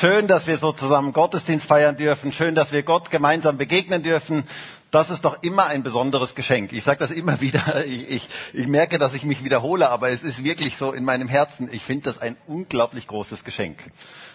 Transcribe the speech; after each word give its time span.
Schön, 0.00 0.28
dass 0.28 0.46
wir 0.46 0.56
so 0.56 0.72
zusammen 0.72 1.12
Gottesdienst 1.12 1.66
feiern 1.66 1.94
dürfen. 1.94 2.32
Schön, 2.32 2.54
dass 2.54 2.72
wir 2.72 2.82
Gott 2.82 3.10
gemeinsam 3.10 3.58
begegnen 3.58 4.02
dürfen. 4.02 4.44
Das 4.90 5.10
ist 5.10 5.26
doch 5.26 5.42
immer 5.42 5.66
ein 5.66 5.82
besonderes 5.82 6.34
Geschenk. 6.34 6.72
Ich 6.72 6.84
sage 6.84 7.00
das 7.00 7.10
immer 7.10 7.38
wieder. 7.42 7.84
Ich, 7.84 8.10
ich, 8.10 8.28
ich 8.54 8.66
merke, 8.66 8.98
dass 8.98 9.12
ich 9.12 9.24
mich 9.24 9.44
wiederhole, 9.44 9.90
aber 9.90 10.08
es 10.08 10.22
ist 10.22 10.42
wirklich 10.42 10.78
so 10.78 10.92
in 10.92 11.04
meinem 11.04 11.28
Herzen. 11.28 11.68
Ich 11.70 11.82
finde 11.82 12.04
das 12.04 12.18
ein 12.18 12.38
unglaublich 12.46 13.08
großes 13.08 13.44
Geschenk, 13.44 13.84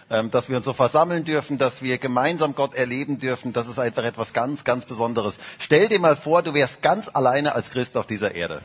ähm, 0.08 0.30
dass 0.30 0.48
wir 0.48 0.56
uns 0.56 0.66
so 0.66 0.72
versammeln 0.72 1.24
dürfen, 1.24 1.58
dass 1.58 1.82
wir 1.82 1.98
gemeinsam 1.98 2.54
Gott 2.54 2.76
erleben 2.76 3.18
dürfen. 3.18 3.52
Das 3.52 3.66
ist 3.66 3.80
einfach 3.80 4.04
etwas 4.04 4.32
ganz, 4.32 4.62
ganz 4.62 4.86
Besonderes. 4.86 5.36
Stell 5.58 5.88
dir 5.88 5.98
mal 5.98 6.14
vor, 6.14 6.44
du 6.44 6.54
wärst 6.54 6.80
ganz 6.80 7.08
alleine 7.12 7.56
als 7.56 7.70
Christ 7.70 7.96
auf 7.96 8.06
dieser 8.06 8.36
Erde. 8.36 8.62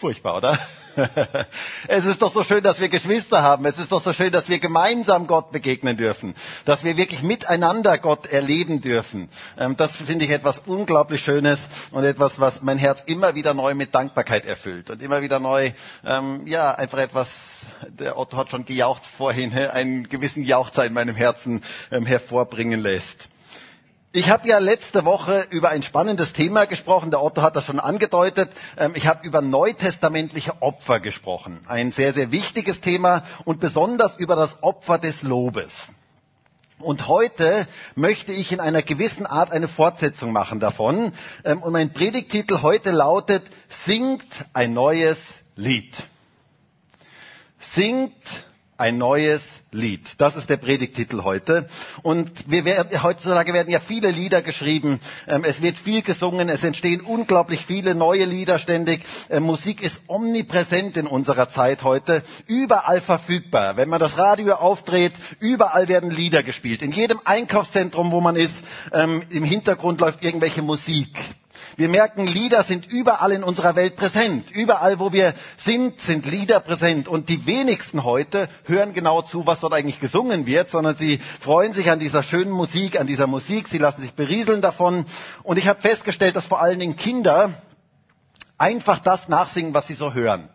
Furchtbar, 0.00 0.38
oder? 0.38 0.58
Es 1.88 2.06
ist 2.06 2.22
doch 2.22 2.32
so 2.32 2.42
schön, 2.42 2.64
dass 2.64 2.80
wir 2.80 2.88
Geschwister 2.88 3.42
haben. 3.42 3.66
Es 3.66 3.78
ist 3.78 3.92
doch 3.92 4.02
so 4.02 4.14
schön, 4.14 4.32
dass 4.32 4.48
wir 4.48 4.58
gemeinsam 4.58 5.26
Gott 5.26 5.52
begegnen 5.52 5.98
dürfen. 5.98 6.34
Dass 6.64 6.84
wir 6.84 6.96
wirklich 6.96 7.22
miteinander 7.22 7.98
Gott 7.98 8.26
erleben 8.26 8.80
dürfen. 8.80 9.28
Ähm, 9.58 9.76
das 9.76 9.96
finde 9.96 10.24
ich 10.24 10.30
etwas 10.30 10.62
unglaublich 10.64 11.22
Schönes 11.22 11.60
und 11.90 12.04
etwas, 12.04 12.40
was 12.40 12.62
mein 12.62 12.78
Herz 12.78 13.02
immer 13.04 13.34
wieder 13.34 13.52
neu 13.52 13.74
mit 13.74 13.94
Dankbarkeit 13.94 14.46
erfüllt. 14.46 14.88
Und 14.88 15.02
immer 15.02 15.20
wieder 15.20 15.38
neu, 15.38 15.70
ähm, 16.02 16.46
ja, 16.46 16.74
einfach 16.74 16.98
etwas, 16.98 17.28
der 17.86 18.16
Otto 18.16 18.38
hat 18.38 18.48
schon 18.48 18.64
gejaucht 18.64 19.04
vorhin, 19.04 19.52
einen 19.70 20.08
gewissen 20.08 20.42
Jauchzer 20.42 20.86
in 20.86 20.94
meinem 20.94 21.14
Herzen 21.14 21.62
ähm, 21.92 22.06
hervorbringen 22.06 22.80
lässt. 22.80 23.28
Ich 24.12 24.28
habe 24.28 24.48
ja 24.48 24.58
letzte 24.58 25.04
Woche 25.04 25.46
über 25.50 25.68
ein 25.68 25.84
spannendes 25.84 26.32
Thema 26.32 26.64
gesprochen. 26.64 27.12
Der 27.12 27.22
Otto 27.22 27.42
hat 27.42 27.54
das 27.54 27.64
schon 27.64 27.78
angedeutet. 27.78 28.50
Ähm, 28.76 28.94
ich 28.96 29.06
habe 29.06 29.24
über 29.24 29.40
neutestamentliche 29.40 30.60
Opfer 30.62 30.98
gesprochen. 30.98 31.60
Ein 31.68 31.92
sehr, 31.92 32.12
sehr 32.12 32.32
wichtiges 32.32 32.80
Thema 32.80 33.22
und 33.44 33.60
besonders 33.60 34.16
über 34.16 34.34
das 34.34 34.64
Opfer 34.64 34.98
des 34.98 35.22
Lobes. 35.22 35.76
Und 36.80 37.06
heute 37.06 37.68
möchte 37.94 38.32
ich 38.32 38.50
in 38.50 38.58
einer 38.58 38.82
gewissen 38.82 39.26
Art 39.26 39.52
eine 39.52 39.68
Fortsetzung 39.68 40.32
machen 40.32 40.58
davon. 40.58 41.12
Ähm, 41.44 41.62
und 41.62 41.72
mein 41.72 41.92
Predigtitel 41.92 42.62
heute 42.62 42.90
lautet, 42.90 43.44
singt 43.68 44.26
ein 44.54 44.72
neues 44.72 45.18
Lied. 45.54 46.02
Singt 47.60 48.12
ein 48.80 48.98
neues 48.98 49.44
Lied. 49.72 50.14
Das 50.18 50.34
ist 50.36 50.50
der 50.50 50.56
Predigtitel 50.56 51.22
heute. 51.22 51.68
Und 52.02 52.50
wir 52.50 52.64
werden, 52.64 53.02
heutzutage 53.02 53.52
werden 53.52 53.70
ja 53.70 53.78
viele 53.78 54.10
Lieder 54.10 54.42
geschrieben. 54.42 55.00
Ähm, 55.28 55.44
es 55.44 55.62
wird 55.62 55.78
viel 55.78 56.02
gesungen. 56.02 56.48
Es 56.48 56.64
entstehen 56.64 57.02
unglaublich 57.02 57.64
viele 57.64 57.94
neue 57.94 58.24
Lieder 58.24 58.58
ständig. 58.58 59.04
Ähm, 59.28 59.44
Musik 59.44 59.82
ist 59.82 60.00
omnipräsent 60.08 60.96
in 60.96 61.06
unserer 61.06 61.48
Zeit 61.48 61.84
heute. 61.84 62.22
Überall 62.46 63.00
verfügbar. 63.00 63.76
Wenn 63.76 63.88
man 63.88 64.00
das 64.00 64.18
Radio 64.18 64.54
aufdreht, 64.54 65.12
überall 65.38 65.86
werden 65.88 66.10
Lieder 66.10 66.42
gespielt. 66.42 66.82
In 66.82 66.92
jedem 66.92 67.20
Einkaufszentrum, 67.24 68.10
wo 68.10 68.20
man 68.20 68.34
ist, 68.34 68.64
ähm, 68.92 69.22
im 69.30 69.44
Hintergrund 69.44 70.00
läuft 70.00 70.24
irgendwelche 70.24 70.62
Musik. 70.62 71.16
Wir 71.80 71.88
merken, 71.88 72.26
Lieder 72.26 72.62
sind 72.62 72.92
überall 72.92 73.32
in 73.32 73.42
unserer 73.42 73.74
Welt 73.74 73.96
präsent. 73.96 74.50
Überall, 74.50 74.98
wo 74.98 75.14
wir 75.14 75.32
sind, 75.56 75.98
sind 75.98 76.30
Lieder 76.30 76.60
präsent. 76.60 77.08
Und 77.08 77.30
die 77.30 77.46
wenigsten 77.46 78.04
heute 78.04 78.50
hören 78.64 78.92
genau 78.92 79.22
zu, 79.22 79.46
was 79.46 79.60
dort 79.60 79.72
eigentlich 79.72 79.98
gesungen 79.98 80.44
wird, 80.44 80.68
sondern 80.68 80.94
sie 80.94 81.20
freuen 81.40 81.72
sich 81.72 81.90
an 81.90 81.98
dieser 81.98 82.22
schönen 82.22 82.50
Musik, 82.50 83.00
an 83.00 83.06
dieser 83.06 83.26
Musik. 83.26 83.66
Sie 83.66 83.78
lassen 83.78 84.02
sich 84.02 84.12
berieseln 84.12 84.60
davon. 84.60 85.06
Und 85.42 85.58
ich 85.58 85.68
habe 85.68 85.80
festgestellt, 85.80 86.36
dass 86.36 86.44
vor 86.44 86.60
allen 86.60 86.80
Dingen 86.80 86.96
Kinder 86.96 87.54
einfach 88.60 88.98
das 88.98 89.28
nachsingen, 89.28 89.72
was 89.72 89.86
sie 89.86 89.94
so 89.94 90.12
hören. 90.12 90.48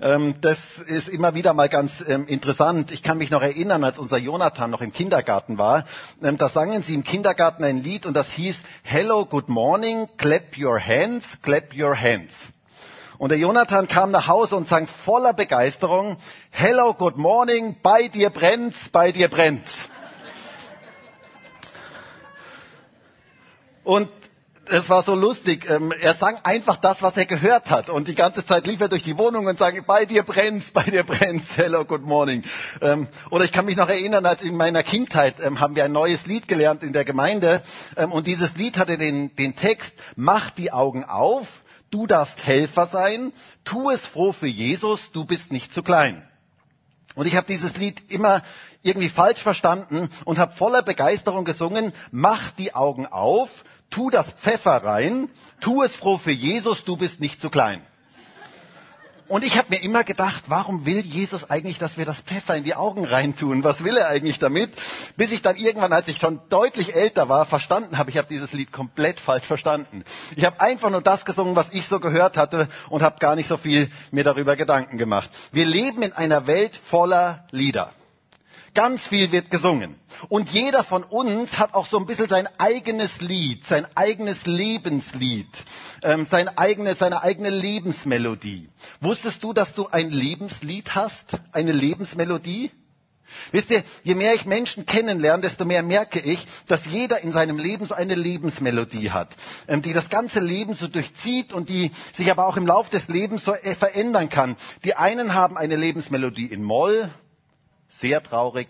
Ähm, 0.00 0.34
das 0.40 0.78
ist 0.78 1.08
immer 1.08 1.34
wieder 1.34 1.52
mal 1.54 1.68
ganz 1.68 2.04
ähm, 2.06 2.26
interessant. 2.28 2.92
Ich 2.92 3.02
kann 3.02 3.18
mich 3.18 3.30
noch 3.30 3.42
erinnern, 3.42 3.82
als 3.82 3.98
unser 3.98 4.16
Jonathan 4.16 4.70
noch 4.70 4.80
im 4.80 4.92
Kindergarten 4.92 5.58
war, 5.58 5.84
ähm, 6.22 6.38
da 6.38 6.48
sangen 6.48 6.82
sie 6.84 6.94
im 6.94 7.02
Kindergarten 7.02 7.64
ein 7.64 7.82
Lied 7.82 8.06
und 8.06 8.14
das 8.14 8.30
hieß 8.30 8.60
Hello, 8.84 9.26
good 9.26 9.48
morning, 9.48 10.08
clap 10.16 10.56
your 10.56 10.80
hands, 10.80 11.42
clap 11.42 11.74
your 11.76 12.00
hands. 12.00 12.36
Und 13.18 13.30
der 13.30 13.38
Jonathan 13.38 13.88
kam 13.88 14.12
nach 14.12 14.28
Hause 14.28 14.54
und 14.54 14.68
sang 14.68 14.86
voller 14.86 15.32
Begeisterung, 15.32 16.16
Hello, 16.50 16.94
good 16.94 17.16
morning, 17.16 17.76
bei 17.82 18.06
dir 18.06 18.30
brennt's, 18.30 18.88
bei 18.88 19.10
dir 19.10 19.26
brennt's. 19.26 19.88
Und 23.82 24.08
es 24.70 24.88
war 24.90 25.02
so 25.02 25.14
lustig. 25.14 25.68
Ähm, 25.70 25.92
er 26.00 26.14
sang 26.14 26.38
einfach 26.44 26.76
das, 26.76 27.02
was 27.02 27.16
er 27.16 27.26
gehört 27.26 27.70
hat. 27.70 27.88
Und 27.88 28.08
die 28.08 28.14
ganze 28.14 28.44
Zeit 28.44 28.66
lief 28.66 28.80
er 28.80 28.88
durch 28.88 29.02
die 29.02 29.18
Wohnung 29.18 29.46
und 29.46 29.58
sang, 29.58 29.84
bei 29.86 30.04
dir 30.04 30.22
brennt's, 30.22 30.70
bei 30.70 30.82
dir 30.82 31.04
brennt's, 31.04 31.56
hello, 31.56 31.84
good 31.84 32.02
morning. 32.02 32.44
Ähm, 32.80 33.08
oder 33.30 33.44
ich 33.44 33.52
kann 33.52 33.64
mich 33.64 33.76
noch 33.76 33.88
erinnern, 33.88 34.26
als 34.26 34.42
in 34.42 34.56
meiner 34.56 34.82
Kindheit 34.82 35.36
ähm, 35.42 35.60
haben 35.60 35.76
wir 35.76 35.84
ein 35.84 35.92
neues 35.92 36.26
Lied 36.26 36.48
gelernt 36.48 36.82
in 36.82 36.92
der 36.92 37.04
Gemeinde. 37.04 37.62
Und 38.10 38.26
dieses 38.26 38.54
Lied 38.56 38.78
hatte 38.78 38.98
den, 38.98 39.34
den 39.36 39.56
Text, 39.56 39.92
mach 40.16 40.50
die 40.50 40.72
Augen 40.72 41.04
auf, 41.04 41.64
du 41.90 42.06
darfst 42.06 42.46
Helfer 42.46 42.86
sein, 42.86 43.32
tu 43.64 43.90
es 43.90 44.00
froh 44.00 44.32
für 44.32 44.46
Jesus, 44.46 45.10
du 45.12 45.24
bist 45.24 45.52
nicht 45.52 45.72
zu 45.72 45.82
klein. 45.82 46.22
Und 47.14 47.26
ich 47.26 47.36
habe 47.36 47.46
dieses 47.46 47.76
Lied 47.76 48.12
immer 48.12 48.42
irgendwie 48.82 49.08
falsch 49.08 49.40
verstanden 49.40 50.08
und 50.24 50.38
habe 50.38 50.54
voller 50.54 50.82
Begeisterung 50.82 51.44
gesungen, 51.44 51.92
mach 52.10 52.50
die 52.50 52.74
Augen 52.74 53.06
auf, 53.06 53.64
tu 53.90 54.10
das 54.10 54.32
Pfeffer 54.32 54.84
rein, 54.84 55.28
tu 55.60 55.82
es 55.82 55.94
froh 55.94 56.18
für 56.18 56.32
Jesus, 56.32 56.84
du 56.84 56.96
bist 56.96 57.20
nicht 57.20 57.40
zu 57.40 57.50
klein. 57.50 57.82
Und 59.28 59.44
ich 59.44 59.58
habe 59.58 59.68
mir 59.68 59.82
immer 59.82 60.04
gedacht, 60.04 60.44
warum 60.46 60.86
will 60.86 61.00
Jesus 61.00 61.50
eigentlich, 61.50 61.78
dass 61.78 61.98
wir 61.98 62.06
das 62.06 62.20
Pfeffer 62.20 62.56
in 62.56 62.64
die 62.64 62.74
Augen 62.74 63.04
reintun? 63.04 63.62
Was 63.62 63.84
will 63.84 63.94
er 63.98 64.08
eigentlich 64.08 64.38
damit? 64.38 64.70
Bis 65.18 65.32
ich 65.32 65.42
dann 65.42 65.56
irgendwann, 65.56 65.92
als 65.92 66.08
ich 66.08 66.16
schon 66.16 66.40
deutlich 66.48 66.94
älter 66.94 67.28
war, 67.28 67.44
verstanden 67.44 67.98
habe, 67.98 68.08
ich 68.08 68.16
habe 68.16 68.26
dieses 68.26 68.54
Lied 68.54 68.72
komplett 68.72 69.20
falsch 69.20 69.44
verstanden. 69.44 70.02
Ich 70.34 70.46
habe 70.46 70.62
einfach 70.62 70.88
nur 70.88 71.02
das 71.02 71.26
gesungen, 71.26 71.56
was 71.56 71.74
ich 71.74 71.84
so 71.84 72.00
gehört 72.00 72.38
hatte 72.38 72.68
und 72.88 73.02
habe 73.02 73.18
gar 73.18 73.36
nicht 73.36 73.48
so 73.48 73.58
viel 73.58 73.90
mir 74.12 74.24
darüber 74.24 74.56
Gedanken 74.56 74.96
gemacht. 74.96 75.28
Wir 75.52 75.66
leben 75.66 76.02
in 76.02 76.14
einer 76.14 76.46
Welt 76.46 76.74
voller 76.74 77.46
Lieder. 77.50 77.90
Ganz 78.78 79.08
viel 79.08 79.32
wird 79.32 79.50
gesungen. 79.50 79.96
Und 80.28 80.50
jeder 80.50 80.84
von 80.84 81.02
uns 81.02 81.58
hat 81.58 81.74
auch 81.74 81.84
so 81.84 81.98
ein 81.98 82.06
bisschen 82.06 82.28
sein 82.28 82.48
eigenes 82.58 83.20
Lied, 83.20 83.64
sein 83.64 83.84
eigenes 83.96 84.46
Lebenslied, 84.46 85.48
ähm, 86.04 86.24
sein 86.26 86.46
eigene, 86.56 86.94
seine 86.94 87.24
eigene 87.24 87.50
Lebensmelodie. 87.50 88.68
Wusstest 89.00 89.42
du, 89.42 89.52
dass 89.52 89.74
du 89.74 89.88
ein 89.88 90.12
Lebenslied 90.12 90.94
hast? 90.94 91.40
Eine 91.50 91.72
Lebensmelodie? 91.72 92.70
Wisst 93.50 93.72
ihr, 93.72 93.82
je 94.04 94.14
mehr 94.14 94.36
ich 94.36 94.44
Menschen 94.44 94.86
kennenlerne, 94.86 95.42
desto 95.42 95.64
mehr 95.64 95.82
merke 95.82 96.20
ich, 96.20 96.46
dass 96.68 96.86
jeder 96.86 97.20
in 97.22 97.32
seinem 97.32 97.58
Leben 97.58 97.84
so 97.84 97.96
eine 97.96 98.14
Lebensmelodie 98.14 99.10
hat, 99.10 99.34
ähm, 99.66 99.82
die 99.82 99.92
das 99.92 100.08
ganze 100.08 100.38
Leben 100.38 100.76
so 100.76 100.86
durchzieht 100.86 101.52
und 101.52 101.68
die 101.68 101.90
sich 102.12 102.30
aber 102.30 102.46
auch 102.46 102.56
im 102.56 102.68
Lauf 102.68 102.90
des 102.90 103.08
Lebens 103.08 103.42
so 103.42 103.54
äh, 103.54 103.74
verändern 103.74 104.28
kann. 104.28 104.54
Die 104.84 104.94
einen 104.94 105.34
haben 105.34 105.56
eine 105.56 105.74
Lebensmelodie 105.74 106.46
in 106.46 106.62
Moll, 106.62 107.10
sehr 107.88 108.22
traurig. 108.22 108.68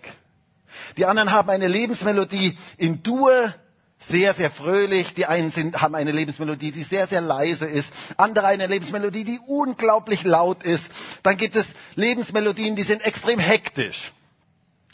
Die 0.97 1.05
anderen 1.05 1.31
haben 1.31 1.49
eine 1.49 1.67
Lebensmelodie 1.67 2.57
in 2.77 3.03
Dur, 3.03 3.53
sehr, 3.99 4.33
sehr 4.33 4.49
fröhlich. 4.49 5.13
Die 5.13 5.25
einen 5.25 5.51
sind, 5.51 5.81
haben 5.81 5.95
eine 5.95 6.11
Lebensmelodie, 6.11 6.71
die 6.71 6.83
sehr, 6.83 7.05
sehr 7.07 7.21
leise 7.21 7.65
ist. 7.65 7.91
Andere 8.17 8.47
eine 8.47 8.67
Lebensmelodie, 8.67 9.25
die 9.25 9.39
unglaublich 9.45 10.23
laut 10.23 10.63
ist. 10.63 10.89
Dann 11.23 11.37
gibt 11.37 11.55
es 11.55 11.67
Lebensmelodien, 11.95 12.75
die 12.75 12.83
sind 12.83 13.01
extrem 13.05 13.39
hektisch. 13.39 14.11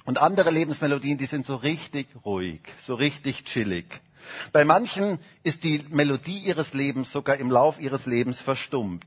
Und 0.05 0.19
andere 0.19 0.51
Lebensmelodien, 0.51 1.17
die 1.17 1.25
sind 1.25 1.45
so 1.45 1.55
richtig 1.55 2.07
ruhig, 2.23 2.61
so 2.79 2.95
richtig 2.95 3.45
chillig. 3.45 3.85
Bei 4.51 4.65
manchen 4.65 5.19
ist 5.43 5.63
die 5.63 5.83
Melodie 5.89 6.39
ihres 6.39 6.73
Lebens 6.73 7.11
sogar 7.11 7.37
im 7.37 7.51
Lauf 7.51 7.79
ihres 7.79 8.05
Lebens 8.05 8.39
verstummt. 8.39 9.05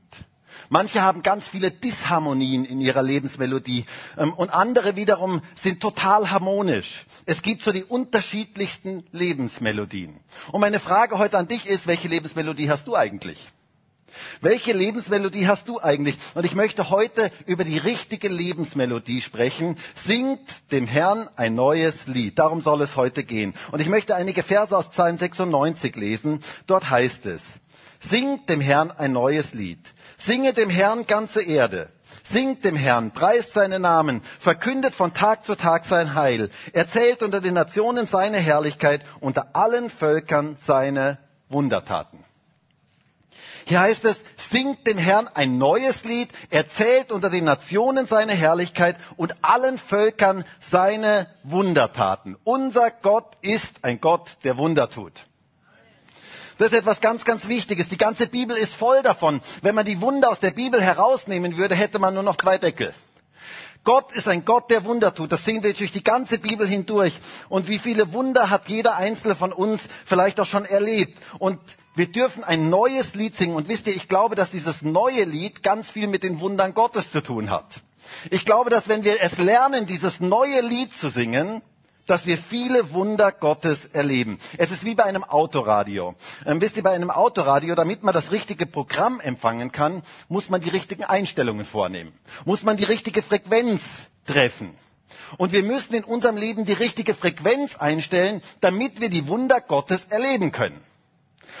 Manche 0.67 1.01
haben 1.01 1.23
ganz 1.23 1.47
viele 1.47 1.71
Disharmonien 1.71 2.65
in 2.65 2.81
ihrer 2.81 3.01
Lebensmelodie 3.01 3.85
ähm, 4.17 4.33
und 4.33 4.53
andere 4.53 4.95
wiederum 4.95 5.41
sind 5.55 5.81
total 5.81 6.31
harmonisch. 6.31 7.05
Es 7.25 7.41
gibt 7.41 7.61
so 7.61 7.71
die 7.71 7.83
unterschiedlichsten 7.83 9.03
Lebensmelodien. 9.11 10.19
Und 10.51 10.61
meine 10.61 10.79
Frage 10.79 11.17
heute 11.17 11.37
an 11.37 11.47
dich 11.47 11.65
ist, 11.65 11.87
welche 11.87 12.07
Lebensmelodie 12.07 12.69
hast 12.69 12.87
du 12.87 12.95
eigentlich? 12.95 13.51
Welche 14.41 14.73
Lebensmelodie 14.73 15.47
hast 15.47 15.67
du 15.67 15.79
eigentlich? 15.79 16.17
Und 16.33 16.45
ich 16.45 16.55
möchte 16.55 16.89
heute 16.89 17.31
über 17.45 17.63
die 17.63 17.77
richtige 17.77 18.27
Lebensmelodie 18.27 19.21
sprechen. 19.21 19.77
Singt 19.95 20.71
dem 20.71 20.87
Herrn 20.87 21.29
ein 21.35 21.55
neues 21.55 22.07
Lied. 22.07 22.39
Darum 22.39 22.61
soll 22.61 22.81
es 22.81 22.95
heute 22.95 23.23
gehen. 23.23 23.53
Und 23.71 23.81
ich 23.81 23.89
möchte 23.89 24.15
einige 24.15 24.43
Verse 24.43 24.75
aus 24.75 24.89
Psalm 24.89 25.17
96 25.17 25.95
lesen. 25.95 26.39
Dort 26.67 26.89
heißt 26.89 27.25
es, 27.25 27.43
Singt 27.99 28.49
dem 28.49 28.61
Herrn 28.61 28.91
ein 28.91 29.11
neues 29.11 29.53
Lied. 29.53 29.79
Singe 30.17 30.53
dem 30.53 30.69
Herrn 30.69 31.05
ganze 31.05 31.43
Erde. 31.43 31.89
Singt 32.23 32.63
dem 32.63 32.75
Herrn, 32.75 33.11
preist 33.11 33.53
seinen 33.53 33.81
Namen, 33.81 34.21
verkündet 34.39 34.93
von 34.93 35.13
Tag 35.13 35.43
zu 35.43 35.55
Tag 35.55 35.85
sein 35.85 36.15
Heil, 36.15 36.49
erzählt 36.73 37.23
unter 37.23 37.41
den 37.41 37.55
Nationen 37.55 38.05
seine 38.05 38.37
Herrlichkeit, 38.37 39.03
unter 39.19 39.55
allen 39.55 39.89
Völkern 39.89 40.55
seine 40.59 41.17
Wundertaten. 41.49 42.23
Hier 43.65 43.81
heißt 43.81 44.05
es, 44.05 44.23
singt 44.37 44.87
dem 44.87 44.97
Herrn 44.97 45.27
ein 45.27 45.57
neues 45.57 46.03
Lied, 46.03 46.29
erzählt 46.49 47.11
unter 47.11 47.29
den 47.29 47.43
Nationen 47.43 48.07
seine 48.07 48.33
Herrlichkeit 48.33 48.97
und 49.15 49.35
allen 49.43 49.77
Völkern 49.77 50.43
seine 50.59 51.27
Wundertaten. 51.43 52.35
Unser 52.43 52.89
Gott 52.89 53.37
ist 53.41 53.83
ein 53.83 54.01
Gott, 54.01 54.37
der 54.43 54.57
Wunder 54.57 54.89
tut. 54.89 55.13
Das 56.59 56.73
ist 56.73 56.77
etwas 56.77 56.99
ganz, 56.99 57.23
ganz 57.23 57.47
Wichtiges. 57.47 57.87
Die 57.87 57.97
ganze 57.97 58.27
Bibel 58.27 58.55
ist 58.55 58.75
voll 58.75 59.01
davon. 59.01 59.39
Wenn 59.61 59.75
man 59.75 59.85
die 59.85 60.01
Wunder 60.01 60.29
aus 60.29 60.41
der 60.41 60.51
Bibel 60.51 60.81
herausnehmen 60.81 61.55
würde, 61.55 61.73
hätte 61.73 61.99
man 61.99 62.13
nur 62.13 62.23
noch 62.23 62.35
zwei 62.35 62.57
Deckel. 62.57 62.93
Gott 63.85 64.11
ist 64.11 64.27
ein 64.27 64.43
Gott, 64.43 64.69
der 64.69 64.83
Wunder 64.83 65.15
tut. 65.15 65.31
Das 65.31 65.45
sehen 65.45 65.63
wir 65.63 65.73
durch 65.73 65.93
die 65.93 66.03
ganze 66.03 66.37
Bibel 66.37 66.67
hindurch. 66.67 67.13
Und 67.47 67.69
wie 67.69 67.79
viele 67.79 68.11
Wunder 68.11 68.49
hat 68.49 68.67
jeder 68.67 68.97
Einzelne 68.97 69.35
von 69.35 69.53
uns 69.53 69.83
vielleicht 70.05 70.37
auch 70.41 70.45
schon 70.45 70.65
erlebt. 70.65 71.17
Und 71.39 71.59
wir 71.95 72.07
dürfen 72.07 72.43
ein 72.43 72.69
neues 72.69 73.15
Lied 73.15 73.37
singen. 73.37 73.55
Und 73.55 73.69
wisst 73.69 73.87
ihr, 73.87 73.95
ich 73.95 74.09
glaube, 74.09 74.35
dass 74.35 74.51
dieses 74.51 74.81
neue 74.81 75.23
Lied 75.23 75.63
ganz 75.63 75.89
viel 75.89 76.07
mit 76.07 76.23
den 76.23 76.41
Wundern 76.41 76.73
Gottes 76.73 77.09
zu 77.09 77.21
tun 77.21 77.51
hat. 77.51 77.81
Ich 78.31 78.43
glaube, 78.43 78.69
dass 78.69 78.89
wenn 78.89 79.05
wir 79.05 79.21
es 79.21 79.37
lernen, 79.37 79.85
dieses 79.85 80.19
neue 80.19 80.59
Lied 80.59 80.91
zu 80.91 81.07
singen, 81.07 81.61
dass 82.09 82.25
wir 82.25 82.37
viele 82.37 82.91
Wunder 82.91 83.31
Gottes 83.31 83.85
erleben. 83.85 84.39
Es 84.57 84.71
ist 84.71 84.83
wie 84.83 84.95
bei 84.95 85.03
einem 85.03 85.23
Autoradio. 85.23 86.15
Ähm, 86.45 86.59
wisst 86.59 86.77
ihr, 86.77 86.83
bei 86.83 86.91
einem 86.91 87.11
Autoradio, 87.11 87.75
damit 87.75 88.03
man 88.03 88.13
das 88.13 88.31
richtige 88.31 88.65
Programm 88.65 89.19
empfangen 89.19 89.71
kann, 89.71 90.01
muss 90.27 90.49
man 90.49 90.61
die 90.61 90.69
richtigen 90.69 91.03
Einstellungen 91.03 91.65
vornehmen. 91.65 92.13
Muss 92.45 92.63
man 92.63 92.77
die 92.77 92.83
richtige 92.83 93.21
Frequenz 93.21 93.81
treffen. 94.25 94.75
Und 95.37 95.51
wir 95.51 95.63
müssen 95.63 95.93
in 95.93 96.03
unserem 96.03 96.37
Leben 96.37 96.65
die 96.65 96.73
richtige 96.73 97.13
Frequenz 97.13 97.75
einstellen, 97.75 98.41
damit 98.61 98.99
wir 98.99 99.09
die 99.09 99.27
Wunder 99.27 99.61
Gottes 99.61 100.05
erleben 100.09 100.51
können. 100.51 100.81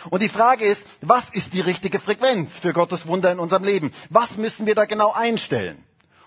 Und 0.09 0.21
die 0.21 0.29
Frage 0.29 0.65
ist, 0.65 0.85
was 1.01 1.29
ist 1.29 1.53
die 1.53 1.61
richtige 1.61 1.99
Frequenz 1.99 2.57
für 2.57 2.73
Gottes 2.73 3.05
Wunder 3.05 3.31
in 3.31 3.39
unserem 3.39 3.63
Leben? 3.63 3.91
Was 4.09 4.37
müssen 4.37 4.65
wir 4.65 4.75
da 4.75 4.85
genau 4.85 5.11
einstellen? 5.11 5.83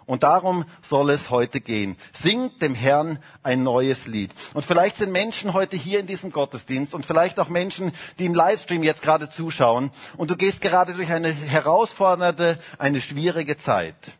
Und 0.07 0.23
darum 0.23 0.65
soll 0.83 1.11
es 1.11 1.31
heute 1.31 1.61
gehen. 1.61 1.97
Singt 2.13 2.61
dem 2.61 2.75
Herrn 2.75 3.19
ein 3.43 3.63
neues 3.63 4.07
Lied. 4.07 4.33
Und 4.55 4.65
vielleicht 4.65 4.97
sind 4.97 5.13
Menschen 5.13 5.53
heute 5.53 5.77
hier 5.77 6.01
in 6.01 6.07
diesem 6.07 6.33
Gottesdienst 6.33 6.95
und 6.95 7.07
vielleicht 7.07 7.39
auch 7.39 7.49
Menschen, 7.49 7.93
die 8.19 8.27
im 8.27 8.35
Livestream 8.35 8.83
jetzt 8.83 9.03
gerade 9.03 9.31
zuschauen 9.31 9.91
und 10.17 10.31
du 10.31 10.37
gehst 10.37 10.61
gerade 10.61 10.95
durch 10.95 11.13
eine 11.13 11.33
herausfordernde, 11.33 12.59
eine 12.79 13.01
schwierige 13.01 13.59
Zeit. 13.59 14.19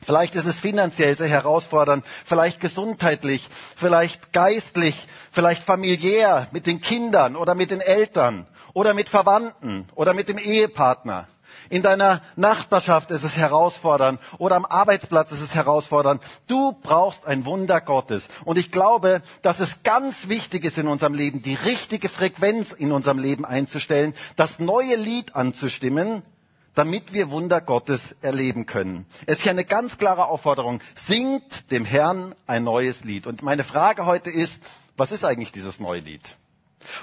Vielleicht 0.00 0.36
ist 0.36 0.46
es 0.46 0.56
finanziell 0.56 1.16
sehr 1.16 1.28
herausfordernd, 1.28 2.04
vielleicht 2.24 2.60
gesundheitlich, 2.60 3.48
vielleicht 3.76 4.32
geistlich, 4.32 5.06
vielleicht 5.30 5.62
familiär 5.62 6.46
mit 6.52 6.66
den 6.66 6.80
Kindern 6.80 7.34
oder 7.34 7.54
mit 7.54 7.70
den 7.70 7.80
Eltern 7.80 8.46
oder 8.74 8.94
mit 8.94 9.08
Verwandten 9.08 9.88
oder 9.94 10.14
mit 10.14 10.28
dem 10.28 10.38
Ehepartner. 10.38 11.26
In 11.70 11.82
deiner 11.82 12.22
Nachbarschaft 12.36 13.10
ist 13.10 13.24
es 13.24 13.36
herausfordernd 13.36 14.20
oder 14.38 14.56
am 14.56 14.64
Arbeitsplatz 14.64 15.32
ist 15.32 15.42
es 15.42 15.54
herausfordernd. 15.54 16.22
Du 16.46 16.72
brauchst 16.82 17.26
ein 17.26 17.44
Wunder 17.44 17.80
Gottes. 17.80 18.26
Und 18.44 18.58
ich 18.58 18.70
glaube, 18.70 19.22
dass 19.42 19.60
es 19.60 19.82
ganz 19.82 20.28
wichtig 20.28 20.64
ist 20.64 20.78
in 20.78 20.88
unserem 20.88 21.14
Leben, 21.14 21.42
die 21.42 21.54
richtige 21.54 22.08
Frequenz 22.08 22.72
in 22.72 22.92
unserem 22.92 23.18
Leben 23.18 23.44
einzustellen, 23.44 24.14
das 24.36 24.58
neue 24.58 24.96
Lied 24.96 25.36
anzustimmen, 25.36 26.22
damit 26.74 27.12
wir 27.12 27.30
Wunder 27.30 27.60
Gottes 27.60 28.14
erleben 28.22 28.64
können. 28.64 29.04
Es 29.26 29.38
ist 29.38 29.42
hier 29.42 29.50
eine 29.50 29.64
ganz 29.64 29.98
klare 29.98 30.26
Aufforderung. 30.28 30.80
Singt 30.94 31.70
dem 31.70 31.84
Herrn 31.84 32.34
ein 32.46 32.64
neues 32.64 33.04
Lied. 33.04 33.26
Und 33.26 33.42
meine 33.42 33.64
Frage 33.64 34.06
heute 34.06 34.30
ist, 34.30 34.60
was 34.96 35.12
ist 35.12 35.24
eigentlich 35.24 35.52
dieses 35.52 35.80
neue 35.80 36.00
Lied? 36.00 36.36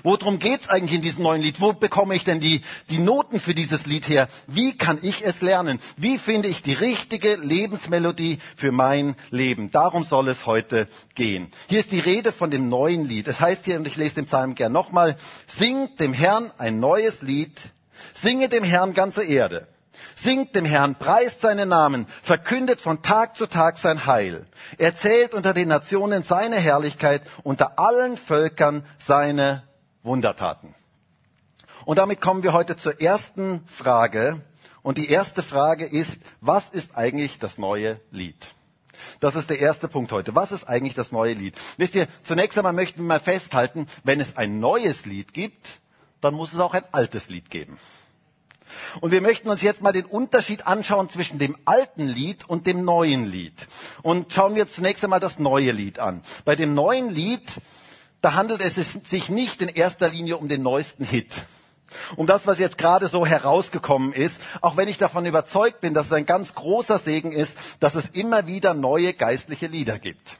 Worum 0.04 0.40
geht's 0.40 0.70
eigentlich 0.70 0.96
in 0.96 1.02
diesem 1.02 1.24
neuen 1.24 1.42
Lied? 1.42 1.62
Wo 1.62 1.74
bekomme 1.74 2.16
ich 2.16 2.24
denn 2.24 2.40
die, 2.40 2.62
die 2.90 3.00
Noten 3.00 3.40
für 3.40 3.54
dieses 3.54 3.86
Lied 3.86 4.08
her? 4.08 4.28
Wie 4.48 4.78
kann 4.78 5.00
ich 5.02 5.26
es 5.26 5.42
lernen? 5.42 5.80
Wie 5.98 6.18
finde 6.18 6.50
ich 6.50 6.62
die 6.62 6.74
richtige 6.74 7.36
Lebensmelodie 7.36 8.40
für 8.56 8.72
mein 8.72 9.16
Leben? 9.32 9.72
Darum 9.72 10.04
soll 10.04 10.30
es 10.30 10.46
heute 10.46 10.88
gehen. 11.16 11.50
Hier 11.68 11.80
ist 11.80 11.92
die 11.92 12.00
Rede 12.00 12.32
von 12.32 12.52
dem 12.52 12.70
neuen 12.70 13.06
Lied. 13.06 13.28
Es 13.28 13.40
heißt 13.40 13.66
hier, 13.66 13.78
und 13.78 13.88
ich 13.88 13.96
lese 13.96 14.16
den 14.16 14.26
Psalm 14.26 14.56
gern 14.56 14.72
nochmal, 14.72 15.16
singt 15.48 16.00
dem 16.00 16.14
Herrn 16.14 16.52
ein 16.58 16.80
neues 16.80 17.22
Lied, 17.22 17.60
singe 18.14 18.50
dem 18.50 18.64
Herrn 18.64 18.94
ganze 18.94 19.24
Erde. 19.24 19.68
Singt 20.16 20.56
dem 20.56 20.66
Herrn, 20.66 20.96
preist 20.96 21.42
seinen 21.42 21.70
Namen, 21.70 22.06
verkündet 22.22 22.82
von 22.82 23.02
Tag 23.02 23.36
zu 23.36 23.48
Tag 23.48 23.78
sein 23.78 24.06
Heil. 24.06 24.46
Erzählt 24.78 25.34
unter 25.34 25.54
den 25.54 25.70
Nationen 25.70 26.24
seine 26.24 26.58
Herrlichkeit, 26.58 27.22
unter 27.44 27.80
allen 27.80 28.18
Völkern 28.18 28.84
seine 28.98 29.64
Wundertaten. 30.06 30.74
Und 31.86 31.98
damit 31.98 32.22
kommen 32.22 32.44
wir 32.44 32.54
heute 32.54 32.78
zur 32.78 33.02
ersten 33.02 33.66
Frage. 33.68 34.42
Und 34.82 34.98
die 34.98 35.10
erste 35.10 35.44
Frage 35.44 35.86
ist, 35.86 36.20
was 36.42 36.70
ist 36.70 36.96
eigentlich 36.96 37.40
das 37.40 37.58
neue 37.58 38.00
Lied? 38.12 38.56
Das 39.20 39.36
ist 39.36 39.50
der 39.50 39.60
erste 39.60 39.88
Punkt 39.88 40.12
heute. 40.12 40.36
Was 40.36 40.52
ist 40.52 40.70
eigentlich 40.70 40.96
das 40.96 41.12
neue 41.12 41.34
Lied? 41.34 41.56
Wisst 41.78 41.96
ihr, 41.96 42.08
zunächst 42.24 42.58
einmal 42.58 42.74
möchten 42.74 43.02
wir 43.02 43.08
mal 43.08 43.20
festhalten, 43.20 43.88
wenn 44.04 44.20
es 44.22 44.38
ein 44.38 44.60
neues 44.60 45.06
Lied 45.06 45.34
gibt, 45.34 45.82
dann 46.22 46.34
muss 46.34 46.54
es 46.54 46.60
auch 46.60 46.74
ein 46.74 46.86
altes 46.92 47.30
Lied 47.30 47.50
geben. 47.50 47.78
Und 49.02 49.12
wir 49.12 49.22
möchten 49.22 49.50
uns 49.50 49.62
jetzt 49.62 49.82
mal 49.82 49.92
den 49.92 50.06
Unterschied 50.06 50.68
anschauen 50.68 51.10
zwischen 51.10 51.40
dem 51.40 51.58
alten 51.66 52.08
Lied 52.08 52.48
und 52.48 52.68
dem 52.68 52.84
neuen 52.84 53.26
Lied. 53.26 53.68
Und 54.02 54.34
schauen 54.34 54.56
wir 54.56 54.64
jetzt 54.64 54.76
zunächst 54.76 55.04
einmal 55.04 55.20
das 55.20 55.40
neue 55.40 55.72
Lied 55.72 56.00
an. 56.00 56.22
Bei 56.46 56.56
dem 56.56 56.74
neuen 56.74 57.10
Lied 57.10 57.44
da 58.26 58.34
handelt 58.34 58.60
es 58.64 58.74
sich 59.04 59.30
nicht 59.30 59.62
in 59.62 59.70
erster 59.70 60.10
Linie 60.10 60.38
um 60.38 60.48
den 60.48 60.64
neuesten 60.64 61.06
Hit. 61.06 61.28
Um 62.16 62.26
das, 62.26 62.48
was 62.48 62.58
jetzt 62.58 62.80
gerade 62.80 63.08
so 63.08 63.24
herausgekommen 63.24 64.14
ist, 64.14 64.42
auch 64.62 64.78
wenn 64.78 64.88
ich 64.88 64.98
davon 64.98 65.28
überzeugt 65.28 65.80
bin, 65.80 65.94
dass 65.94 66.08
es 66.08 66.12
ein 66.12 66.26
ganz 66.26 66.56
großer 66.56 66.98
Segen 66.98 67.32
ist, 67.32 67.56
dass 67.80 67.94
es 67.94 68.10
immer 68.10 68.48
wieder 68.48 68.74
neue 68.74 69.14
geistliche 69.14 69.68
Lieder 69.68 70.00
gibt. 70.00 70.40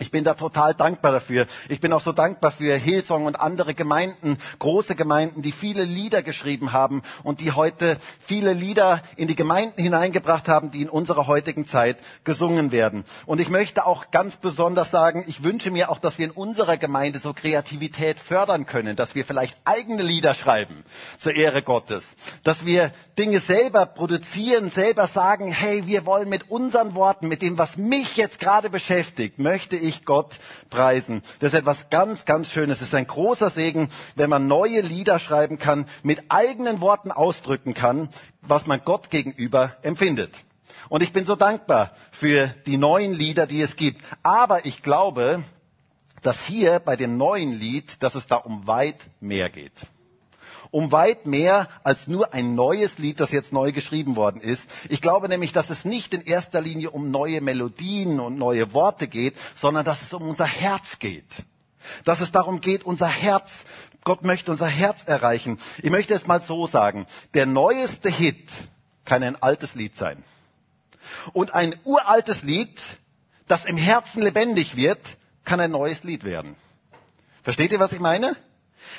Ich 0.00 0.10
bin 0.10 0.24
da 0.24 0.32
total 0.32 0.74
dankbar 0.74 1.12
dafür. 1.12 1.46
Ich 1.68 1.80
bin 1.80 1.92
auch 1.92 2.00
so 2.00 2.12
dankbar 2.12 2.50
für 2.50 2.74
Hillsong 2.74 3.26
und 3.26 3.38
andere 3.38 3.74
Gemeinden, 3.74 4.38
große 4.58 4.96
Gemeinden, 4.96 5.42
die 5.42 5.52
viele 5.52 5.84
Lieder 5.84 6.22
geschrieben 6.22 6.72
haben 6.72 7.02
und 7.22 7.40
die 7.40 7.52
heute 7.52 7.98
viele 8.18 8.54
Lieder 8.54 9.02
in 9.16 9.28
die 9.28 9.36
Gemeinden 9.36 9.82
hineingebracht 9.82 10.48
haben, 10.48 10.70
die 10.70 10.80
in 10.80 10.88
unserer 10.88 11.26
heutigen 11.26 11.66
Zeit 11.66 11.98
gesungen 12.24 12.72
werden. 12.72 13.04
Und 13.26 13.42
ich 13.42 13.50
möchte 13.50 13.84
auch 13.84 14.10
ganz 14.10 14.36
besonders 14.36 14.90
sagen, 14.90 15.22
ich 15.26 15.44
wünsche 15.44 15.70
mir 15.70 15.90
auch, 15.90 15.98
dass 15.98 16.18
wir 16.18 16.24
in 16.24 16.30
unserer 16.30 16.78
Gemeinde 16.78 17.18
so 17.18 17.34
Kreativität 17.34 18.18
fördern 18.20 18.64
können, 18.64 18.96
dass 18.96 19.14
wir 19.14 19.26
vielleicht 19.26 19.58
eigene 19.66 20.02
Lieder 20.02 20.32
schreiben 20.34 20.82
zur 21.18 21.34
Ehre 21.34 21.60
Gottes, 21.60 22.06
dass 22.42 22.64
wir 22.64 22.90
Dinge 23.18 23.40
selber 23.40 23.84
produzieren, 23.84 24.70
selber 24.70 25.06
sagen, 25.06 25.52
hey, 25.52 25.86
wir 25.86 26.06
wollen 26.06 26.30
mit 26.30 26.50
unseren 26.50 26.94
Worten, 26.94 27.28
mit 27.28 27.42
dem, 27.42 27.58
was 27.58 27.76
mich 27.76 28.16
jetzt 28.16 28.40
gerade 28.40 28.70
beschäftigt, 28.70 29.38
möchte 29.38 29.76
ich 29.76 29.89
ich 29.90 30.04
Gott 30.04 30.38
preisen. 30.70 31.22
Das 31.40 31.52
ist 31.52 31.58
etwas 31.58 31.90
ganz, 31.90 32.24
ganz 32.24 32.50
Schönes. 32.50 32.80
Es 32.80 32.88
ist 32.88 32.94
ein 32.94 33.06
großer 33.06 33.50
Segen, 33.50 33.88
wenn 34.16 34.30
man 34.30 34.46
neue 34.46 34.80
Lieder 34.80 35.18
schreiben 35.18 35.58
kann, 35.58 35.86
mit 36.02 36.22
eigenen 36.30 36.80
Worten 36.80 37.10
ausdrücken 37.10 37.74
kann, 37.74 38.08
was 38.40 38.66
man 38.66 38.80
Gott 38.84 39.10
gegenüber 39.10 39.76
empfindet. 39.82 40.32
Und 40.88 41.02
ich 41.02 41.12
bin 41.12 41.26
so 41.26 41.36
dankbar 41.36 41.92
für 42.10 42.46
die 42.66 42.78
neuen 42.78 43.12
Lieder, 43.12 43.46
die 43.46 43.60
es 43.60 43.76
gibt. 43.76 44.02
Aber 44.22 44.64
ich 44.64 44.82
glaube, 44.82 45.44
dass 46.22 46.44
hier 46.44 46.78
bei 46.78 46.96
dem 46.96 47.16
neuen 47.16 47.52
Lied, 47.52 48.02
dass 48.02 48.14
es 48.14 48.26
da 48.26 48.36
um 48.36 48.66
weit 48.66 48.98
mehr 49.20 49.50
geht 49.50 49.86
um 50.70 50.92
weit 50.92 51.26
mehr 51.26 51.68
als 51.82 52.06
nur 52.06 52.32
ein 52.32 52.54
neues 52.54 52.98
Lied, 52.98 53.20
das 53.20 53.30
jetzt 53.30 53.52
neu 53.52 53.72
geschrieben 53.72 54.16
worden 54.16 54.40
ist. 54.40 54.64
Ich 54.88 55.00
glaube 55.00 55.28
nämlich, 55.28 55.52
dass 55.52 55.70
es 55.70 55.84
nicht 55.84 56.14
in 56.14 56.22
erster 56.22 56.60
Linie 56.60 56.90
um 56.90 57.10
neue 57.10 57.40
Melodien 57.40 58.20
und 58.20 58.38
neue 58.38 58.72
Worte 58.72 59.08
geht, 59.08 59.34
sondern 59.56 59.84
dass 59.84 60.02
es 60.02 60.12
um 60.12 60.22
unser 60.22 60.46
Herz 60.46 60.98
geht. 60.98 61.44
Dass 62.04 62.20
es 62.20 62.30
darum 62.30 62.60
geht, 62.60 62.84
unser 62.84 63.08
Herz, 63.08 63.64
Gott 64.04 64.22
möchte 64.22 64.50
unser 64.50 64.68
Herz 64.68 65.02
erreichen. 65.06 65.58
Ich 65.82 65.90
möchte 65.90 66.14
es 66.14 66.26
mal 66.26 66.42
so 66.42 66.66
sagen. 66.66 67.06
Der 67.34 67.46
neueste 67.46 68.10
Hit 68.10 68.50
kann 69.04 69.22
ein 69.22 69.42
altes 69.42 69.74
Lied 69.74 69.96
sein. 69.96 70.22
Und 71.32 71.54
ein 71.54 71.74
uraltes 71.84 72.42
Lied, 72.42 72.80
das 73.48 73.64
im 73.64 73.76
Herzen 73.76 74.22
lebendig 74.22 74.76
wird, 74.76 75.16
kann 75.44 75.60
ein 75.60 75.72
neues 75.72 76.04
Lied 76.04 76.24
werden. 76.24 76.54
Versteht 77.42 77.72
ihr, 77.72 77.80
was 77.80 77.92
ich 77.92 78.00
meine? 78.00 78.36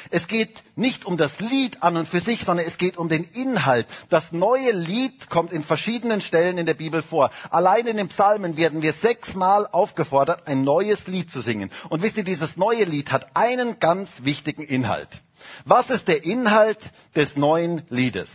Es 0.09 0.27
geht 0.27 0.63
nicht 0.75 1.05
um 1.05 1.17
das 1.17 1.39
Lied 1.39 1.83
an 1.83 1.97
und 1.97 2.07
für 2.07 2.19
sich, 2.19 2.43
sondern 2.43 2.65
es 2.65 2.77
geht 2.77 2.97
um 2.97 3.09
den 3.09 3.23
Inhalt. 3.23 3.87
Das 4.09 4.31
neue 4.31 4.71
Lied 4.71 5.29
kommt 5.29 5.53
in 5.53 5.63
verschiedenen 5.63 6.21
Stellen 6.21 6.57
in 6.57 6.65
der 6.65 6.73
Bibel 6.73 7.01
vor. 7.01 7.31
Allein 7.49 7.87
in 7.87 7.97
den 7.97 8.07
Psalmen 8.07 8.57
werden 8.57 8.81
wir 8.81 8.93
sechsmal 8.93 9.67
aufgefordert, 9.71 10.47
ein 10.47 10.63
neues 10.63 11.07
Lied 11.07 11.31
zu 11.31 11.41
singen. 11.41 11.69
Und 11.89 12.01
wisst 12.01 12.17
ihr, 12.17 12.23
dieses 12.23 12.57
neue 12.57 12.83
Lied 12.83 13.11
hat 13.11 13.35
einen 13.35 13.79
ganz 13.79 14.23
wichtigen 14.23 14.63
Inhalt. 14.63 15.21
Was 15.65 15.89
ist 15.89 16.07
der 16.07 16.23
Inhalt 16.23 16.91
des 17.15 17.35
neuen 17.35 17.83
Liedes? 17.89 18.29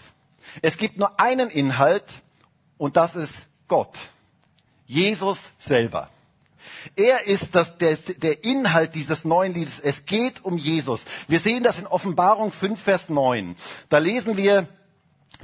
Es 0.63 0.77
gibt 0.77 0.99
nur 0.99 1.21
einen 1.21 1.51
Inhalt 1.51 2.05
und 2.79 2.97
das 2.97 3.17
ist 3.17 3.47
Gott. 3.69 3.95
Jesus 4.87 5.39
selber. 5.59 6.09
Er 6.95 7.26
ist 7.26 7.55
das, 7.55 7.76
der, 7.78 7.97
der 7.97 8.45
Inhalt 8.45 8.95
dieses 8.95 9.25
neuen 9.25 9.55
Liedes. 9.55 9.81
Es 9.81 10.07
geht 10.07 10.45
um 10.45 10.59
Jesus. 10.59 11.02
Wir 11.26 11.40
sehen 11.40 11.64
das 11.64 11.78
in 11.78 11.87
Offenbarung 11.87 12.52
5, 12.52 12.81
Vers 12.81 13.09
9. 13.09 13.57
Da 13.88 13.99
lesen 13.99 14.37
wir, 14.37 14.69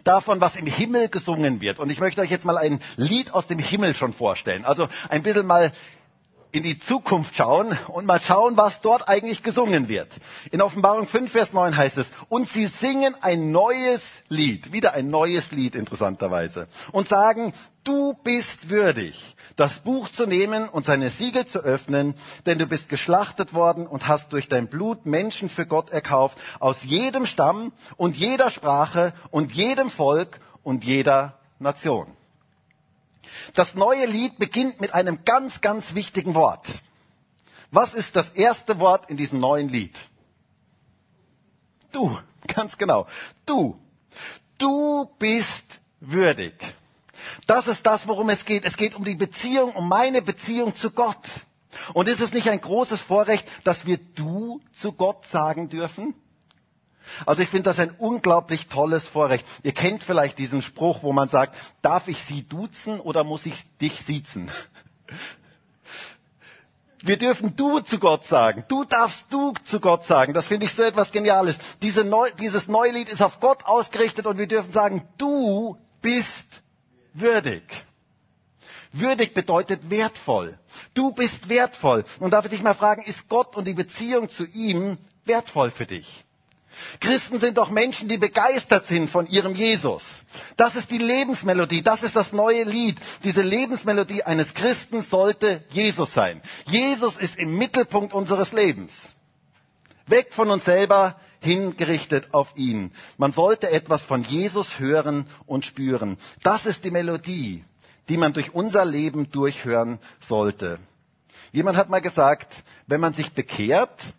davon, 0.04 0.40
was 0.40 0.56
im 0.56 0.66
Himmel 0.66 1.08
gesungen 1.08 1.60
wird. 1.60 1.78
Und 1.78 1.90
ich 1.90 2.00
möchte 2.00 2.20
euch 2.20 2.30
jetzt 2.30 2.44
mal 2.44 2.58
ein 2.58 2.80
Lied 2.96 3.34
aus 3.34 3.46
dem 3.46 3.58
Himmel 3.58 3.94
schon 3.94 4.12
vorstellen. 4.12 4.64
Also 4.64 4.88
ein 5.08 5.22
bisschen 5.22 5.46
mal 5.46 5.72
in 6.52 6.62
die 6.62 6.78
Zukunft 6.78 7.34
schauen 7.34 7.76
und 7.88 8.04
mal 8.04 8.20
schauen, 8.20 8.58
was 8.58 8.82
dort 8.82 9.08
eigentlich 9.08 9.42
gesungen 9.42 9.88
wird. 9.88 10.08
In 10.50 10.60
Offenbarung 10.60 11.08
5, 11.08 11.32
Vers 11.32 11.54
9 11.54 11.74
heißt 11.74 11.96
es, 11.96 12.08
und 12.28 12.48
sie 12.48 12.66
singen 12.66 13.16
ein 13.22 13.50
neues 13.52 14.02
Lied, 14.28 14.72
wieder 14.72 14.92
ein 14.92 15.08
neues 15.08 15.50
Lied 15.50 15.74
interessanterweise, 15.74 16.68
und 16.92 17.08
sagen, 17.08 17.54
du 17.84 18.12
bist 18.22 18.68
würdig, 18.68 19.34
das 19.56 19.78
Buch 19.80 20.10
zu 20.10 20.26
nehmen 20.26 20.68
und 20.68 20.84
seine 20.84 21.08
Siegel 21.08 21.46
zu 21.46 21.60
öffnen, 21.60 22.14
denn 22.44 22.58
du 22.58 22.66
bist 22.66 22.90
geschlachtet 22.90 23.54
worden 23.54 23.86
und 23.86 24.06
hast 24.06 24.34
durch 24.34 24.48
dein 24.48 24.68
Blut 24.68 25.06
Menschen 25.06 25.48
für 25.48 25.64
Gott 25.64 25.88
erkauft, 25.88 26.38
aus 26.60 26.84
jedem 26.84 27.24
Stamm 27.24 27.72
und 27.96 28.16
jeder 28.16 28.50
Sprache 28.50 29.14
und 29.30 29.52
jedem 29.54 29.88
Volk 29.88 30.38
und 30.62 30.84
jeder 30.84 31.38
Nation. 31.58 32.08
Das 33.54 33.74
neue 33.74 34.06
Lied 34.06 34.38
beginnt 34.38 34.80
mit 34.80 34.94
einem 34.94 35.24
ganz, 35.24 35.60
ganz 35.60 35.94
wichtigen 35.94 36.34
Wort. 36.34 36.66
Was 37.70 37.94
ist 37.94 38.16
das 38.16 38.28
erste 38.30 38.78
Wort 38.80 39.10
in 39.10 39.16
diesem 39.16 39.40
neuen 39.40 39.68
Lied? 39.68 39.98
Du, 41.90 42.18
ganz 42.46 42.76
genau. 42.78 43.06
Du. 43.46 43.78
Du 44.58 45.10
bist 45.18 45.80
würdig. 46.00 46.54
Das 47.46 47.66
ist 47.66 47.86
das, 47.86 48.06
worum 48.08 48.28
es 48.30 48.44
geht. 48.44 48.64
Es 48.64 48.76
geht 48.76 48.94
um 48.94 49.04
die 49.04 49.14
Beziehung, 49.14 49.72
um 49.72 49.88
meine 49.88 50.22
Beziehung 50.22 50.74
zu 50.74 50.90
Gott. 50.90 51.26
Und 51.94 52.08
ist 52.08 52.20
es 52.20 52.32
nicht 52.32 52.48
ein 52.48 52.60
großes 52.60 53.00
Vorrecht, 53.00 53.46
dass 53.64 53.86
wir 53.86 53.96
du 53.96 54.60
zu 54.72 54.92
Gott 54.92 55.26
sagen 55.26 55.68
dürfen? 55.68 56.14
Also 57.26 57.42
ich 57.42 57.48
finde 57.48 57.64
das 57.64 57.78
ein 57.78 57.94
unglaublich 57.98 58.68
tolles 58.68 59.06
Vorrecht. 59.06 59.46
Ihr 59.62 59.72
kennt 59.72 60.04
vielleicht 60.04 60.38
diesen 60.38 60.62
Spruch, 60.62 61.02
wo 61.02 61.12
man 61.12 61.28
sagt, 61.28 61.56
darf 61.82 62.08
ich 62.08 62.22
Sie 62.22 62.42
duzen 62.42 63.00
oder 63.00 63.24
muss 63.24 63.46
ich 63.46 63.64
dich 63.78 64.04
siezen? 64.04 64.50
Wir 67.04 67.16
dürfen 67.16 67.56
du 67.56 67.80
zu 67.80 67.98
Gott 67.98 68.24
sagen. 68.24 68.64
Du 68.68 68.84
darfst 68.84 69.26
du 69.30 69.52
zu 69.64 69.80
Gott 69.80 70.04
sagen. 70.04 70.34
Das 70.34 70.46
finde 70.46 70.66
ich 70.66 70.72
so 70.72 70.82
etwas 70.82 71.10
Geniales. 71.10 71.58
Diese 71.82 72.04
Neu 72.04 72.30
dieses 72.38 72.68
neue 72.68 72.92
Lied 72.92 73.08
ist 73.08 73.22
auf 73.22 73.40
Gott 73.40 73.64
ausgerichtet 73.64 74.26
und 74.26 74.38
wir 74.38 74.46
dürfen 74.46 74.72
sagen, 74.72 75.02
du 75.18 75.76
bist 76.00 76.46
würdig. 77.12 77.62
Würdig 78.92 79.34
bedeutet 79.34 79.90
wertvoll. 79.90 80.58
Du 80.94 81.12
bist 81.12 81.48
wertvoll. 81.48 82.04
Und 82.20 82.32
darf 82.32 82.44
ich 82.44 82.50
dich 82.52 82.62
mal 82.62 82.74
fragen, 82.74 83.02
ist 83.02 83.28
Gott 83.28 83.56
und 83.56 83.64
die 83.64 83.74
Beziehung 83.74 84.28
zu 84.28 84.44
ihm 84.46 84.98
wertvoll 85.24 85.70
für 85.70 85.86
dich? 85.86 86.24
Christen 87.00 87.40
sind 87.40 87.58
doch 87.58 87.70
Menschen, 87.70 88.08
die 88.08 88.18
begeistert 88.18 88.86
sind 88.86 89.08
von 89.08 89.26
ihrem 89.26 89.54
Jesus. 89.54 90.02
Das 90.56 90.76
ist 90.76 90.90
die 90.90 90.98
Lebensmelodie, 90.98 91.82
das 91.82 92.02
ist 92.02 92.16
das 92.16 92.32
neue 92.32 92.64
Lied. 92.64 92.96
Diese 93.24 93.42
Lebensmelodie 93.42 94.22
eines 94.24 94.54
Christen 94.54 95.02
sollte 95.02 95.64
Jesus 95.70 96.12
sein. 96.12 96.40
Jesus 96.66 97.16
ist 97.16 97.36
im 97.36 97.56
Mittelpunkt 97.58 98.12
unseres 98.12 98.52
Lebens. 98.52 98.94
Weg 100.06 100.32
von 100.32 100.50
uns 100.50 100.64
selber, 100.64 101.16
hingerichtet 101.40 102.32
auf 102.32 102.52
ihn. 102.56 102.92
Man 103.18 103.32
sollte 103.32 103.70
etwas 103.70 104.02
von 104.02 104.22
Jesus 104.22 104.78
hören 104.78 105.26
und 105.46 105.64
spüren. 105.64 106.16
Das 106.42 106.66
ist 106.66 106.84
die 106.84 106.90
Melodie, 106.90 107.64
die 108.08 108.16
man 108.16 108.32
durch 108.32 108.54
unser 108.54 108.84
Leben 108.84 109.30
durchhören 109.30 109.98
sollte. 110.20 110.78
Jemand 111.50 111.76
hat 111.76 111.90
mal 111.90 112.00
gesagt, 112.00 112.64
wenn 112.86 113.00
man 113.00 113.12
sich 113.12 113.32
bekehrt, 113.32 114.14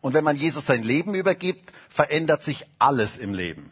und 0.00 0.14
wenn 0.14 0.24
man 0.24 0.36
Jesus 0.36 0.66
sein 0.66 0.82
Leben 0.82 1.14
übergibt, 1.14 1.72
verändert 1.88 2.42
sich 2.42 2.66
alles 2.78 3.16
im 3.16 3.34
Leben. 3.34 3.70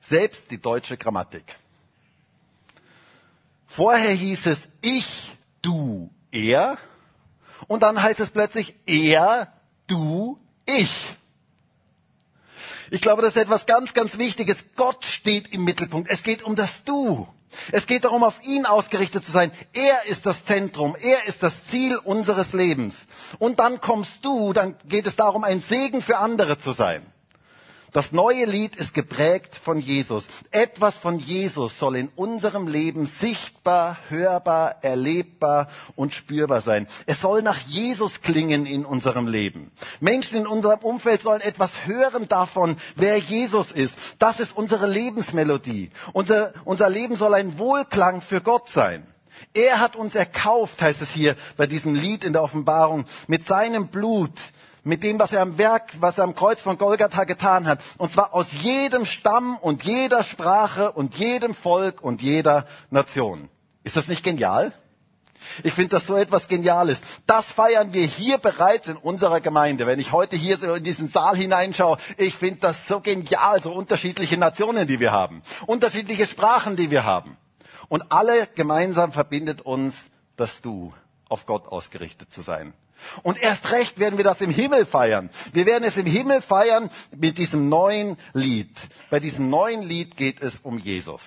Selbst 0.00 0.50
die 0.50 0.60
deutsche 0.60 0.96
Grammatik. 0.96 1.56
Vorher 3.66 4.12
hieß 4.12 4.46
es 4.46 4.68
ich, 4.80 5.36
du, 5.60 6.10
er. 6.32 6.78
Und 7.66 7.82
dann 7.82 8.02
heißt 8.02 8.20
es 8.20 8.30
plötzlich 8.30 8.74
er, 8.86 9.52
du, 9.86 10.38
ich. 10.64 10.92
Ich 12.90 13.02
glaube, 13.02 13.20
das 13.20 13.36
ist 13.36 13.42
etwas 13.42 13.66
ganz, 13.66 13.92
ganz 13.92 14.16
Wichtiges. 14.16 14.64
Gott 14.74 15.04
steht 15.04 15.52
im 15.52 15.64
Mittelpunkt. 15.64 16.08
Es 16.10 16.22
geht 16.22 16.42
um 16.42 16.56
das 16.56 16.84
Du. 16.84 17.28
Es 17.72 17.86
geht 17.86 18.04
darum, 18.04 18.22
auf 18.22 18.40
ihn 18.42 18.66
ausgerichtet 18.66 19.24
zu 19.24 19.32
sein. 19.32 19.52
Er 19.72 20.06
ist 20.06 20.26
das 20.26 20.44
Zentrum, 20.44 20.96
er 21.00 21.26
ist 21.26 21.42
das 21.42 21.66
Ziel 21.66 21.96
unseres 21.96 22.52
Lebens. 22.52 23.06
Und 23.38 23.60
dann 23.60 23.80
kommst 23.80 24.24
du, 24.24 24.52
dann 24.52 24.76
geht 24.84 25.06
es 25.06 25.16
darum, 25.16 25.44
ein 25.44 25.60
Segen 25.60 26.02
für 26.02 26.18
andere 26.18 26.58
zu 26.58 26.72
sein. 26.72 27.06
Das 27.92 28.12
neue 28.12 28.44
Lied 28.44 28.76
ist 28.76 28.92
geprägt 28.92 29.54
von 29.54 29.78
Jesus. 29.78 30.26
Etwas 30.50 30.96
von 30.96 31.18
Jesus 31.18 31.78
soll 31.78 31.96
in 31.96 32.08
unserem 32.16 32.66
Leben 32.66 33.06
sichtbar, 33.06 33.96
hörbar, 34.10 34.76
erlebbar 34.82 35.68
und 35.96 36.12
spürbar 36.12 36.60
sein. 36.60 36.86
Es 37.06 37.22
soll 37.22 37.42
nach 37.42 37.58
Jesus 37.66 38.20
klingen 38.20 38.66
in 38.66 38.84
unserem 38.84 39.26
Leben. 39.26 39.72
Menschen 40.00 40.36
in 40.36 40.46
unserem 40.46 40.80
Umfeld 40.80 41.22
sollen 41.22 41.40
etwas 41.40 41.86
hören 41.86 42.28
davon, 42.28 42.76
wer 42.96 43.16
Jesus 43.16 43.72
ist. 43.72 43.94
Das 44.18 44.38
ist 44.38 44.56
unsere 44.56 44.86
Lebensmelodie. 44.86 45.90
Unser, 46.12 46.52
unser 46.64 46.90
Leben 46.90 47.16
soll 47.16 47.34
ein 47.34 47.58
Wohlklang 47.58 48.20
für 48.20 48.42
Gott 48.42 48.68
sein. 48.68 49.06
Er 49.54 49.80
hat 49.80 49.96
uns 49.96 50.14
erkauft, 50.14 50.82
heißt 50.82 51.00
es 51.00 51.10
hier 51.10 51.36
bei 51.56 51.66
diesem 51.66 51.94
Lied 51.94 52.24
in 52.24 52.32
der 52.32 52.42
Offenbarung, 52.42 53.04
mit 53.28 53.46
seinem 53.46 53.88
Blut 53.88 54.32
mit 54.88 55.04
dem, 55.04 55.18
was 55.18 55.32
er 55.32 55.42
am 55.42 55.58
Werk, 55.58 55.92
was 56.00 56.16
er 56.16 56.24
am 56.24 56.34
Kreuz 56.34 56.62
von 56.62 56.78
Golgatha 56.78 57.24
getan 57.24 57.68
hat. 57.68 57.80
Und 57.98 58.10
zwar 58.10 58.32
aus 58.32 58.54
jedem 58.54 59.04
Stamm 59.04 59.58
und 59.58 59.84
jeder 59.84 60.22
Sprache 60.22 60.92
und 60.92 61.14
jedem 61.14 61.52
Volk 61.52 62.02
und 62.02 62.22
jeder 62.22 62.64
Nation. 62.88 63.50
Ist 63.84 63.96
das 63.96 64.08
nicht 64.08 64.24
genial? 64.24 64.72
Ich 65.62 65.74
finde 65.74 65.90
das 65.90 66.06
so 66.06 66.16
etwas 66.16 66.48
Geniales. 66.48 67.02
Das 67.26 67.44
feiern 67.44 67.92
wir 67.92 68.06
hier 68.06 68.38
bereits 68.38 68.88
in 68.88 68.96
unserer 68.96 69.40
Gemeinde. 69.40 69.86
Wenn 69.86 70.00
ich 70.00 70.12
heute 70.12 70.36
hier 70.36 70.56
so 70.56 70.72
in 70.72 70.84
diesen 70.84 71.06
Saal 71.06 71.36
hineinschaue, 71.36 71.98
ich 72.16 72.34
finde 72.34 72.60
das 72.60 72.88
so 72.88 73.00
genial, 73.00 73.62
so 73.62 73.72
unterschiedliche 73.72 74.38
Nationen, 74.38 74.86
die 74.86 75.00
wir 75.00 75.12
haben, 75.12 75.42
unterschiedliche 75.66 76.26
Sprachen, 76.26 76.76
die 76.76 76.90
wir 76.90 77.04
haben. 77.04 77.36
Und 77.88 78.10
alle 78.10 78.48
gemeinsam 78.54 79.12
verbindet 79.12 79.60
uns 79.60 80.06
das 80.36 80.62
Du, 80.62 80.94
auf 81.28 81.44
Gott 81.44 81.68
ausgerichtet 81.68 82.32
zu 82.32 82.40
sein. 82.40 82.72
Und 83.22 83.40
erst 83.40 83.70
recht 83.70 83.98
werden 83.98 84.18
wir 84.18 84.24
das 84.24 84.40
im 84.40 84.50
Himmel 84.50 84.86
feiern. 84.86 85.30
Wir 85.52 85.66
werden 85.66 85.84
es 85.84 85.96
im 85.96 86.06
Himmel 86.06 86.40
feiern 86.40 86.90
mit 87.16 87.38
diesem 87.38 87.68
neuen 87.68 88.16
Lied. 88.32 88.70
Bei 89.10 89.20
diesem 89.20 89.50
neuen 89.50 89.82
Lied 89.82 90.16
geht 90.16 90.42
es 90.42 90.58
um 90.62 90.78
Jesus. 90.78 91.22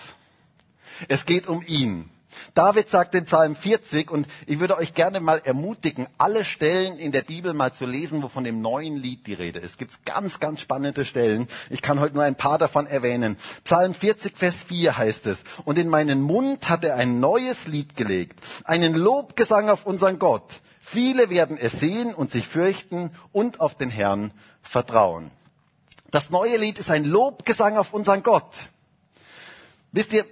Es 1.07 1.25
geht 1.25 1.47
um 1.47 1.63
ihn. 1.65 2.09
David 2.53 2.89
sagt 2.89 3.15
in 3.15 3.25
Psalm 3.25 3.55
40, 3.55 4.11
und 4.11 4.27
ich 4.45 4.59
würde 4.59 4.77
euch 4.77 4.93
gerne 4.93 5.19
mal 5.19 5.41
ermutigen, 5.43 6.07
alle 6.17 6.45
Stellen 6.45 6.97
in 6.97 7.11
der 7.11 7.21
Bibel 7.21 7.53
mal 7.53 7.73
zu 7.73 7.85
lesen, 7.85 8.23
wo 8.23 8.29
von 8.29 8.43
dem 8.43 8.61
neuen 8.61 8.97
Lied 8.97 9.27
die 9.27 9.33
Rede 9.33 9.59
ist. 9.59 9.71
Es 9.71 9.77
gibt 9.77 10.05
ganz, 10.05 10.39
ganz 10.39 10.61
spannende 10.61 11.05
Stellen. 11.05 11.47
Ich 11.69 11.81
kann 11.81 11.99
heute 11.99 12.15
nur 12.15 12.23
ein 12.23 12.35
paar 12.35 12.57
davon 12.57 12.87
erwähnen. 12.87 13.37
Psalm 13.63 13.93
40, 13.93 14.37
Vers 14.37 14.63
4 14.63 14.97
heißt 14.97 15.25
es, 15.27 15.43
und 15.65 15.77
in 15.77 15.89
meinen 15.89 16.21
Mund 16.21 16.69
hat 16.69 16.83
er 16.83 16.95
ein 16.95 17.19
neues 17.19 17.67
Lied 17.67 17.95
gelegt, 17.95 18.39
einen 18.63 18.93
Lobgesang 18.95 19.69
auf 19.69 19.85
unseren 19.85 20.19
Gott. 20.19 20.61
Viele 20.91 21.29
werden 21.29 21.57
es 21.57 21.79
sehen 21.79 22.13
und 22.13 22.29
sich 22.29 22.45
fürchten 22.45 23.11
und 23.31 23.61
auf 23.61 23.75
den 23.75 23.89
Herrn 23.89 24.33
vertrauen. 24.61 25.31
Das 26.11 26.29
neue 26.29 26.57
Lied 26.57 26.77
ist 26.79 26.91
ein 26.91 27.05
Lobgesang 27.05 27.77
auf 27.77 27.93
unseren 27.93 28.23
Gott. 28.23 28.53
Wisst 29.93 30.11
ihr, 30.11 30.25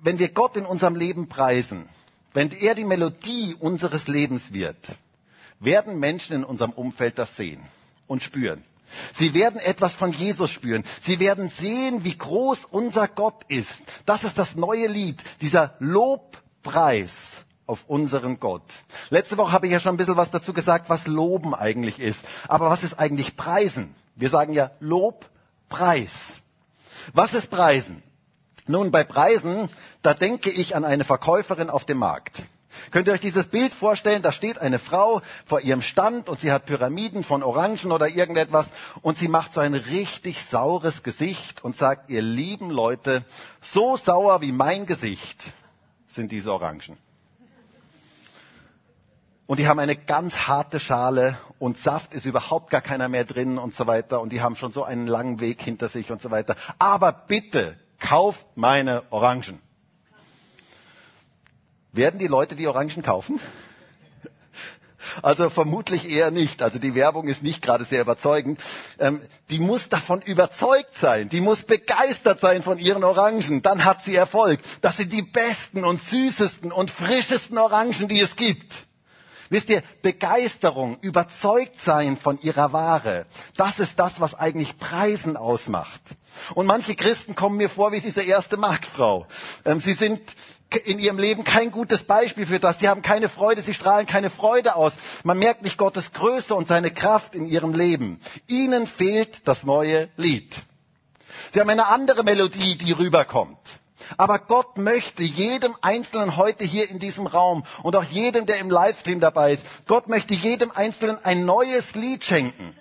wenn 0.00 0.18
wir 0.18 0.30
Gott 0.30 0.56
in 0.56 0.64
unserem 0.64 0.96
Leben 0.96 1.28
preisen, 1.28 1.90
wenn 2.32 2.50
er 2.52 2.74
die 2.74 2.86
Melodie 2.86 3.54
unseres 3.60 4.08
Lebens 4.08 4.54
wird, 4.54 4.78
werden 5.60 5.98
Menschen 5.98 6.36
in 6.36 6.44
unserem 6.44 6.70
Umfeld 6.70 7.18
das 7.18 7.36
sehen 7.36 7.60
und 8.06 8.22
spüren. 8.22 8.64
Sie 9.12 9.34
werden 9.34 9.60
etwas 9.60 9.94
von 9.94 10.12
Jesus 10.12 10.50
spüren. 10.50 10.84
Sie 11.02 11.18
werden 11.20 11.50
sehen, 11.50 12.02
wie 12.04 12.16
groß 12.16 12.60
unser 12.70 13.08
Gott 13.08 13.44
ist. 13.48 13.82
Das 14.06 14.24
ist 14.24 14.38
das 14.38 14.54
neue 14.54 14.86
Lied, 14.86 15.20
dieser 15.42 15.76
Lobpreis 15.80 17.12
auf 17.68 17.84
unseren 17.86 18.40
Gott. 18.40 18.64
Letzte 19.10 19.36
Woche 19.36 19.52
habe 19.52 19.66
ich 19.66 19.72
ja 19.72 19.80
schon 19.80 19.94
ein 19.94 19.98
bisschen 19.98 20.16
was 20.16 20.30
dazu 20.30 20.52
gesagt, 20.52 20.88
was 20.90 21.06
Loben 21.06 21.54
eigentlich 21.54 22.00
ist. 22.00 22.24
Aber 22.48 22.70
was 22.70 22.82
ist 22.82 22.98
eigentlich 22.98 23.36
Preisen? 23.36 23.94
Wir 24.16 24.30
sagen 24.30 24.52
ja 24.52 24.72
Lob, 24.80 25.26
Preis. 25.68 26.32
Was 27.12 27.34
ist 27.34 27.50
Preisen? 27.50 28.02
Nun, 28.66 28.90
bei 28.90 29.04
Preisen, 29.04 29.68
da 30.02 30.14
denke 30.14 30.50
ich 30.50 30.76
an 30.76 30.84
eine 30.84 31.04
Verkäuferin 31.04 31.70
auf 31.70 31.84
dem 31.84 31.98
Markt. 31.98 32.42
Könnt 32.90 33.06
ihr 33.06 33.12
euch 33.12 33.20
dieses 33.20 33.46
Bild 33.46 33.72
vorstellen? 33.74 34.22
Da 34.22 34.32
steht 34.32 34.58
eine 34.58 34.78
Frau 34.78 35.22
vor 35.46 35.60
ihrem 35.60 35.82
Stand 35.82 36.28
und 36.28 36.40
sie 36.40 36.52
hat 36.52 36.66
Pyramiden 36.66 37.22
von 37.22 37.42
Orangen 37.42 37.92
oder 37.92 38.08
irgendetwas 38.08 38.70
und 39.02 39.18
sie 39.18 39.28
macht 39.28 39.52
so 39.52 39.60
ein 39.60 39.74
richtig 39.74 40.44
saures 40.44 41.02
Gesicht 41.02 41.64
und 41.64 41.76
sagt, 41.76 42.10
ihr 42.10 42.22
lieben 42.22 42.70
Leute, 42.70 43.24
so 43.60 43.96
sauer 43.96 44.40
wie 44.40 44.52
mein 44.52 44.86
Gesicht 44.86 45.44
sind 46.06 46.32
diese 46.32 46.52
Orangen. 46.52 46.96
Und 49.48 49.58
die 49.58 49.66
haben 49.66 49.78
eine 49.78 49.96
ganz 49.96 50.46
harte 50.46 50.78
Schale 50.78 51.38
und 51.58 51.78
Saft 51.78 52.12
ist 52.12 52.26
überhaupt 52.26 52.68
gar 52.68 52.82
keiner 52.82 53.08
mehr 53.08 53.24
drin 53.24 53.56
und 53.56 53.74
so 53.74 53.86
weiter. 53.86 54.20
Und 54.20 54.30
die 54.30 54.42
haben 54.42 54.56
schon 54.56 54.72
so 54.72 54.84
einen 54.84 55.06
langen 55.06 55.40
Weg 55.40 55.62
hinter 55.62 55.88
sich 55.88 56.12
und 56.12 56.20
so 56.20 56.30
weiter. 56.30 56.54
Aber 56.78 57.12
bitte, 57.12 57.78
kauf 57.98 58.44
meine 58.56 59.04
Orangen. 59.08 59.58
Werden 61.92 62.20
die 62.20 62.26
Leute 62.26 62.56
die 62.56 62.66
Orangen 62.66 63.02
kaufen? 63.02 63.40
Also 65.22 65.48
vermutlich 65.48 66.10
eher 66.10 66.30
nicht. 66.30 66.60
Also 66.60 66.78
die 66.78 66.94
Werbung 66.94 67.26
ist 67.26 67.42
nicht 67.42 67.62
gerade 67.62 67.86
sehr 67.86 68.02
überzeugend. 68.02 68.60
Ähm, 68.98 69.22
die 69.48 69.60
muss 69.60 69.88
davon 69.88 70.20
überzeugt 70.20 70.94
sein. 70.94 71.30
Die 71.30 71.40
muss 71.40 71.62
begeistert 71.62 72.40
sein 72.40 72.62
von 72.62 72.78
ihren 72.78 73.02
Orangen. 73.02 73.62
Dann 73.62 73.86
hat 73.86 74.02
sie 74.02 74.14
Erfolg. 74.14 74.60
Das 74.82 74.98
sind 74.98 75.10
die 75.10 75.22
besten 75.22 75.86
und 75.86 76.02
süßesten 76.02 76.70
und 76.70 76.90
frischesten 76.90 77.56
Orangen, 77.56 78.08
die 78.08 78.20
es 78.20 78.36
gibt. 78.36 78.87
Wisst 79.50 79.70
ihr, 79.70 79.82
Begeisterung, 80.02 80.98
überzeugt 81.00 81.80
sein 81.80 82.16
von 82.16 82.38
ihrer 82.42 82.72
Ware, 82.72 83.26
das 83.56 83.78
ist 83.78 83.98
das, 83.98 84.20
was 84.20 84.34
eigentlich 84.34 84.78
Preisen 84.78 85.36
ausmacht. 85.36 86.02
Und 86.54 86.66
manche 86.66 86.94
Christen 86.94 87.34
kommen 87.34 87.56
mir 87.56 87.70
vor 87.70 87.92
wie 87.92 88.00
diese 88.00 88.22
erste 88.22 88.56
Marktfrau. 88.56 89.26
Ähm, 89.64 89.80
sie 89.80 89.94
sind 89.94 90.20
in 90.84 90.98
ihrem 90.98 91.18
Leben 91.18 91.44
kein 91.44 91.70
gutes 91.70 92.02
Beispiel 92.02 92.46
für 92.46 92.60
das. 92.60 92.78
Sie 92.78 92.88
haben 92.88 93.00
keine 93.00 93.28
Freude, 93.28 93.62
sie 93.62 93.72
strahlen 93.72 94.06
keine 94.06 94.28
Freude 94.28 94.76
aus. 94.76 94.94
Man 95.24 95.38
merkt 95.38 95.62
nicht 95.62 95.78
Gottes 95.78 96.12
Größe 96.12 96.54
und 96.54 96.68
seine 96.68 96.90
Kraft 96.90 97.34
in 97.34 97.46
ihrem 97.46 97.72
Leben. 97.72 98.20
Ihnen 98.46 98.86
fehlt 98.86 99.48
das 99.48 99.64
neue 99.64 100.10
Lied. 100.16 100.54
Sie 101.52 101.60
haben 101.60 101.70
eine 101.70 101.86
andere 101.86 102.22
Melodie, 102.22 102.76
die 102.76 102.92
rüberkommt. 102.92 103.58
Aber 104.16 104.38
Gott 104.38 104.78
möchte 104.78 105.22
jedem 105.22 105.76
Einzelnen 105.80 106.36
heute 106.36 106.64
hier 106.64 106.90
in 106.90 106.98
diesem 106.98 107.26
Raum 107.26 107.64
und 107.82 107.94
auch 107.96 108.04
jedem, 108.04 108.46
der 108.46 108.58
im 108.58 108.70
Livestream 108.70 109.20
dabei 109.20 109.52
ist, 109.52 109.64
Gott 109.86 110.08
möchte 110.08 110.34
jedem 110.34 110.70
Einzelnen 110.70 111.18
ein 111.24 111.44
neues 111.44 111.94
Lied 111.94 112.24
schenken. 112.24 112.74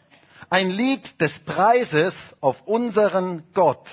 Ein 0.50 0.70
Lied 0.70 1.20
des 1.20 1.40
Preises 1.40 2.16
auf 2.40 2.66
unseren 2.66 3.44
Gott. 3.54 3.90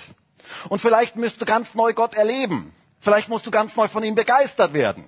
Und 0.69 0.81
vielleicht 0.81 1.17
müsst 1.17 1.41
du 1.41 1.45
ganz 1.45 1.75
neu 1.75 1.93
Gott 1.95 2.15
erleben. 2.15 2.73
Vielleicht 3.01 3.29
musst 3.29 3.47
du 3.47 3.51
ganz 3.51 3.77
neu 3.77 3.89
von 3.89 4.05
ihm 4.05 4.15
begeistert 4.15 4.73
werden, 4.73 5.05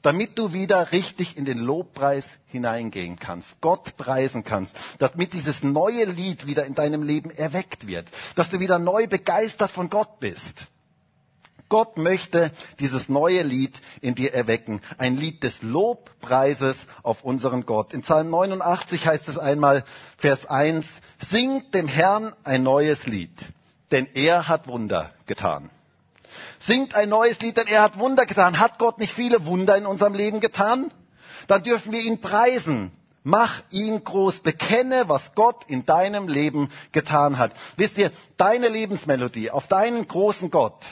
damit 0.00 0.38
du 0.38 0.52
wieder 0.52 0.92
richtig 0.92 1.36
in 1.36 1.44
den 1.44 1.58
Lobpreis 1.58 2.28
hineingehen 2.46 3.18
kannst, 3.18 3.60
Gott 3.60 3.96
preisen 3.98 4.42
kannst, 4.44 4.74
damit 4.98 5.34
dieses 5.34 5.62
neue 5.62 6.04
Lied 6.04 6.46
wieder 6.46 6.64
in 6.64 6.74
deinem 6.74 7.02
Leben 7.02 7.30
erweckt 7.30 7.86
wird, 7.86 8.08
dass 8.36 8.48
du 8.48 8.58
wieder 8.60 8.78
neu 8.78 9.06
begeistert 9.06 9.70
von 9.70 9.90
Gott 9.90 10.18
bist. 10.20 10.68
Gott 11.70 11.96
möchte 11.96 12.50
dieses 12.80 13.08
neue 13.08 13.42
Lied 13.42 13.80
in 14.02 14.14
dir 14.14 14.34
erwecken. 14.34 14.82
Ein 14.98 15.16
Lied 15.16 15.42
des 15.44 15.62
Lobpreises 15.62 16.80
auf 17.02 17.24
unseren 17.24 17.64
Gott. 17.64 17.94
In 17.94 18.02
Psalm 18.02 18.28
89 18.28 19.06
heißt 19.06 19.28
es 19.28 19.38
einmal, 19.38 19.84
Vers 20.18 20.44
1, 20.44 20.88
singt 21.18 21.74
dem 21.74 21.88
Herrn 21.88 22.34
ein 22.44 22.64
neues 22.64 23.06
Lied, 23.06 23.46
denn 23.92 24.08
er 24.12 24.48
hat 24.48 24.66
Wunder 24.66 25.12
getan. 25.26 25.70
Singt 26.58 26.94
ein 26.94 27.08
neues 27.08 27.40
Lied, 27.40 27.56
denn 27.56 27.68
er 27.68 27.82
hat 27.82 27.98
Wunder 27.98 28.26
getan. 28.26 28.58
Hat 28.58 28.78
Gott 28.78 28.98
nicht 28.98 29.12
viele 29.12 29.46
Wunder 29.46 29.76
in 29.76 29.86
unserem 29.86 30.14
Leben 30.14 30.40
getan? 30.40 30.92
Dann 31.46 31.62
dürfen 31.62 31.92
wir 31.92 32.02
ihn 32.02 32.20
preisen. 32.20 32.90
Mach 33.22 33.62
ihn 33.70 34.02
groß. 34.02 34.40
Bekenne, 34.40 35.04
was 35.06 35.34
Gott 35.34 35.64
in 35.68 35.86
deinem 35.86 36.26
Leben 36.26 36.68
getan 36.92 37.38
hat. 37.38 37.52
Wisst 37.76 37.96
ihr, 37.98 38.10
deine 38.36 38.68
Lebensmelodie 38.68 39.50
auf 39.50 39.68
deinen 39.68 40.06
großen 40.06 40.50
Gott, 40.50 40.86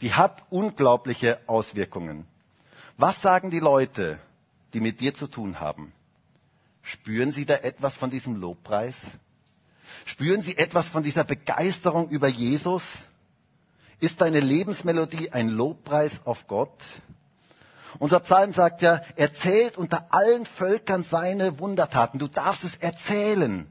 die 0.00 0.14
hat 0.14 0.44
unglaubliche 0.50 1.40
Auswirkungen. 1.46 2.26
Was 2.96 3.22
sagen 3.22 3.50
die 3.50 3.60
Leute, 3.60 4.18
die 4.72 4.80
mit 4.80 5.00
dir 5.00 5.14
zu 5.14 5.26
tun 5.26 5.60
haben? 5.60 5.92
Spüren 6.82 7.30
sie 7.30 7.46
da 7.46 7.54
etwas 7.54 7.96
von 7.96 8.10
diesem 8.10 8.36
Lobpreis? 8.36 8.98
Spüren 10.04 10.42
sie 10.42 10.56
etwas 10.56 10.88
von 10.88 11.02
dieser 11.02 11.24
Begeisterung 11.24 12.08
über 12.08 12.28
Jesus? 12.28 13.06
Ist 14.00 14.20
deine 14.20 14.40
Lebensmelodie 14.40 15.32
ein 15.32 15.48
Lobpreis 15.48 16.20
auf 16.24 16.46
Gott? 16.46 16.84
Unser 17.98 18.20
Psalm 18.20 18.52
sagt 18.52 18.82
ja, 18.82 19.00
erzählt 19.16 19.76
unter 19.76 20.06
allen 20.10 20.46
Völkern 20.46 21.02
seine 21.02 21.58
Wundertaten. 21.58 22.18
Du 22.18 22.28
darfst 22.28 22.64
es 22.64 22.76
erzählen. 22.76 23.66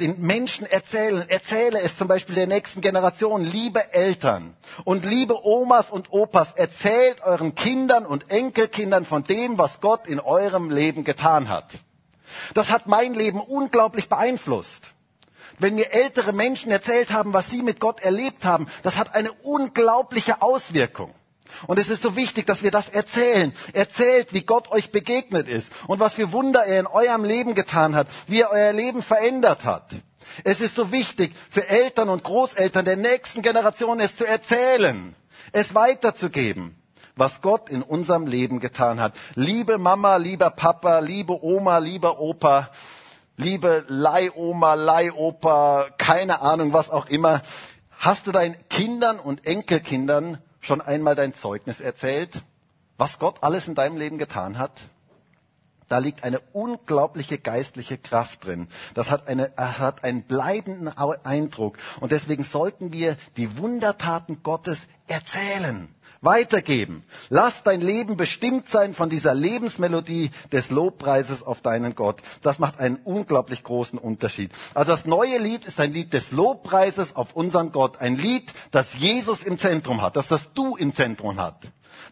Den 0.00 0.20
Menschen 0.20 0.66
erzählen. 0.66 1.28
Erzähle 1.28 1.80
es 1.80 1.96
zum 1.98 2.08
Beispiel 2.08 2.34
der 2.34 2.46
nächsten 2.46 2.80
Generation. 2.80 3.44
Liebe 3.44 3.92
Eltern 3.92 4.56
und 4.84 5.04
liebe 5.04 5.44
Omas 5.44 5.90
und 5.90 6.12
Opas, 6.12 6.52
erzählt 6.52 7.22
euren 7.22 7.54
Kindern 7.54 8.06
und 8.06 8.30
Enkelkindern 8.30 9.04
von 9.04 9.24
dem, 9.24 9.58
was 9.58 9.80
Gott 9.80 10.08
in 10.08 10.18
eurem 10.20 10.70
Leben 10.70 11.04
getan 11.04 11.48
hat. 11.48 11.78
Das 12.54 12.70
hat 12.70 12.86
mein 12.86 13.14
Leben 13.14 13.40
unglaublich 13.40 14.08
beeinflusst 14.08 14.92
wenn 15.58 15.76
mir 15.76 15.92
ältere 15.92 16.32
Menschen 16.32 16.70
erzählt 16.70 17.12
haben, 17.12 17.32
was 17.32 17.48
sie 17.48 17.62
mit 17.62 17.80
Gott 17.80 18.00
erlebt 18.00 18.44
haben, 18.44 18.66
das 18.82 18.96
hat 18.96 19.14
eine 19.14 19.32
unglaubliche 19.32 20.42
Auswirkung. 20.42 21.14
Und 21.66 21.78
es 21.78 21.88
ist 21.88 22.02
so 22.02 22.16
wichtig, 22.16 22.46
dass 22.46 22.62
wir 22.62 22.70
das 22.70 22.88
erzählen. 22.88 23.52
Erzählt, 23.72 24.32
wie 24.32 24.42
Gott 24.42 24.70
euch 24.70 24.90
begegnet 24.90 25.48
ist 25.48 25.70
und 25.86 26.00
was 26.00 26.14
für 26.14 26.32
Wunder 26.32 26.64
er 26.64 26.80
in 26.80 26.86
eurem 26.86 27.24
Leben 27.24 27.54
getan 27.54 27.94
hat, 27.94 28.08
wie 28.26 28.40
er 28.40 28.50
euer 28.50 28.72
Leben 28.72 29.02
verändert 29.02 29.64
hat. 29.64 29.92
Es 30.44 30.60
ist 30.60 30.74
so 30.74 30.92
wichtig 30.92 31.32
für 31.50 31.68
Eltern 31.68 32.08
und 32.08 32.24
Großeltern 32.24 32.84
der 32.84 32.96
nächsten 32.96 33.42
Generation 33.42 34.00
es 34.00 34.16
zu 34.16 34.24
erzählen, 34.24 35.14
es 35.52 35.74
weiterzugeben, 35.74 36.76
was 37.16 37.42
Gott 37.42 37.68
in 37.68 37.82
unserem 37.82 38.26
Leben 38.26 38.60
getan 38.60 39.00
hat. 39.00 39.14
Liebe 39.34 39.78
Mama, 39.78 40.16
lieber 40.16 40.50
Papa, 40.50 41.00
liebe 41.00 41.44
Oma, 41.44 41.78
lieber 41.78 42.20
Opa, 42.20 42.70
liebe 43.36 43.84
Leihoma, 43.88 44.74
Leihopa, 44.74 45.86
keine 45.98 46.40
Ahnung, 46.40 46.72
was 46.72 46.90
auch 46.90 47.06
immer, 47.06 47.42
hast 47.98 48.26
du 48.26 48.32
deinen 48.32 48.56
Kindern 48.68 49.18
und 49.18 49.46
Enkelkindern 49.46 50.38
schon 50.62 50.80
einmal 50.80 51.14
dein 51.14 51.34
Zeugnis 51.34 51.80
erzählt, 51.80 52.42
was 52.96 53.18
Gott 53.18 53.42
alles 53.42 53.68
in 53.68 53.74
deinem 53.74 53.98
Leben 53.98 54.16
getan 54.16 54.56
hat? 54.58 54.72
Da 55.88 55.98
liegt 55.98 56.24
eine 56.24 56.40
unglaubliche 56.52 57.36
geistliche 57.36 57.98
Kraft 57.98 58.46
drin. 58.46 58.68
Das 58.94 59.10
hat, 59.10 59.28
eine, 59.28 59.52
hat 59.58 60.04
einen 60.04 60.22
bleibenden 60.22 60.88
Eindruck. 60.88 61.76
Und 62.00 62.12
deswegen 62.12 62.44
sollten 62.44 62.94
wir 62.94 63.18
die 63.36 63.58
Wundertaten 63.58 64.42
Gottes 64.42 64.86
erzählen 65.06 65.94
weitergeben. 66.22 67.04
Lass 67.28 67.62
dein 67.62 67.80
Leben 67.80 68.16
bestimmt 68.16 68.68
sein 68.68 68.94
von 68.94 69.10
dieser 69.10 69.34
Lebensmelodie 69.34 70.30
des 70.50 70.70
Lobpreises 70.70 71.42
auf 71.42 71.60
deinen 71.60 71.94
Gott. 71.94 72.22
Das 72.42 72.58
macht 72.58 72.78
einen 72.78 72.96
unglaublich 72.96 73.62
großen 73.64 73.98
Unterschied. 73.98 74.52
Also 74.72 74.92
das 74.92 75.04
neue 75.04 75.38
Lied 75.38 75.66
ist 75.66 75.78
ein 75.80 75.92
Lied 75.92 76.12
des 76.12 76.30
Lobpreises 76.30 77.14
auf 77.16 77.34
unseren 77.34 77.72
Gott. 77.72 77.98
Ein 78.00 78.16
Lied, 78.16 78.52
das 78.70 78.94
Jesus 78.94 79.42
im 79.42 79.58
Zentrum 79.58 80.00
hat, 80.00 80.16
das 80.16 80.28
das 80.28 80.52
Du 80.54 80.76
im 80.76 80.94
Zentrum 80.94 81.38
hat. 81.38 81.56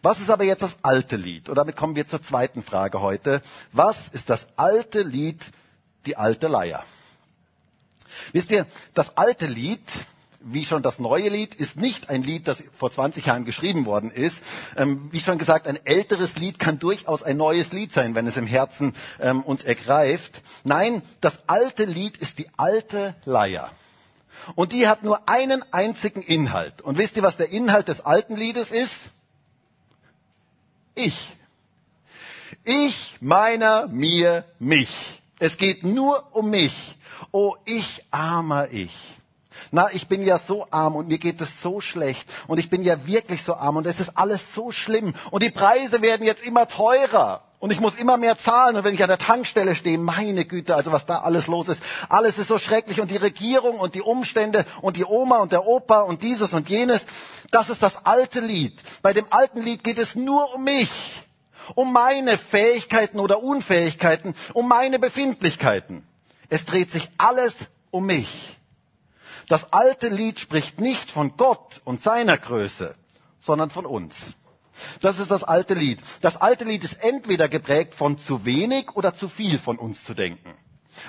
Was 0.03 0.19
ist 0.19 0.29
aber 0.29 0.43
jetzt 0.43 0.63
das 0.63 0.75
alte 0.81 1.15
Lied? 1.15 1.47
Und 1.47 1.55
damit 1.55 1.75
kommen 1.75 1.95
wir 1.95 2.07
zur 2.07 2.21
zweiten 2.21 2.63
Frage 2.63 3.01
heute. 3.01 3.41
Was 3.71 4.07
ist 4.09 4.29
das 4.29 4.47
alte 4.55 5.03
Lied, 5.03 5.51
die 6.05 6.17
alte 6.17 6.47
Leier? 6.47 6.83
Wisst 8.33 8.51
ihr, 8.51 8.65
das 8.93 9.15
alte 9.17 9.45
Lied, 9.45 9.81
wie 10.43 10.65
schon 10.65 10.81
das 10.81 10.99
neue 10.99 11.29
Lied, 11.29 11.55
ist 11.55 11.77
nicht 11.77 12.09
ein 12.09 12.23
Lied, 12.23 12.47
das 12.47 12.63
vor 12.73 12.91
20 12.91 13.25
Jahren 13.25 13.45
geschrieben 13.45 13.85
worden 13.85 14.11
ist. 14.11 14.39
Ähm, 14.75 15.09
wie 15.11 15.19
schon 15.19 15.37
gesagt, 15.37 15.67
ein 15.67 15.79
älteres 15.85 16.37
Lied 16.37 16.59
kann 16.59 16.79
durchaus 16.79 17.23
ein 17.23 17.37
neues 17.37 17.71
Lied 17.71 17.93
sein, 17.93 18.15
wenn 18.15 18.27
es 18.27 18.37
im 18.37 18.47
Herzen 18.47 18.93
ähm, 19.19 19.41
uns 19.43 19.63
ergreift. 19.63 20.41
Nein, 20.63 21.01
das 21.21 21.39
alte 21.47 21.85
Lied 21.85 22.17
ist 22.17 22.39
die 22.39 22.47
alte 22.57 23.15
Leier. 23.25 23.71
Und 24.55 24.71
die 24.71 24.87
hat 24.87 25.03
nur 25.03 25.29
einen 25.29 25.63
einzigen 25.71 26.21
Inhalt. 26.21 26.81
Und 26.81 26.97
wisst 26.97 27.15
ihr, 27.15 27.23
was 27.23 27.37
der 27.37 27.51
Inhalt 27.51 27.87
des 27.87 28.01
alten 28.01 28.35
Liedes 28.35 28.71
ist? 28.71 28.95
Ich. 30.95 31.37
Ich, 32.63 33.17
meiner, 33.21 33.87
mir, 33.87 34.45
mich. 34.59 34.89
Es 35.39 35.57
geht 35.57 35.83
nur 35.83 36.35
um 36.35 36.49
mich. 36.49 36.97
Oh, 37.31 37.55
ich 37.65 38.05
armer 38.11 38.69
ich. 38.71 39.20
Na, 39.73 39.89
ich 39.93 40.09
bin 40.09 40.23
ja 40.23 40.37
so 40.37 40.67
arm 40.69 40.97
und 40.97 41.07
mir 41.07 41.17
geht 41.17 41.39
es 41.39 41.61
so 41.61 41.79
schlecht. 41.79 42.27
Und 42.47 42.59
ich 42.59 42.69
bin 42.69 42.83
ja 42.83 43.07
wirklich 43.07 43.41
so 43.41 43.55
arm 43.55 43.77
und 43.77 43.87
es 43.87 44.01
ist 44.01 44.17
alles 44.17 44.53
so 44.53 44.71
schlimm. 44.71 45.13
Und 45.31 45.43
die 45.43 45.49
Preise 45.49 46.01
werden 46.01 46.25
jetzt 46.25 46.45
immer 46.45 46.67
teurer. 46.67 47.43
Und 47.59 47.71
ich 47.71 47.79
muss 47.79 47.95
immer 47.95 48.17
mehr 48.17 48.37
zahlen. 48.37 48.75
Und 48.75 48.83
wenn 48.83 48.95
ich 48.95 49.01
an 49.01 49.07
der 49.07 49.17
Tankstelle 49.17 49.75
stehe, 49.75 49.97
meine 49.97 50.43
Güte, 50.43 50.75
also 50.75 50.91
was 50.91 51.05
da 51.05 51.19
alles 51.19 51.47
los 51.47 51.69
ist, 51.69 51.81
alles 52.09 52.37
ist 52.37 52.49
so 52.49 52.57
schrecklich. 52.57 52.99
Und 52.99 53.11
die 53.11 53.17
Regierung 53.17 53.79
und 53.79 53.95
die 53.95 54.01
Umstände 54.01 54.65
und 54.81 54.97
die 54.97 55.05
Oma 55.05 55.37
und 55.37 55.53
der 55.53 55.65
Opa 55.65 55.99
und 55.99 56.21
dieses 56.21 56.51
und 56.51 56.67
jenes, 56.67 57.05
das 57.51 57.69
ist 57.69 57.81
das 57.81 58.05
alte 58.05 58.41
Lied. 58.41 58.81
Bei 59.01 59.13
dem 59.13 59.27
alten 59.29 59.61
Lied 59.61 59.85
geht 59.85 59.99
es 59.99 60.15
nur 60.15 60.53
um 60.53 60.65
mich, 60.65 60.91
um 61.75 61.93
meine 61.93 62.37
Fähigkeiten 62.37 63.21
oder 63.21 63.41
Unfähigkeiten, 63.41 64.33
um 64.53 64.67
meine 64.67 64.99
Befindlichkeiten. 64.99 66.05
Es 66.49 66.65
dreht 66.65 66.91
sich 66.91 67.09
alles 67.17 67.55
um 67.91 68.05
mich. 68.07 68.57
Das 69.47 69.73
alte 69.73 70.09
Lied 70.09 70.39
spricht 70.39 70.79
nicht 70.79 71.11
von 71.11 71.35
Gott 71.37 71.81
und 71.83 72.01
seiner 72.01 72.37
Größe, 72.37 72.95
sondern 73.39 73.69
von 73.69 73.85
uns. 73.85 74.17
Das 75.01 75.19
ist 75.19 75.31
das 75.31 75.43
alte 75.43 75.73
Lied. 75.73 75.99
Das 76.21 76.37
alte 76.37 76.63
Lied 76.63 76.83
ist 76.83 77.03
entweder 77.03 77.49
geprägt 77.49 77.93
von 77.93 78.17
zu 78.17 78.45
wenig 78.45 78.95
oder 78.95 79.13
zu 79.13 79.29
viel 79.29 79.59
von 79.59 79.77
uns 79.77 80.03
zu 80.03 80.13
denken. 80.13 80.53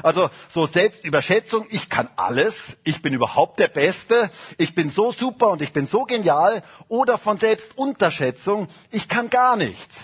Also 0.02 0.30
so 0.48 0.66
Selbstüberschätzung, 0.66 1.66
ich 1.70 1.88
kann 1.88 2.08
alles, 2.16 2.76
ich 2.84 3.02
bin 3.02 3.12
überhaupt 3.14 3.58
der 3.58 3.68
Beste, 3.68 4.30
ich 4.56 4.74
bin 4.74 4.90
so 4.90 5.12
super 5.12 5.50
und 5.50 5.60
ich 5.60 5.72
bin 5.72 5.86
so 5.86 6.04
genial. 6.04 6.62
Oder 6.88 7.18
von 7.18 7.38
Selbstunterschätzung, 7.38 8.68
ich 8.90 9.08
kann 9.08 9.28
gar 9.28 9.56
nichts. 9.56 9.96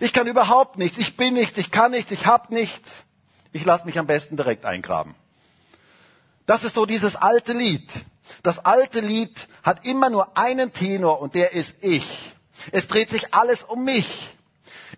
Ich 0.00 0.12
kann 0.12 0.26
überhaupt 0.26 0.78
nichts, 0.78 0.98
ich 0.98 1.16
bin 1.16 1.34
nichts, 1.34 1.58
ich 1.58 1.70
kann 1.70 1.92
nichts, 1.92 2.10
ich 2.10 2.26
hab 2.26 2.50
nichts. 2.50 3.04
Ich 3.52 3.64
lasse 3.64 3.84
mich 3.84 3.98
am 3.98 4.06
besten 4.06 4.36
direkt 4.36 4.64
eingraben. 4.64 5.14
Das 6.52 6.64
ist 6.64 6.74
so 6.74 6.84
dieses 6.84 7.16
alte 7.16 7.54
Lied. 7.54 7.90
Das 8.42 8.58
alte 8.58 9.00
Lied 9.00 9.48
hat 9.62 9.86
immer 9.86 10.10
nur 10.10 10.36
einen 10.36 10.70
Tenor 10.74 11.22
und 11.22 11.34
der 11.34 11.54
ist 11.54 11.72
ich. 11.80 12.34
Es 12.72 12.88
dreht 12.88 13.08
sich 13.08 13.32
alles 13.32 13.62
um 13.62 13.84
mich. 13.84 14.36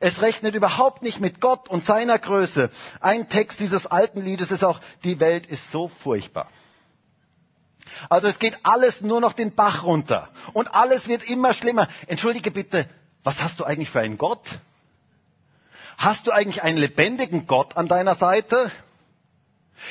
Es 0.00 0.20
rechnet 0.20 0.56
überhaupt 0.56 1.02
nicht 1.02 1.20
mit 1.20 1.40
Gott 1.40 1.68
und 1.68 1.84
seiner 1.84 2.18
Größe. 2.18 2.70
Ein 3.00 3.28
Text 3.28 3.60
dieses 3.60 3.86
alten 3.86 4.20
Liedes 4.20 4.50
ist 4.50 4.64
auch, 4.64 4.80
die 5.04 5.20
Welt 5.20 5.46
ist 5.46 5.70
so 5.70 5.86
furchtbar. 5.86 6.48
Also 8.10 8.26
es 8.26 8.40
geht 8.40 8.58
alles 8.64 9.00
nur 9.00 9.20
noch 9.20 9.32
den 9.32 9.54
Bach 9.54 9.84
runter 9.84 10.30
und 10.54 10.74
alles 10.74 11.06
wird 11.06 11.22
immer 11.22 11.54
schlimmer. 11.54 11.86
Entschuldige 12.08 12.50
bitte, 12.50 12.88
was 13.22 13.44
hast 13.44 13.60
du 13.60 13.64
eigentlich 13.64 13.90
für 13.90 14.00
einen 14.00 14.18
Gott? 14.18 14.58
Hast 15.98 16.26
du 16.26 16.32
eigentlich 16.32 16.64
einen 16.64 16.78
lebendigen 16.78 17.46
Gott 17.46 17.76
an 17.76 17.86
deiner 17.86 18.16
Seite? 18.16 18.72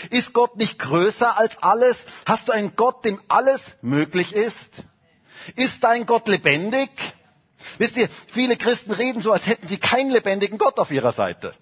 Ist 0.09 0.33
Gott 0.33 0.57
nicht 0.57 0.79
größer 0.79 1.37
als 1.37 1.61
alles? 1.61 2.05
Hast 2.25 2.47
du 2.47 2.51
einen 2.51 2.75
Gott, 2.75 3.05
dem 3.05 3.21
alles 3.27 3.63
möglich 3.81 4.33
ist? 4.33 4.83
Ist 5.55 5.83
dein 5.83 6.05
Gott 6.05 6.27
lebendig? 6.27 6.89
Wisst 7.77 7.97
ihr, 7.97 8.09
viele 8.27 8.57
Christen 8.57 8.91
reden 8.91 9.21
so, 9.21 9.31
als 9.31 9.47
hätten 9.47 9.67
sie 9.67 9.77
keinen 9.77 10.11
lebendigen 10.11 10.57
Gott 10.57 10.79
auf 10.79 10.91
ihrer 10.91 11.11
Seite. 11.11 11.53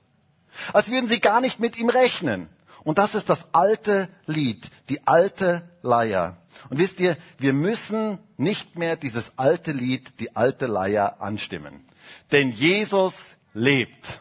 Als 0.73 0.89
würden 0.89 1.07
sie 1.07 1.19
gar 1.19 1.41
nicht 1.41 1.59
mit 1.59 1.77
ihm 1.77 1.89
rechnen. 1.89 2.49
Und 2.83 2.97
das 2.97 3.13
ist 3.13 3.29
das 3.29 3.45
alte 3.53 4.09
Lied, 4.25 4.69
die 4.89 5.05
alte 5.07 5.69
Leier. 5.83 6.37
Und 6.69 6.79
wisst 6.79 6.99
ihr, 6.99 7.15
wir 7.37 7.53
müssen 7.53 8.17
nicht 8.37 8.77
mehr 8.77 8.95
dieses 8.95 9.31
alte 9.37 9.71
Lied, 9.71 10.19
die 10.19 10.35
alte 10.35 10.65
Leier 10.65 11.21
anstimmen. 11.21 11.85
Denn 12.31 12.51
Jesus 12.51 13.13
lebt. 13.53 14.19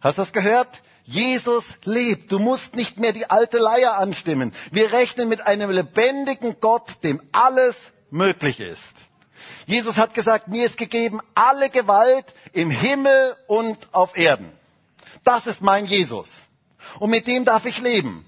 Hast 0.00 0.18
du 0.18 0.22
das 0.22 0.32
gehört? 0.32 0.82
Jesus 1.08 1.74
lebt. 1.84 2.30
Du 2.30 2.38
musst 2.38 2.76
nicht 2.76 2.98
mehr 2.98 3.14
die 3.14 3.30
alte 3.30 3.56
Leier 3.56 3.96
anstimmen. 3.96 4.52
Wir 4.70 4.92
rechnen 4.92 5.30
mit 5.30 5.46
einem 5.46 5.70
lebendigen 5.70 6.56
Gott, 6.60 7.02
dem 7.02 7.22
alles 7.32 7.78
möglich 8.10 8.60
ist. 8.60 8.92
Jesus 9.64 9.96
hat 9.96 10.12
gesagt, 10.12 10.48
mir 10.48 10.66
ist 10.66 10.76
gegeben 10.76 11.20
alle 11.34 11.70
Gewalt 11.70 12.34
im 12.52 12.68
Himmel 12.68 13.34
und 13.46 13.78
auf 13.92 14.18
Erden. 14.18 14.52
Das 15.24 15.46
ist 15.46 15.62
mein 15.62 15.86
Jesus. 15.86 16.28
Und 16.98 17.08
mit 17.08 17.26
dem 17.26 17.46
darf 17.46 17.64
ich 17.64 17.80
leben. 17.80 18.26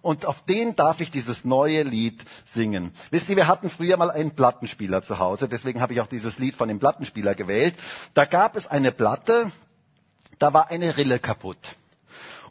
Und 0.00 0.24
auf 0.24 0.42
den 0.42 0.74
darf 0.74 1.02
ich 1.02 1.10
dieses 1.10 1.44
neue 1.44 1.82
Lied 1.82 2.24
singen. 2.46 2.92
Wisst 3.10 3.28
ihr, 3.28 3.36
wir 3.36 3.46
hatten 3.46 3.68
früher 3.68 3.98
mal 3.98 4.10
einen 4.10 4.34
Plattenspieler 4.34 5.02
zu 5.02 5.18
Hause, 5.18 5.48
deswegen 5.48 5.82
habe 5.82 5.92
ich 5.92 6.00
auch 6.00 6.06
dieses 6.06 6.38
Lied 6.38 6.54
von 6.56 6.68
dem 6.68 6.80
Plattenspieler 6.80 7.34
gewählt. 7.34 7.74
Da 8.14 8.24
gab 8.24 8.56
es 8.56 8.66
eine 8.66 8.90
Platte, 8.90 9.52
da 10.38 10.52
war 10.54 10.70
eine 10.70 10.96
Rille 10.96 11.18
kaputt. 11.18 11.58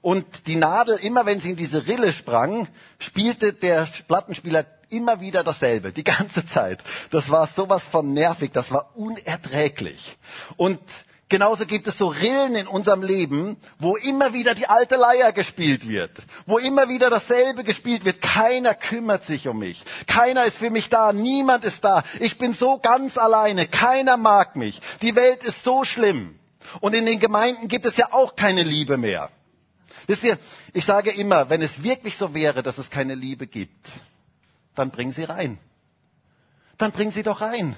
Und 0.01 0.47
die 0.47 0.55
Nadel, 0.55 0.97
immer 0.97 1.25
wenn 1.25 1.39
sie 1.39 1.51
in 1.51 1.55
diese 1.55 1.85
Rille 1.85 2.11
sprang, 2.11 2.67
spielte 2.97 3.53
der 3.53 3.87
Plattenspieler 4.07 4.65
immer 4.89 5.21
wieder 5.21 5.43
dasselbe, 5.43 5.91
die 5.91 6.03
ganze 6.03 6.45
Zeit. 6.45 6.79
Das 7.11 7.29
war 7.29 7.47
sowas 7.47 7.83
von 7.83 8.13
nervig, 8.13 8.51
das 8.51 8.71
war 8.71 8.95
unerträglich. 8.95 10.17
Und 10.57 10.79
genauso 11.29 11.67
gibt 11.67 11.87
es 11.87 11.99
so 11.99 12.07
Rillen 12.07 12.55
in 12.55 12.67
unserem 12.67 13.03
Leben, 13.03 13.57
wo 13.77 13.95
immer 13.95 14.33
wieder 14.33 14.55
die 14.55 14.67
alte 14.67 14.95
Leier 14.95 15.31
gespielt 15.33 15.87
wird, 15.87 16.11
wo 16.47 16.57
immer 16.57 16.89
wieder 16.89 17.11
dasselbe 17.11 17.63
gespielt 17.63 18.03
wird. 18.03 18.21
Keiner 18.21 18.73
kümmert 18.73 19.23
sich 19.23 19.47
um 19.47 19.59
mich. 19.59 19.83
Keiner 20.07 20.45
ist 20.45 20.57
für 20.57 20.71
mich 20.71 20.89
da. 20.89 21.13
Niemand 21.13 21.63
ist 21.63 21.85
da. 21.85 22.03
Ich 22.19 22.39
bin 22.39 22.53
so 22.53 22.79
ganz 22.79 23.19
alleine. 23.19 23.67
Keiner 23.67 24.17
mag 24.17 24.55
mich. 24.55 24.81
Die 25.03 25.15
Welt 25.15 25.43
ist 25.43 25.63
so 25.63 25.85
schlimm. 25.85 26.39
Und 26.79 26.95
in 26.95 27.05
den 27.05 27.19
Gemeinden 27.19 27.67
gibt 27.67 27.85
es 27.85 27.97
ja 27.97 28.13
auch 28.13 28.35
keine 28.35 28.63
Liebe 28.63 28.97
mehr. 28.97 29.29
Wisst 30.07 30.23
ihr, 30.23 30.37
ich 30.73 30.85
sage 30.85 31.11
immer, 31.11 31.49
wenn 31.49 31.61
es 31.61 31.83
wirklich 31.83 32.17
so 32.17 32.33
wäre, 32.33 32.63
dass 32.63 32.77
es 32.77 32.89
keine 32.89 33.15
Liebe 33.15 33.47
gibt, 33.47 33.91
dann 34.75 34.91
bring 34.91 35.11
sie 35.11 35.23
rein. 35.23 35.57
Dann 36.77 36.91
bring 36.91 37.11
sie 37.11 37.23
doch 37.23 37.41
rein. 37.41 37.75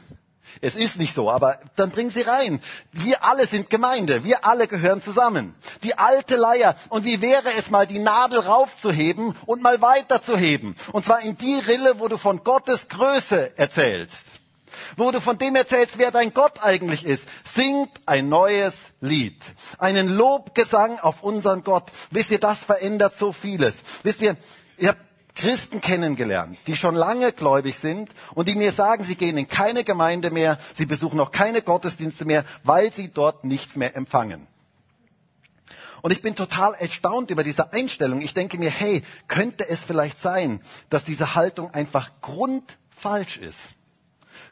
Es 0.62 0.76
ist 0.76 0.98
nicht 0.98 1.16
so, 1.16 1.32
aber 1.32 1.60
dann 1.76 1.90
bring 1.90 2.10
sie 2.10 2.22
rein. 2.22 2.62
Wir 2.92 3.24
alle 3.24 3.48
sind 3.48 3.70
Gemeinde. 3.70 4.24
Wir 4.24 4.46
alle 4.46 4.68
gehören 4.68 5.02
zusammen. 5.02 5.56
Die 5.84 5.98
alte 5.98 6.36
Leier. 6.36 6.76
Und 6.90 7.06
wie 7.06 7.22
wäre 7.22 7.54
es 7.58 7.70
mal, 7.70 7.88
die 7.88 8.00
Nadel 8.00 8.40
raufzuheben 8.40 9.36
und 9.46 9.62
mal 9.62 9.82
weiterzuheben? 9.82 10.76
Und 10.92 11.06
zwar 11.06 11.22
in 11.22 11.38
die 11.38 11.60
Rille, 11.60 12.00
wo 12.00 12.08
du 12.08 12.18
von 12.18 12.44
Gottes 12.44 12.88
Größe 12.88 13.58
erzählst 13.58 14.33
wo 14.98 15.12
du 15.12 15.22
von 15.22 15.38
dem 15.38 15.56
erzählst, 15.56 15.98
wer 15.98 16.12
dein 16.12 16.34
Gott 16.34 16.62
eigentlich 16.62 17.06
ist, 17.06 17.24
singt 17.44 17.92
ein 18.06 18.30
neues 18.30 18.76
Lied. 19.02 19.42
Einen 19.78 20.10
Lobgesang 20.10 21.00
auf 21.00 21.24
unseren 21.24 21.64
Gott. 21.64 21.92
Wisst 22.12 22.32
ihr, 22.32 22.40
das 22.40 22.60
verändert 22.60 23.16
so 23.18 23.32
vieles. 23.32 23.76
Wisst 24.04 24.22
ihr, 24.22 24.36
ihr 24.78 24.90
habt 24.90 25.02
Christen 25.36 25.82
kennengelernt, 25.82 26.58
die 26.68 26.76
schon 26.76 26.96
lange 26.96 27.32
gläubig 27.32 27.78
sind 27.78 28.12
und 28.36 28.48
die 28.48 28.56
mir 28.56 28.72
sagen, 28.72 29.04
sie 29.04 29.16
gehen 29.16 29.38
in 29.38 29.48
keine 29.48 29.84
Gemeinde 29.84 30.30
mehr, 30.30 30.60
sie 30.74 30.86
besuchen 30.86 31.20
auch 31.20 31.32
keine 31.32 31.62
Gottesdienste 31.62 32.26
mehr, 32.26 32.46
weil 32.64 32.94
sie 32.94 33.10
dort 33.10 33.44
nichts 33.44 33.76
mehr 33.76 33.96
empfangen. 33.96 34.48
Und 36.04 36.12
ich 36.12 36.22
bin 36.22 36.36
total 36.36 36.74
erstaunt 36.76 37.32
über 37.32 37.44
diese 37.44 37.72
Einstellung. 37.72 38.22
Ich 38.22 38.34
denke 38.34 38.60
mir, 38.60 38.70
hey, 38.70 39.04
könnte 39.30 39.68
es 39.68 39.80
vielleicht 39.80 40.20
sein, 40.20 40.62
dass 40.90 41.06
diese 41.06 41.34
Haltung 41.34 41.74
einfach 41.74 42.12
grundfalsch 42.22 43.38
ist? 43.38 43.60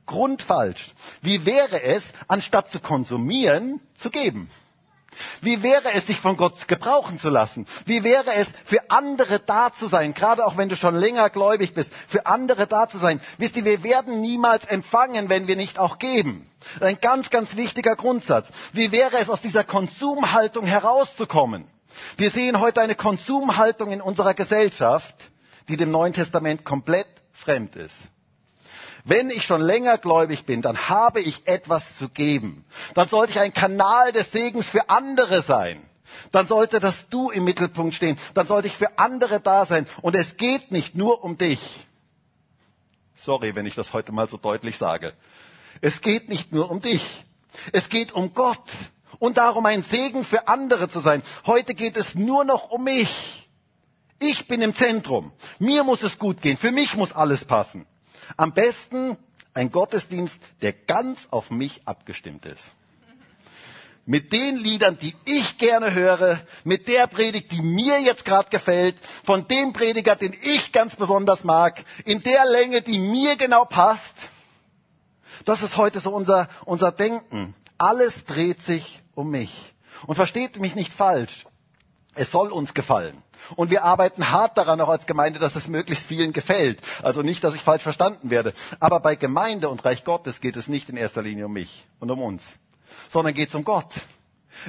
Grundfalsch. 0.05 0.93
Wie 1.21 1.45
wäre 1.45 1.81
es, 1.81 2.03
anstatt 2.27 2.69
zu 2.69 2.79
konsumieren, 2.79 3.79
zu 3.95 4.09
geben? 4.09 4.49
Wie 5.41 5.61
wäre 5.63 5.91
es, 5.93 6.07
sich 6.07 6.19
von 6.19 6.37
Gott 6.37 6.67
gebrauchen 6.67 7.19
zu 7.19 7.29
lassen? 7.29 7.65
Wie 7.85 8.03
wäre 8.03 8.33
es, 8.35 8.49
für 8.65 8.89
andere 8.89 9.39
da 9.39 9.73
zu 9.73 9.87
sein? 9.87 10.13
Gerade 10.13 10.45
auch 10.45 10.57
wenn 10.57 10.69
du 10.69 10.75
schon 10.75 10.95
länger 10.95 11.29
gläubig 11.29 11.73
bist, 11.73 11.91
für 12.07 12.25
andere 12.25 12.67
da 12.67 12.87
zu 12.87 12.97
sein. 12.97 13.19
Wisst 13.37 13.55
ihr, 13.57 13.65
wir 13.65 13.83
werden 13.83 14.21
niemals 14.21 14.65
empfangen, 14.65 15.29
wenn 15.29 15.47
wir 15.47 15.55
nicht 15.55 15.79
auch 15.79 15.99
geben. 15.99 16.49
Ein 16.79 16.99
ganz, 17.01 17.29
ganz 17.29 17.55
wichtiger 17.55 17.95
Grundsatz. 17.95 18.49
Wie 18.73 18.91
wäre 18.91 19.17
es, 19.19 19.29
aus 19.29 19.41
dieser 19.41 19.63
Konsumhaltung 19.63 20.65
herauszukommen? 20.65 21.65
Wir 22.17 22.31
sehen 22.31 22.59
heute 22.59 22.81
eine 22.81 22.95
Konsumhaltung 22.95 23.91
in 23.91 24.01
unserer 24.01 24.33
Gesellschaft, 24.33 25.15
die 25.67 25.77
dem 25.77 25.91
Neuen 25.91 26.13
Testament 26.13 26.63
komplett 26.63 27.07
fremd 27.33 27.75
ist. 27.75 27.97
Wenn 29.03 29.29
ich 29.29 29.45
schon 29.45 29.61
länger 29.61 29.97
gläubig 29.97 30.45
bin, 30.45 30.61
dann 30.61 30.89
habe 30.89 31.21
ich 31.21 31.47
etwas 31.47 31.97
zu 31.97 32.09
geben. 32.09 32.65
Dann 32.93 33.07
sollte 33.07 33.31
ich 33.33 33.39
ein 33.39 33.53
Kanal 33.53 34.11
des 34.11 34.31
Segens 34.31 34.67
für 34.67 34.89
andere 34.89 35.41
sein. 35.41 35.81
Dann 36.31 36.47
sollte 36.47 36.79
das 36.79 37.09
Du 37.09 37.29
im 37.29 37.43
Mittelpunkt 37.43 37.95
stehen. 37.95 38.17
Dann 38.33 38.47
sollte 38.47 38.67
ich 38.67 38.75
für 38.75 38.99
andere 38.99 39.39
da 39.39 39.65
sein. 39.65 39.87
Und 40.01 40.15
es 40.15 40.37
geht 40.37 40.71
nicht 40.71 40.95
nur 40.95 41.23
um 41.23 41.37
dich. 41.37 41.87
Sorry, 43.19 43.55
wenn 43.55 43.65
ich 43.65 43.75
das 43.75 43.93
heute 43.93 44.11
mal 44.11 44.29
so 44.29 44.37
deutlich 44.37 44.77
sage. 44.77 45.13
Es 45.81 46.01
geht 46.01 46.29
nicht 46.29 46.51
nur 46.51 46.69
um 46.69 46.81
dich. 46.81 47.25
Es 47.71 47.89
geht 47.89 48.13
um 48.13 48.33
Gott 48.33 48.63
und 49.19 49.37
darum, 49.37 49.65
ein 49.65 49.83
Segen 49.83 50.23
für 50.23 50.47
andere 50.47 50.89
zu 50.89 50.99
sein. 50.99 51.21
Heute 51.45 51.75
geht 51.75 51.97
es 51.97 52.15
nur 52.15 52.43
noch 52.43 52.71
um 52.71 52.83
mich. 52.83 53.49
Ich 54.19 54.47
bin 54.47 54.61
im 54.61 54.73
Zentrum. 54.73 55.31
Mir 55.59 55.83
muss 55.83 56.03
es 56.03 56.17
gut 56.17 56.41
gehen. 56.41 56.57
Für 56.57 56.71
mich 56.71 56.95
muss 56.95 57.13
alles 57.13 57.45
passen. 57.45 57.85
Am 58.37 58.53
besten 58.53 59.17
ein 59.53 59.71
Gottesdienst, 59.71 60.39
der 60.61 60.73
ganz 60.73 61.27
auf 61.31 61.51
mich 61.51 61.81
abgestimmt 61.85 62.45
ist. 62.45 62.63
Mit 64.05 64.33
den 64.33 64.57
Liedern, 64.57 64.97
die 64.97 65.15
ich 65.25 65.57
gerne 65.57 65.93
höre, 65.93 66.39
mit 66.63 66.87
der 66.87 67.05
Predigt, 67.07 67.51
die 67.51 67.61
mir 67.61 68.01
jetzt 68.01 68.25
gerade 68.25 68.49
gefällt, 68.49 68.95
von 69.23 69.47
dem 69.47 69.73
Prediger, 69.73 70.15
den 70.15 70.35
ich 70.41 70.71
ganz 70.71 70.95
besonders 70.95 71.43
mag, 71.43 71.83
in 72.05 72.23
der 72.23 72.45
Länge, 72.45 72.81
die 72.81 72.97
mir 72.97 73.35
genau 73.35 73.65
passt. 73.65 74.15
Das 75.45 75.61
ist 75.61 75.77
heute 75.77 75.99
so 75.99 76.11
unser, 76.11 76.47
unser 76.65 76.91
Denken. 76.91 77.53
Alles 77.77 78.25
dreht 78.25 78.61
sich 78.63 79.01
um 79.13 79.29
mich. 79.29 79.73
Und 80.07 80.15
versteht 80.15 80.59
mich 80.59 80.73
nicht 80.73 80.93
falsch. 80.93 81.45
Es 82.15 82.31
soll 82.31 82.51
uns 82.51 82.73
gefallen. 82.73 83.21
Und 83.55 83.69
wir 83.69 83.83
arbeiten 83.83 84.31
hart 84.31 84.57
daran, 84.57 84.81
auch 84.81 84.89
als 84.89 85.05
Gemeinde, 85.05 85.39
dass 85.39 85.55
es 85.55 85.67
möglichst 85.67 86.05
vielen 86.05 86.33
gefällt. 86.33 86.79
Also 87.03 87.21
nicht, 87.21 87.43
dass 87.43 87.55
ich 87.55 87.61
falsch 87.61 87.83
verstanden 87.83 88.29
werde. 88.29 88.53
Aber 88.79 88.99
bei 88.99 89.15
Gemeinde 89.15 89.69
und 89.69 89.83
Reich 89.83 90.03
Gottes 90.03 90.41
geht 90.41 90.55
es 90.55 90.67
nicht 90.67 90.89
in 90.89 90.97
erster 90.97 91.21
Linie 91.21 91.45
um 91.45 91.53
mich 91.53 91.85
und 91.99 92.11
um 92.11 92.21
uns, 92.21 92.45
sondern 93.09 93.33
geht 93.33 93.49
es 93.49 93.55
um 93.55 93.63
Gott. 93.63 93.95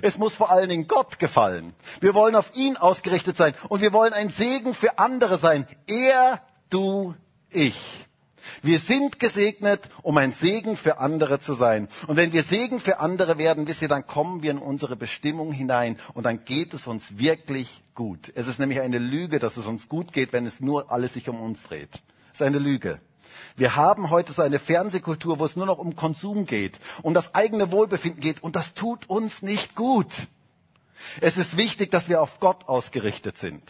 Es 0.00 0.16
muss 0.16 0.34
vor 0.34 0.50
allen 0.50 0.68
Dingen 0.68 0.88
Gott 0.88 1.18
gefallen. 1.18 1.74
Wir 2.00 2.14
wollen 2.14 2.36
auf 2.36 2.54
ihn 2.54 2.76
ausgerichtet 2.76 3.36
sein 3.36 3.54
und 3.68 3.80
wir 3.80 3.92
wollen 3.92 4.12
ein 4.12 4.30
Segen 4.30 4.74
für 4.74 4.98
andere 4.98 5.38
sein. 5.38 5.66
Er, 5.86 6.40
du, 6.70 7.14
ich. 7.50 7.78
Wir 8.62 8.78
sind 8.78 9.20
gesegnet, 9.20 9.88
um 10.02 10.16
ein 10.16 10.32
Segen 10.32 10.76
für 10.76 10.98
andere 10.98 11.40
zu 11.40 11.54
sein. 11.54 11.88
Und 12.06 12.16
wenn 12.16 12.32
wir 12.32 12.42
Segen 12.42 12.80
für 12.80 12.98
andere 13.00 13.38
werden, 13.38 13.66
wisst 13.66 13.82
ihr, 13.82 13.88
dann 13.88 14.06
kommen 14.06 14.42
wir 14.42 14.50
in 14.50 14.58
unsere 14.58 14.96
Bestimmung 14.96 15.52
hinein 15.52 15.98
und 16.14 16.26
dann 16.26 16.44
geht 16.44 16.74
es 16.74 16.86
uns 16.86 17.18
wirklich 17.18 17.81
gut. 17.94 18.32
Es 18.34 18.46
ist 18.46 18.58
nämlich 18.58 18.80
eine 18.80 18.98
Lüge, 18.98 19.38
dass 19.38 19.56
es 19.56 19.66
uns 19.66 19.88
gut 19.88 20.12
geht, 20.12 20.32
wenn 20.32 20.46
es 20.46 20.60
nur 20.60 20.90
alles 20.90 21.14
sich 21.14 21.28
um 21.28 21.40
uns 21.40 21.62
dreht. 21.64 21.90
Es 22.32 22.40
ist 22.40 22.46
eine 22.46 22.58
Lüge. 22.58 23.00
Wir 23.56 23.76
haben 23.76 24.10
heute 24.10 24.32
so 24.32 24.42
eine 24.42 24.58
Fernsehkultur, 24.58 25.38
wo 25.38 25.44
es 25.44 25.56
nur 25.56 25.66
noch 25.66 25.78
um 25.78 25.96
Konsum 25.96 26.46
geht, 26.46 26.78
um 27.02 27.14
das 27.14 27.34
eigene 27.34 27.70
Wohlbefinden 27.70 28.20
geht 28.20 28.42
und 28.42 28.56
das 28.56 28.74
tut 28.74 29.08
uns 29.08 29.42
nicht 29.42 29.74
gut. 29.74 30.08
Es 31.20 31.36
ist 31.36 31.56
wichtig, 31.56 31.90
dass 31.90 32.08
wir 32.08 32.22
auf 32.22 32.40
Gott 32.40 32.68
ausgerichtet 32.68 33.36
sind 33.36 33.62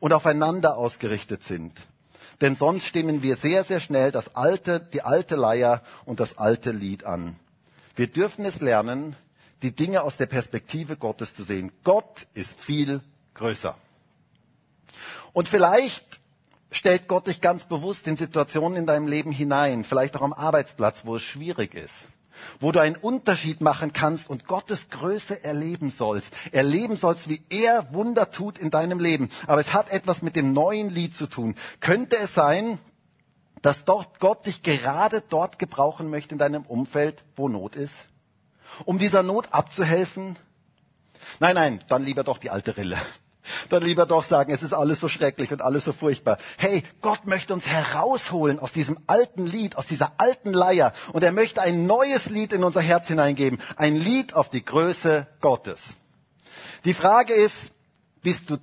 und 0.00 0.12
aufeinander 0.12 0.76
ausgerichtet 0.76 1.42
sind. 1.42 1.74
Denn 2.40 2.54
sonst 2.54 2.86
stimmen 2.86 3.22
wir 3.22 3.36
sehr, 3.36 3.64
sehr 3.64 3.80
schnell 3.80 4.12
das 4.12 4.36
alte, 4.36 4.80
die 4.80 5.02
alte 5.02 5.34
Leier 5.34 5.82
und 6.04 6.20
das 6.20 6.38
alte 6.38 6.70
Lied 6.70 7.04
an. 7.04 7.36
Wir 7.96 8.06
dürfen 8.06 8.44
es 8.44 8.60
lernen, 8.60 9.16
die 9.62 9.72
Dinge 9.72 10.02
aus 10.02 10.16
der 10.16 10.26
Perspektive 10.26 10.96
Gottes 10.96 11.34
zu 11.34 11.42
sehen. 11.42 11.72
Gott 11.82 12.28
ist 12.34 12.60
viel 12.60 13.00
größer. 13.38 13.74
Und 15.32 15.48
vielleicht 15.48 16.20
stellt 16.70 17.08
Gott 17.08 17.26
dich 17.26 17.40
ganz 17.40 17.64
bewusst 17.64 18.06
in 18.06 18.16
Situationen 18.16 18.76
in 18.76 18.86
deinem 18.86 19.06
Leben 19.06 19.32
hinein, 19.32 19.84
vielleicht 19.84 20.16
auch 20.16 20.22
am 20.22 20.32
Arbeitsplatz, 20.32 21.02
wo 21.04 21.16
es 21.16 21.22
schwierig 21.22 21.74
ist, 21.74 21.94
wo 22.60 22.72
du 22.72 22.80
einen 22.80 22.96
Unterschied 22.96 23.60
machen 23.60 23.92
kannst 23.92 24.28
und 24.28 24.46
Gottes 24.46 24.90
Größe 24.90 25.42
erleben 25.42 25.90
sollst. 25.90 26.32
Erleben 26.52 26.96
sollst, 26.96 27.28
wie 27.28 27.42
er 27.48 27.92
Wunder 27.92 28.30
tut 28.30 28.58
in 28.58 28.70
deinem 28.70 29.00
Leben. 29.00 29.30
Aber 29.46 29.60
es 29.60 29.72
hat 29.72 29.90
etwas 29.90 30.22
mit 30.22 30.36
dem 30.36 30.52
neuen 30.52 30.90
Lied 30.90 31.14
zu 31.14 31.26
tun. 31.26 31.54
Könnte 31.80 32.18
es 32.18 32.34
sein, 32.34 32.78
dass 33.62 33.84
dort 33.84 34.20
Gott 34.20 34.46
dich 34.46 34.62
gerade 34.62 35.22
dort 35.28 35.58
gebrauchen 35.58 36.10
möchte 36.10 36.34
in 36.34 36.38
deinem 36.38 36.62
Umfeld, 36.62 37.24
wo 37.34 37.48
Not 37.48 37.74
ist? 37.74 37.94
Um 38.84 38.98
dieser 38.98 39.22
Not 39.22 39.52
abzuhelfen? 39.52 40.36
Nein, 41.40 41.54
nein, 41.54 41.84
dann 41.88 42.04
lieber 42.04 42.24
doch 42.24 42.38
die 42.38 42.50
alte 42.50 42.76
Rille. 42.76 42.98
Dann 43.68 43.82
lieber 43.82 44.06
doch 44.06 44.22
sagen, 44.22 44.52
es 44.52 44.62
ist 44.62 44.72
alles 44.72 45.00
so 45.00 45.08
schrecklich 45.08 45.52
und 45.52 45.62
alles 45.62 45.84
so 45.84 45.92
furchtbar. 45.92 46.38
Hey, 46.56 46.82
Gott 47.00 47.26
möchte 47.26 47.54
uns 47.54 47.66
herausholen 47.66 48.58
aus 48.58 48.72
diesem 48.72 48.98
alten 49.06 49.46
Lied, 49.46 49.76
aus 49.76 49.86
dieser 49.86 50.12
alten 50.18 50.52
Leier. 50.52 50.92
Und 51.12 51.24
er 51.24 51.32
möchte 51.32 51.62
ein 51.62 51.86
neues 51.86 52.26
Lied 52.26 52.52
in 52.52 52.64
unser 52.64 52.80
Herz 52.80 53.08
hineingeben. 53.08 53.60
Ein 53.76 53.96
Lied 53.96 54.34
auf 54.34 54.48
die 54.48 54.64
Größe 54.64 55.26
Gottes. 55.40 55.82
Die 56.84 56.94
Frage 56.94 57.34
ist, 57.34 57.72
bist 58.22 58.50
du 58.50 58.58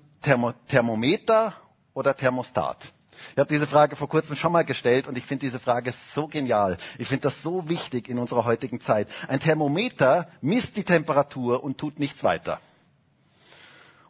Thermometer 0.67 1.54
oder 1.93 2.15
Thermostat? 2.15 2.93
Ich 3.32 3.39
habe 3.39 3.48
diese 3.48 3.67
Frage 3.67 3.95
vor 3.95 4.10
kurzem 4.10 4.36
schon 4.36 4.52
mal 4.52 4.65
gestellt 4.65 5.08
und 5.08 5.17
ich 5.17 5.26
finde 5.26 5.45
diese 5.45 5.60
Frage 5.60 5.93
so 6.13 6.28
genial. 6.28 6.78
Ich 6.98 7.08
finde 7.08 7.24
das 7.24 7.41
so 7.41 7.67
wichtig 7.69 8.10
in 8.10 8.19
unserer 8.19 8.45
heutigen 8.45 8.82
Zeit. 8.82 9.08
Ein 9.28 9.39
Thermometer 9.39 10.28
misst 10.41 10.78
die 10.78 10.84
Temperatur 10.84 11.63
und 11.63 11.78
tut 11.78 12.00
nichts 12.00 12.24
weiter. 12.24 12.60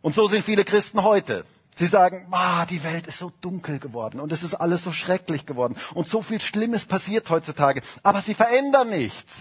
Und 0.05 0.13
so 0.13 0.27
sind 0.27 0.45
viele 0.45 0.65
Christen 0.65 1.01
heute. 1.01 1.45
Sie 1.75 1.87
sagen, 1.87 2.27
ah, 2.29 2.67
die 2.67 2.83
Welt 2.83 3.07
ist 3.07 3.17
so 3.17 3.31
dunkel 3.41 3.79
geworden 3.79 4.19
und 4.19 4.31
es 4.31 4.43
ist 4.43 4.53
alles 4.53 4.83
so 4.83 4.91
schrecklich 4.91 5.47
geworden 5.47 5.75
und 5.95 6.07
so 6.07 6.21
viel 6.21 6.39
Schlimmes 6.39 6.85
passiert 6.85 7.27
heutzutage, 7.31 7.81
aber 8.03 8.21
sie 8.21 8.35
verändern 8.35 8.91
nichts. 8.91 9.33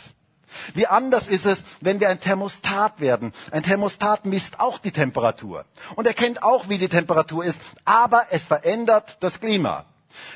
Wie 0.72 0.86
anders 0.86 1.26
ist 1.26 1.44
es, 1.44 1.64
wenn 1.82 2.00
wir 2.00 2.08
ein 2.08 2.18
Thermostat 2.18 2.98
werden. 2.98 3.34
Ein 3.50 3.62
Thermostat 3.62 4.24
misst 4.24 4.58
auch 4.58 4.78
die 4.78 4.90
Temperatur 4.90 5.66
und 5.96 6.06
erkennt 6.06 6.42
auch, 6.42 6.70
wie 6.70 6.78
die 6.78 6.88
Temperatur 6.88 7.44
ist, 7.44 7.60
aber 7.84 8.28
es 8.30 8.44
verändert 8.44 9.18
das 9.20 9.40
Klima. 9.40 9.84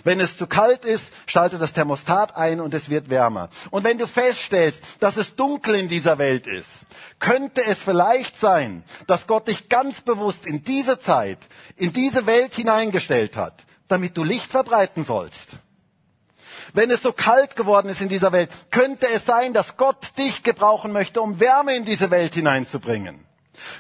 Wenn 0.04 0.20
es 0.20 0.36
zu 0.36 0.46
kalt 0.46 0.84
ist, 0.84 1.12
schaltet 1.26 1.60
das 1.60 1.72
Thermostat 1.72 2.36
ein 2.36 2.60
und 2.60 2.74
es 2.74 2.88
wird 2.88 3.10
wärmer. 3.10 3.48
Und 3.70 3.84
wenn 3.84 3.98
du 3.98 4.06
feststellst, 4.06 4.82
dass 5.00 5.16
es 5.16 5.34
dunkel 5.36 5.74
in 5.74 5.88
dieser 5.88 6.18
Welt 6.18 6.46
ist, 6.46 6.70
könnte 7.18 7.64
es 7.64 7.78
vielleicht 7.78 8.38
sein, 8.38 8.84
dass 9.06 9.26
Gott 9.26 9.48
dich 9.48 9.68
ganz 9.68 10.00
bewusst 10.00 10.46
in 10.46 10.64
diese 10.64 10.98
Zeit, 10.98 11.38
in 11.76 11.92
diese 11.92 12.26
Welt 12.26 12.54
hineingestellt 12.54 13.36
hat, 13.36 13.64
damit 13.88 14.16
du 14.16 14.24
Licht 14.24 14.50
verbreiten 14.50 15.04
sollst. 15.04 15.50
Wenn 16.74 16.90
es 16.90 17.02
so 17.02 17.12
kalt 17.12 17.56
geworden 17.56 17.88
ist 17.88 18.00
in 18.00 18.08
dieser 18.08 18.32
Welt, 18.32 18.50
könnte 18.70 19.08
es 19.08 19.24
sein, 19.24 19.52
dass 19.52 19.76
Gott 19.76 20.12
dich 20.18 20.42
gebrauchen 20.42 20.92
möchte, 20.92 21.22
um 21.22 21.40
Wärme 21.40 21.74
in 21.74 21.84
diese 21.84 22.10
Welt 22.10 22.34
hineinzubringen. 22.34 23.27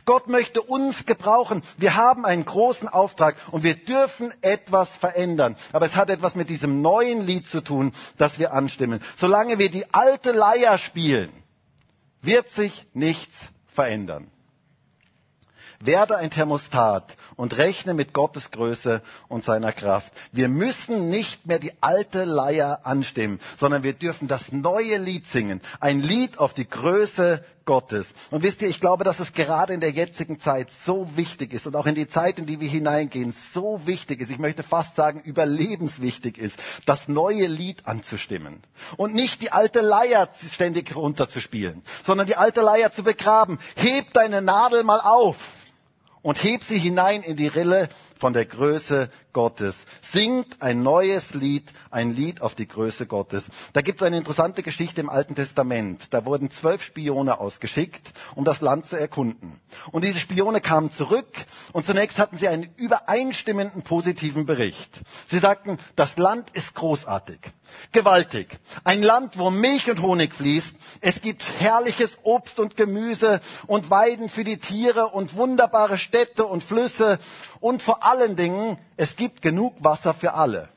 Gott 0.04 0.28
möchte 0.28 0.62
uns 0.62 1.06
gebrauchen. 1.06 1.62
Wir 1.76 1.96
haben 1.96 2.24
einen 2.24 2.44
großen 2.44 2.88
Auftrag 2.88 3.36
und 3.50 3.62
wir 3.62 3.74
dürfen 3.74 4.32
etwas 4.42 4.90
verändern. 4.90 5.56
Aber 5.72 5.86
es 5.86 5.96
hat 5.96 6.10
etwas 6.10 6.34
mit 6.34 6.50
diesem 6.50 6.82
neuen 6.82 7.26
Lied 7.26 7.48
zu 7.48 7.60
tun, 7.60 7.92
das 8.16 8.38
wir 8.38 8.52
anstimmen. 8.52 9.00
Solange 9.16 9.58
wir 9.58 9.70
die 9.70 9.92
alte 9.92 10.32
Leier 10.32 10.78
spielen, 10.78 11.30
wird 12.22 12.50
sich 12.50 12.86
nichts 12.94 13.38
verändern. 13.72 14.30
Werde 15.80 16.16
ein 16.16 16.30
Thermostat 16.30 17.16
und 17.36 17.56
rechne 17.56 17.94
mit 17.94 18.12
Gottes 18.12 18.50
Größe 18.50 19.00
und 19.28 19.44
seiner 19.44 19.72
Kraft. 19.72 20.12
Wir 20.32 20.48
müssen 20.48 21.08
nicht 21.08 21.46
mehr 21.46 21.60
die 21.60 21.72
alte 21.80 22.24
Leier 22.24 22.80
anstimmen, 22.82 23.38
sondern 23.56 23.84
wir 23.84 23.92
dürfen 23.92 24.26
das 24.26 24.50
neue 24.50 24.98
Lied 24.98 25.28
singen. 25.28 25.60
Ein 25.78 26.02
Lied 26.02 26.38
auf 26.38 26.52
die 26.52 26.68
Größe 26.68 27.44
Gottes. 27.68 28.14
Und 28.30 28.42
wisst 28.42 28.62
ihr, 28.62 28.68
ich 28.68 28.80
glaube, 28.80 29.04
dass 29.04 29.20
es 29.20 29.34
gerade 29.34 29.74
in 29.74 29.80
der 29.80 29.90
jetzigen 29.90 30.40
Zeit 30.40 30.72
so 30.72 31.06
wichtig 31.16 31.52
ist 31.52 31.66
und 31.66 31.76
auch 31.76 31.84
in 31.84 31.94
die 31.94 32.08
Zeit, 32.08 32.38
in 32.38 32.46
die 32.46 32.60
wir 32.60 32.68
hineingehen, 32.68 33.34
so 33.52 33.82
wichtig 33.84 34.22
ist, 34.22 34.30
ich 34.30 34.38
möchte 34.38 34.62
fast 34.62 34.96
sagen, 34.96 35.20
überlebenswichtig 35.20 36.38
ist, 36.38 36.56
das 36.86 37.08
neue 37.08 37.46
Lied 37.46 37.84
anzustimmen. 37.84 38.62
Und 38.96 39.14
nicht 39.14 39.42
die 39.42 39.52
alte 39.52 39.82
Leier 39.82 40.30
ständig 40.50 40.96
runterzuspielen, 40.96 41.82
sondern 42.06 42.26
die 42.26 42.36
alte 42.36 42.62
Leier 42.62 42.90
zu 42.90 43.02
begraben. 43.02 43.58
Heb 43.76 44.14
deine 44.14 44.40
Nadel 44.40 44.82
mal 44.82 45.00
auf 45.00 45.36
und 46.22 46.42
heb 46.42 46.64
sie 46.64 46.78
hinein 46.78 47.22
in 47.22 47.36
die 47.36 47.48
Rille 47.48 47.90
von 48.18 48.32
der 48.32 48.44
Größe 48.44 49.10
Gottes. 49.32 49.84
Singt 50.02 50.60
ein 50.60 50.82
neues 50.82 51.34
Lied, 51.34 51.72
ein 51.90 52.12
Lied 52.12 52.42
auf 52.42 52.54
die 52.54 52.66
Größe 52.66 53.06
Gottes. 53.06 53.46
Da 53.72 53.82
gibt 53.82 54.00
es 54.00 54.06
eine 54.06 54.16
interessante 54.16 54.62
Geschichte 54.62 55.00
im 55.00 55.08
Alten 55.08 55.34
Testament. 55.34 56.12
Da 56.12 56.24
wurden 56.24 56.50
zwölf 56.50 56.82
Spione 56.82 57.38
ausgeschickt, 57.38 58.12
um 58.34 58.44
das 58.44 58.60
Land 58.60 58.86
zu 58.86 58.96
erkunden. 58.96 59.60
Und 59.92 60.04
diese 60.04 60.18
Spione 60.18 60.60
kamen 60.60 60.90
zurück 60.90 61.28
und 61.72 61.86
zunächst 61.86 62.18
hatten 62.18 62.36
sie 62.36 62.48
einen 62.48 62.68
übereinstimmenden 62.76 63.82
positiven 63.82 64.44
Bericht. 64.46 65.02
Sie 65.28 65.38
sagten, 65.38 65.78
das 65.94 66.16
Land 66.16 66.50
ist 66.54 66.74
großartig, 66.74 67.38
gewaltig. 67.92 68.58
Ein 68.82 69.02
Land, 69.02 69.38
wo 69.38 69.50
Milch 69.50 69.88
und 69.88 70.02
Honig 70.02 70.34
fließt. 70.34 70.74
Es 71.00 71.20
gibt 71.20 71.44
herrliches 71.60 72.18
Obst 72.22 72.58
und 72.58 72.76
Gemüse 72.76 73.40
und 73.66 73.90
Weiden 73.90 74.28
für 74.28 74.44
die 74.44 74.58
Tiere 74.58 75.08
und 75.08 75.36
wunderbare 75.36 75.98
Städte 75.98 76.44
und 76.44 76.64
Flüsse 76.64 77.18
und 77.60 77.82
vor 77.82 78.04
allen 78.04 78.36
Dingen, 78.36 78.78
es 78.96 79.16
gibt 79.16 79.42
genug 79.42 79.74
Wasser 79.80 80.14
für 80.14 80.34
alle. 80.34 80.68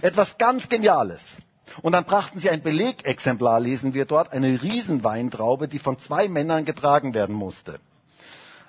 Etwas 0.00 0.38
ganz 0.38 0.68
Geniales. 0.68 1.36
Und 1.80 1.92
dann 1.92 2.04
brachten 2.04 2.38
sie 2.38 2.50
ein 2.50 2.62
Belegexemplar, 2.62 3.58
lesen 3.60 3.94
wir 3.94 4.04
dort, 4.04 4.32
eine 4.32 4.62
Riesenweintraube, 4.62 5.68
die 5.68 5.78
von 5.78 5.98
zwei 5.98 6.28
Männern 6.28 6.64
getragen 6.64 7.14
werden 7.14 7.34
musste. 7.34 7.80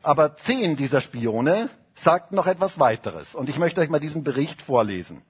Aber 0.01 0.37
zehn 0.37 0.75
dieser 0.75 1.01
Spione 1.01 1.69
sagten 1.95 2.35
noch 2.35 2.47
etwas 2.47 2.79
weiteres. 2.79 3.35
Und 3.35 3.49
ich 3.49 3.59
möchte 3.59 3.81
euch 3.81 3.89
mal 3.89 3.99
diesen 3.99 4.23
Bericht 4.23 4.61
vorlesen. 4.61 5.21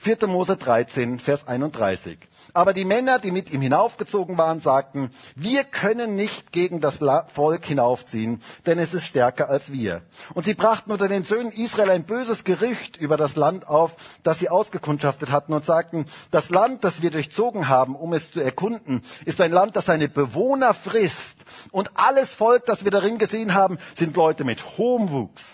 4. 0.00 0.28
Mose 0.28 0.56
13, 0.56 1.18
Vers 1.18 1.48
31. 1.48 2.18
Aber 2.54 2.72
die 2.72 2.84
Männer, 2.84 3.18
die 3.18 3.32
mit 3.32 3.52
ihm 3.52 3.60
hinaufgezogen 3.60 4.38
waren, 4.38 4.60
sagten, 4.60 5.10
wir 5.34 5.64
können 5.64 6.14
nicht 6.14 6.52
gegen 6.52 6.80
das 6.80 7.00
Volk 7.32 7.64
hinaufziehen, 7.64 8.40
denn 8.64 8.78
es 8.78 8.94
ist 8.94 9.06
stärker 9.06 9.48
als 9.48 9.72
wir. 9.72 10.02
Und 10.34 10.44
sie 10.44 10.54
brachten 10.54 10.92
unter 10.92 11.08
den 11.08 11.24
Söhnen 11.24 11.50
Israel 11.50 11.90
ein 11.90 12.04
böses 12.04 12.44
Gerücht 12.44 12.96
über 12.96 13.16
das 13.16 13.34
Land 13.34 13.66
auf, 13.66 13.96
das 14.22 14.38
sie 14.38 14.48
ausgekundschaftet 14.48 15.32
hatten 15.32 15.52
und 15.52 15.64
sagten, 15.64 16.06
das 16.30 16.48
Land, 16.48 16.84
das 16.84 17.02
wir 17.02 17.10
durchzogen 17.10 17.68
haben, 17.68 17.96
um 17.96 18.12
es 18.12 18.30
zu 18.30 18.40
erkunden, 18.40 19.02
ist 19.24 19.40
ein 19.40 19.52
Land, 19.52 19.74
das 19.74 19.86
seine 19.86 20.08
Bewohner 20.08 20.74
frisst. 20.74 21.36
Und 21.72 21.90
alles 21.94 22.30
Volk, 22.30 22.64
das 22.66 22.84
wir 22.84 22.92
darin 22.92 23.18
gesehen 23.18 23.54
haben, 23.54 23.78
sind 23.96 24.14
Leute 24.16 24.44
mit 24.44 24.78
hohem 24.78 25.10
Wuchs. 25.10 25.44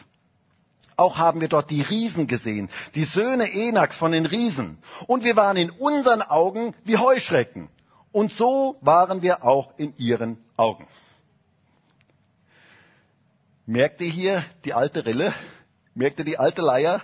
Auch 0.96 1.18
haben 1.18 1.40
wir 1.40 1.48
dort 1.48 1.70
die 1.70 1.82
Riesen 1.82 2.26
gesehen, 2.26 2.68
die 2.94 3.04
Söhne 3.04 3.52
Enaks 3.52 3.96
von 3.96 4.12
den 4.12 4.26
Riesen. 4.26 4.78
Und 5.06 5.24
wir 5.24 5.36
waren 5.36 5.56
in 5.56 5.70
unseren 5.70 6.22
Augen 6.22 6.74
wie 6.84 6.98
Heuschrecken. 6.98 7.68
Und 8.12 8.32
so 8.32 8.76
waren 8.80 9.22
wir 9.22 9.44
auch 9.44 9.72
in 9.76 9.96
ihren 9.96 10.38
Augen. 10.56 10.86
Merkt 13.66 14.00
ihr 14.00 14.10
hier 14.10 14.44
die 14.64 14.74
alte 14.74 15.04
Rille? 15.04 15.32
Merkt 15.94 16.18
ihr 16.20 16.24
die 16.24 16.38
alte 16.38 16.62
Leier? 16.62 17.02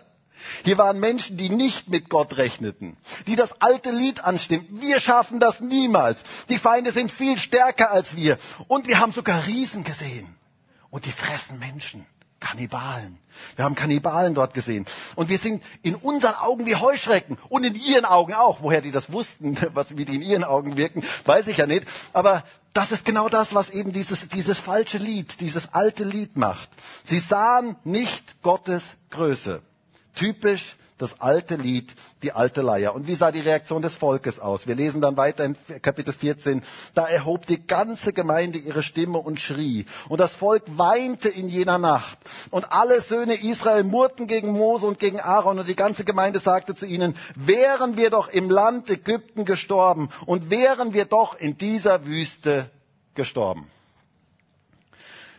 Hier 0.64 0.78
waren 0.78 1.00
Menschen, 1.00 1.36
die 1.36 1.50
nicht 1.50 1.88
mit 1.88 2.08
Gott 2.08 2.36
rechneten, 2.36 2.96
die 3.26 3.36
das 3.36 3.60
alte 3.60 3.90
Lied 3.90 4.24
anstimmten. 4.24 4.80
Wir 4.80 5.00
schaffen 5.00 5.40
das 5.40 5.60
niemals. 5.60 6.22
Die 6.48 6.58
Feinde 6.58 6.92
sind 6.92 7.10
viel 7.10 7.38
stärker 7.38 7.90
als 7.90 8.16
wir. 8.16 8.38
Und 8.68 8.86
wir 8.86 8.98
haben 8.98 9.12
sogar 9.12 9.46
Riesen 9.46 9.84
gesehen. 9.84 10.34
Und 10.90 11.04
die 11.04 11.12
fressen 11.12 11.58
Menschen. 11.58 12.06
Kannibalen. 12.40 13.18
Wir 13.56 13.64
haben 13.64 13.74
Kannibalen 13.74 14.34
dort 14.34 14.54
gesehen. 14.54 14.86
Und 15.14 15.28
wir 15.28 15.38
sind 15.38 15.62
in 15.82 15.94
unseren 15.94 16.34
Augen 16.34 16.66
wie 16.66 16.76
Heuschrecken 16.76 17.38
und 17.48 17.64
in 17.64 17.74
ihren 17.74 18.04
Augen 18.04 18.34
auch. 18.34 18.62
Woher 18.62 18.80
die 18.80 18.90
das 18.90 19.12
wussten, 19.12 19.56
was, 19.74 19.96
wie 19.96 20.04
die 20.04 20.16
in 20.16 20.22
ihren 20.22 20.44
Augen 20.44 20.76
wirken, 20.76 21.04
weiß 21.26 21.46
ich 21.46 21.58
ja 21.58 21.66
nicht. 21.66 21.86
Aber 22.12 22.42
das 22.72 22.92
ist 22.92 23.04
genau 23.04 23.28
das, 23.28 23.54
was 23.54 23.68
eben 23.70 23.92
dieses, 23.92 24.28
dieses 24.28 24.58
falsche 24.58 24.98
Lied, 24.98 25.40
dieses 25.40 25.72
alte 25.72 26.04
Lied 26.04 26.36
macht. 26.36 26.68
Sie 27.04 27.18
sahen 27.18 27.76
nicht 27.84 28.42
Gottes 28.42 28.84
Größe. 29.10 29.62
Typisch 30.14 30.76
das 31.00 31.20
alte 31.20 31.56
Lied, 31.56 31.94
die 32.22 32.32
alte 32.32 32.62
Leier. 32.62 32.94
Und 32.94 33.06
wie 33.06 33.14
sah 33.14 33.32
die 33.32 33.40
Reaktion 33.40 33.80
des 33.80 33.94
Volkes 33.94 34.38
aus? 34.38 34.66
Wir 34.66 34.74
lesen 34.74 35.00
dann 35.00 35.16
weiter 35.16 35.44
in 35.44 35.56
Kapitel 35.80 36.12
14. 36.12 36.62
Da 36.94 37.06
erhob 37.06 37.46
die 37.46 37.66
ganze 37.66 38.12
Gemeinde 38.12 38.58
ihre 38.58 38.82
Stimme 38.82 39.18
und 39.18 39.40
schrie. 39.40 39.86
Und 40.08 40.20
das 40.20 40.32
Volk 40.32 40.64
weinte 40.76 41.28
in 41.28 41.48
jener 41.48 41.78
Nacht. 41.78 42.18
Und 42.50 42.72
alle 42.72 43.00
Söhne 43.00 43.34
Israel 43.34 43.84
murrten 43.84 44.26
gegen 44.26 44.52
Mose 44.52 44.86
und 44.86 44.98
gegen 44.98 45.20
Aaron. 45.20 45.58
Und 45.58 45.68
die 45.68 45.76
ganze 45.76 46.04
Gemeinde 46.04 46.38
sagte 46.38 46.74
zu 46.74 46.84
ihnen, 46.84 47.16
wären 47.34 47.96
wir 47.96 48.10
doch 48.10 48.28
im 48.28 48.50
Land 48.50 48.90
Ägypten 48.90 49.44
gestorben 49.44 50.10
und 50.26 50.50
wären 50.50 50.92
wir 50.92 51.06
doch 51.06 51.38
in 51.38 51.56
dieser 51.56 52.04
Wüste 52.04 52.70
gestorben. 53.14 53.66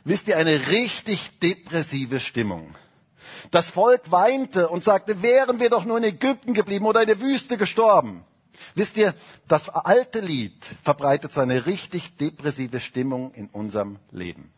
Wisst 0.03 0.27
ihr, 0.27 0.37
eine 0.37 0.67
richtig 0.69 1.29
depressive 1.39 2.19
Stimmung. 2.19 2.73
Das 3.49 3.69
Volk 3.69 4.11
weinte 4.11 4.69
und 4.69 4.83
sagte, 4.83 5.21
wären 5.21 5.59
wir 5.59 5.69
doch 5.69 5.85
nur 5.85 5.97
in 5.97 6.03
Ägypten 6.03 6.53
geblieben 6.53 6.85
oder 6.85 7.01
in 7.01 7.07
der 7.07 7.19
Wüste 7.19 7.57
gestorben. 7.57 8.23
Wisst 8.75 8.97
ihr, 8.97 9.13
das 9.47 9.69
alte 9.69 10.19
Lied 10.19 10.63
verbreitet 10.83 11.31
so 11.31 11.41
eine 11.41 11.65
richtig 11.65 12.17
depressive 12.17 12.79
Stimmung 12.79 13.33
in 13.33 13.47
unserem 13.47 13.97
Leben. 14.11 14.51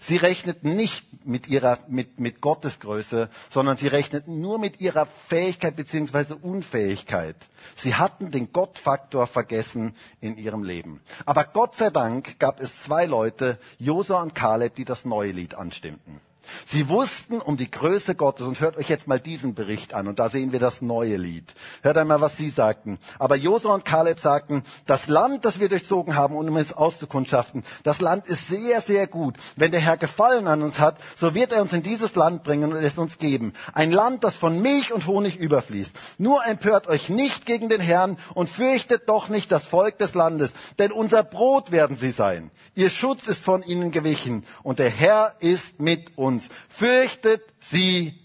Sie 0.00 0.16
rechneten 0.16 0.74
nicht 0.74 1.26
mit 1.26 1.48
ihrer, 1.48 1.78
mit, 1.88 2.20
mit 2.20 2.40
Gottes 2.40 2.78
Größe, 2.78 3.30
sondern 3.50 3.76
sie 3.76 3.86
rechneten 3.86 4.40
nur 4.40 4.58
mit 4.58 4.80
ihrer 4.80 5.06
Fähigkeit 5.28 5.76
beziehungsweise 5.76 6.36
Unfähigkeit. 6.36 7.36
Sie 7.74 7.94
hatten 7.94 8.30
den 8.30 8.52
Gottfaktor 8.52 9.26
vergessen 9.26 9.94
in 10.20 10.36
ihrem 10.36 10.62
Leben. 10.62 11.00
Aber 11.24 11.44
Gott 11.44 11.76
sei 11.76 11.90
Dank 11.90 12.38
gab 12.38 12.60
es 12.60 12.82
zwei 12.82 13.06
Leute, 13.06 13.58
Josua 13.78 14.22
und 14.22 14.34
Kaleb, 14.34 14.74
die 14.74 14.84
das 14.84 15.04
neue 15.04 15.32
Lied 15.32 15.54
anstimmten. 15.54 16.20
Sie 16.66 16.88
wussten 16.88 17.40
um 17.40 17.56
die 17.56 17.70
Größe 17.70 18.14
Gottes 18.14 18.46
und 18.46 18.60
hört 18.60 18.76
euch 18.76 18.88
jetzt 18.88 19.06
mal 19.06 19.20
diesen 19.20 19.54
Bericht 19.54 19.94
an 19.94 20.08
und 20.08 20.18
da 20.18 20.28
sehen 20.28 20.52
wir 20.52 20.60
das 20.60 20.82
neue 20.82 21.16
Lied. 21.16 21.54
Hört 21.82 21.98
einmal, 21.98 22.20
was 22.20 22.36
sie 22.36 22.48
sagten. 22.48 22.98
Aber 23.18 23.36
Josua 23.36 23.74
und 23.74 23.84
Kaleb 23.84 24.20
sagten, 24.20 24.62
das 24.86 25.08
Land, 25.08 25.44
das 25.44 25.60
wir 25.60 25.68
durchzogen 25.68 26.16
haben, 26.16 26.36
um 26.36 26.56
es 26.56 26.72
auszukundschaften, 26.72 27.64
das 27.82 28.00
Land 28.00 28.26
ist 28.26 28.48
sehr, 28.48 28.80
sehr 28.80 29.06
gut. 29.06 29.36
Wenn 29.56 29.70
der 29.70 29.80
Herr 29.80 29.96
Gefallen 29.96 30.46
an 30.46 30.62
uns 30.62 30.78
hat, 30.78 30.98
so 31.16 31.34
wird 31.34 31.52
er 31.52 31.62
uns 31.62 31.72
in 31.72 31.82
dieses 31.82 32.14
Land 32.14 32.44
bringen 32.44 32.72
und 32.72 32.82
es 32.82 32.98
uns 32.98 33.18
geben. 33.18 33.52
Ein 33.72 33.92
Land, 33.92 34.24
das 34.24 34.34
von 34.34 34.60
Milch 34.60 34.92
und 34.92 35.06
Honig 35.06 35.36
überfließt. 35.36 35.94
Nur 36.18 36.44
empört 36.46 36.86
euch 36.86 37.08
nicht 37.08 37.46
gegen 37.46 37.68
den 37.68 37.80
Herrn 37.80 38.18
und 38.34 38.48
fürchtet 38.48 39.08
doch 39.08 39.28
nicht 39.28 39.50
das 39.52 39.66
Volk 39.66 39.98
des 39.98 40.14
Landes, 40.14 40.52
denn 40.78 40.92
unser 40.92 41.22
Brot 41.22 41.70
werden 41.70 41.96
sie 41.96 42.10
sein. 42.10 42.50
Ihr 42.74 42.90
Schutz 42.90 43.26
ist 43.26 43.42
von 43.44 43.62
ihnen 43.62 43.90
gewichen 43.90 44.44
und 44.62 44.78
der 44.78 44.90
Herr 44.90 45.34
ist 45.40 45.80
mit 45.80 46.16
uns 46.16 46.33
uns, 46.34 46.48
fürchtet 46.68 47.42
sie 47.60 48.18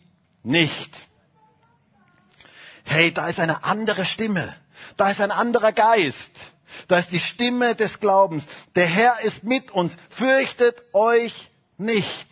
nicht. 0.44 1.02
Hey, 2.84 3.14
da 3.14 3.28
ist 3.28 3.40
eine 3.40 3.64
andere 3.64 4.06
Stimme. 4.06 4.56
Da 4.98 5.10
ist 5.12 5.22
ein 5.22 5.32
anderer 5.32 5.72
Geist. 5.72 6.32
Da 6.88 6.98
ist 6.98 7.12
die 7.12 7.20
Stimme 7.20 7.76
des 7.76 8.00
Glaubens. 8.00 8.46
Der 8.76 8.88
Herr 8.88 9.20
ist 9.22 9.44
mit 9.44 9.72
uns. 9.72 9.96
Fürchtet 10.10 10.84
euch 10.94 11.52
nicht. 11.78 12.28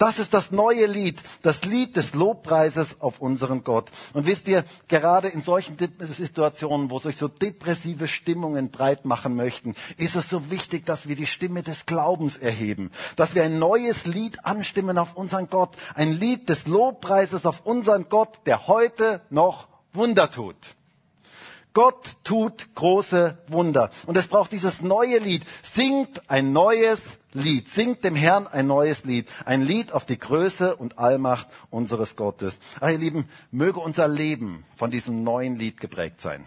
Das 0.00 0.18
ist 0.18 0.32
das 0.32 0.50
neue 0.50 0.86
Lied, 0.86 1.22
das 1.42 1.62
Lied 1.64 1.94
des 1.94 2.14
Lobpreises 2.14 3.02
auf 3.02 3.20
unseren 3.20 3.64
Gott. 3.64 3.90
Und 4.14 4.24
wisst 4.24 4.48
ihr, 4.48 4.64
gerade 4.88 5.28
in 5.28 5.42
solchen 5.42 5.76
Situationen, 5.98 6.90
wo 6.90 6.98
sich 6.98 7.18
so 7.18 7.28
depressive 7.28 8.08
Stimmungen 8.08 8.70
breit 8.70 9.04
machen 9.04 9.36
möchten, 9.36 9.74
ist 9.98 10.16
es 10.16 10.30
so 10.30 10.50
wichtig, 10.50 10.86
dass 10.86 11.06
wir 11.06 11.16
die 11.16 11.26
Stimme 11.26 11.62
des 11.62 11.84
Glaubens 11.84 12.38
erheben, 12.38 12.90
dass 13.16 13.34
wir 13.34 13.42
ein 13.42 13.58
neues 13.58 14.06
Lied 14.06 14.42
anstimmen 14.46 14.96
auf 14.96 15.16
unseren 15.16 15.50
Gott, 15.50 15.76
ein 15.94 16.14
Lied 16.14 16.48
des 16.48 16.66
Lobpreises 16.66 17.44
auf 17.44 17.66
unseren 17.66 18.08
Gott, 18.08 18.38
der 18.46 18.68
heute 18.68 19.20
noch 19.28 19.68
Wunder 19.92 20.30
tut. 20.30 20.56
Gott 21.72 22.16
tut 22.24 22.74
große 22.74 23.38
Wunder. 23.48 23.90
Und 24.06 24.16
es 24.16 24.26
braucht 24.26 24.52
dieses 24.52 24.80
neue 24.80 25.18
Lied. 25.18 25.44
Singt 25.62 26.28
ein 26.28 26.52
neues 26.52 27.02
Lied. 27.32 27.68
Singt 27.68 28.04
dem 28.04 28.16
Herrn 28.16 28.46
ein 28.46 28.66
neues 28.66 29.04
Lied. 29.04 29.28
Ein 29.44 29.62
Lied 29.62 29.92
auf 29.92 30.04
die 30.04 30.18
Größe 30.18 30.74
und 30.76 30.98
Allmacht 30.98 31.48
unseres 31.70 32.16
Gottes. 32.16 32.58
Ach, 32.80 32.90
ihr 32.90 32.98
Lieben, 32.98 33.28
möge 33.52 33.80
unser 33.80 34.08
Leben 34.08 34.64
von 34.76 34.90
diesem 34.90 35.22
neuen 35.22 35.56
Lied 35.56 35.80
geprägt 35.80 36.20
sein. 36.20 36.46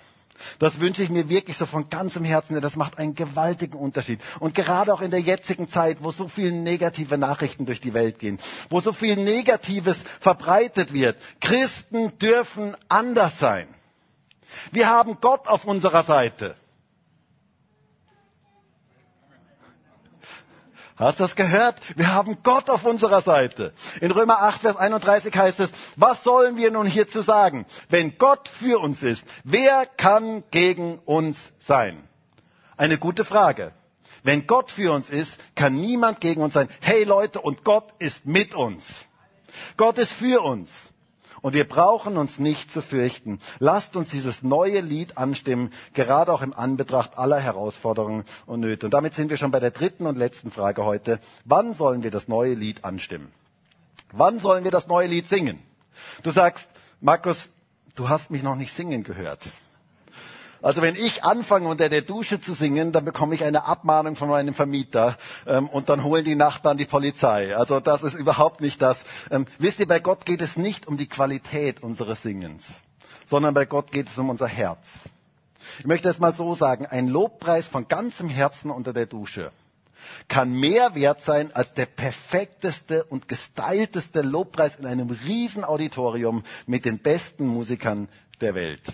Das 0.60 0.80
wünsche 0.80 1.04
ich 1.04 1.10
mir 1.10 1.30
wirklich 1.30 1.58
so 1.58 1.66
von 1.66 1.90
ganzem 1.90 2.26
Herzen. 2.26 2.60
Das 2.60 2.76
macht 2.76 2.98
einen 2.98 3.16
gewaltigen 3.16 3.78
Unterschied. 3.78 4.20
Und 4.40 4.56
gerade 4.56 4.94
auch 4.94 5.02
in 5.02 5.12
der 5.12 5.22
jetzigen 5.22 5.68
Zeit, 5.68 5.98
wo 6.02 6.12
so 6.12 6.28
viele 6.28 6.52
negative 6.52 7.18
Nachrichten 7.18 7.66
durch 7.66 7.80
die 7.80 7.94
Welt 7.94 8.20
gehen, 8.20 8.40
wo 8.70 8.82
so 8.82 8.94
viel 8.94 9.16
Negatives 9.16 10.04
verbreitet 10.20 10.94
wird. 10.94 11.18
Christen 11.40 12.18
dürfen 12.20 12.76
anders 12.90 13.40
sein. 13.40 13.68
Wir 14.72 14.90
haben 14.90 15.18
Gott 15.22 15.48
auf 15.48 15.66
unserer 15.66 16.04
Seite. 16.04 16.56
Hast 20.96 21.20
du 21.20 21.24
das 21.24 21.36
gehört? 21.36 21.82
Wir 21.96 22.14
haben 22.14 22.38
Gott 22.44 22.70
auf 22.70 22.86
unserer 22.86 23.22
Seite. 23.22 23.74
In 24.00 24.12
Römer 24.12 24.42
8, 24.44 24.62
Vers 24.62 24.78
31 24.78 25.36
heißt 25.36 25.60
es, 25.60 25.72
was 25.96 26.24
sollen 26.24 26.56
wir 26.56 26.70
nun 26.70 26.86
hierzu 26.86 27.22
sagen? 27.22 27.66
Wenn 27.90 28.18
Gott 28.18 28.48
für 28.48 28.80
uns 28.80 29.02
ist, 29.02 29.26
wer 29.44 29.86
kann 29.86 30.44
gegen 30.52 31.00
uns 31.00 31.52
sein? 31.58 32.08
Eine 32.78 33.00
gute 33.00 33.26
Frage. 33.26 33.74
Wenn 34.24 34.46
Gott 34.46 34.72
für 34.72 34.94
uns 34.94 35.10
ist, 35.10 35.40
kann 35.56 35.76
niemand 35.76 36.22
gegen 36.22 36.42
uns 36.42 36.54
sein. 36.54 36.70
Hey 36.80 37.04
Leute, 37.04 37.42
und 37.42 37.64
Gott 37.64 37.94
ist 38.00 38.26
mit 38.26 38.54
uns. 38.54 38.86
Gott 39.78 39.98
ist 39.98 40.14
für 40.14 40.44
uns. 40.44 40.93
Und 41.44 41.54
wir 41.54 41.68
brauchen 41.68 42.16
uns 42.16 42.40
nicht 42.40 42.72
zu 42.72 42.82
fürchten. 42.82 43.40
Lasst 43.60 43.98
uns 43.98 44.10
dieses 44.10 44.44
neue 44.44 44.80
Lied 44.80 45.18
anstimmen, 45.18 45.74
gerade 45.94 46.32
auch 46.32 46.42
im 46.42 46.54
Anbetracht 46.54 47.18
aller 47.18 47.38
Herausforderungen 47.38 48.24
und 48.46 48.62
Nöte. 48.62 48.88
Und 48.88 48.94
damit 48.94 49.14
sind 49.14 49.30
wir 49.30 49.36
schon 49.36 49.52
bei 49.52 49.60
der 49.60 49.72
dritten 49.72 50.08
und 50.08 50.18
letzten 50.18 50.52
Frage 50.52 50.86
heute. 50.86 51.20
Wann 51.44 51.74
sollen 51.74 52.02
wir 52.02 52.12
das 52.12 52.30
neue 52.30 52.54
Lied 52.54 52.86
anstimmen? 52.86 53.30
Wann 54.14 54.40
sollen 54.40 54.64
wir 54.64 54.72
das 54.72 54.88
neue 54.88 55.08
Lied 55.08 55.28
singen? 55.28 55.60
Du 56.24 56.32
sagst, 56.32 56.70
Markus, 57.02 57.50
du 57.96 58.08
hast 58.08 58.32
mich 58.32 58.42
noch 58.42 58.56
nicht 58.56 58.74
singen 58.74 59.04
gehört. 59.04 59.42
Also 60.64 60.82
wenn 60.82 60.96
ich 60.96 61.26
anfange 61.26 61.68
unter 61.68 61.90
der 61.90 62.02
Dusche 62.02 62.40
zu 62.40 62.54
singen, 62.54 62.94
dann 62.94 63.04
bekomme 63.04 63.36
ich 63.36 63.44
eine 63.44 63.66
Abmahnung 63.66 64.16
von 64.16 64.30
meinem 64.30 64.54
Vermieter 64.54 65.18
ähm, 65.46 65.68
und 65.68 65.90
dann 65.90 66.06
holen 66.06 66.24
die 66.24 66.36
Nachbarn 66.36 66.78
die 66.78 66.86
Polizei. 66.86 67.54
Also 67.54 67.82
das 67.82 68.02
ist 68.02 68.14
überhaupt 68.14 68.62
nicht 68.62 68.82
das. 68.82 69.04
Ähm, 69.30 69.46
wisst 69.60 69.82
ihr, 69.82 69.88
bei 69.90 70.00
Gott 70.00 70.26
geht 70.26 70.42
es 70.42 70.56
nicht 70.56 70.88
um 70.88 70.96
die 70.96 71.10
Qualität 71.10 71.84
unseres 71.84 72.22
Singens, 72.22 72.66
sondern 73.26 73.54
bei 73.54 73.66
Gott 73.66 73.92
geht 73.92 74.08
es 74.08 74.18
um 74.18 74.30
unser 74.30 74.48
Herz. 74.48 74.88
Ich 75.80 75.86
möchte 75.86 76.08
es 76.08 76.20
mal 76.20 76.34
so 76.34 76.56
sagen, 76.56 76.86
ein 76.86 77.10
Lobpreis 77.10 77.68
von 77.68 77.90
ganzem 77.90 78.30
Herzen 78.30 78.72
unter 78.72 78.94
der 78.94 79.06
Dusche 79.06 79.52
kann 80.30 80.54
mehr 80.54 80.96
wert 80.96 81.22
sein 81.24 81.54
als 81.54 81.74
der 81.74 81.88
perfekteste 81.88 83.04
und 83.04 83.28
gestylteste 83.28 84.22
Lobpreis 84.22 84.78
in 84.78 84.86
einem 84.86 85.10
riesen 85.10 85.66
Auditorium 85.66 86.44
mit 86.68 86.86
den 86.86 87.00
besten 87.00 87.48
Musikern 87.48 88.08
der 88.40 88.56
Welt. 88.56 88.94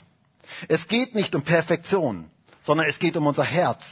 Es 0.67 0.87
geht 0.87 1.15
nicht 1.15 1.35
um 1.35 1.43
Perfektion, 1.43 2.29
sondern 2.61 2.87
es 2.87 2.99
geht 2.99 3.17
um 3.17 3.27
unser 3.27 3.43
Herz, 3.43 3.87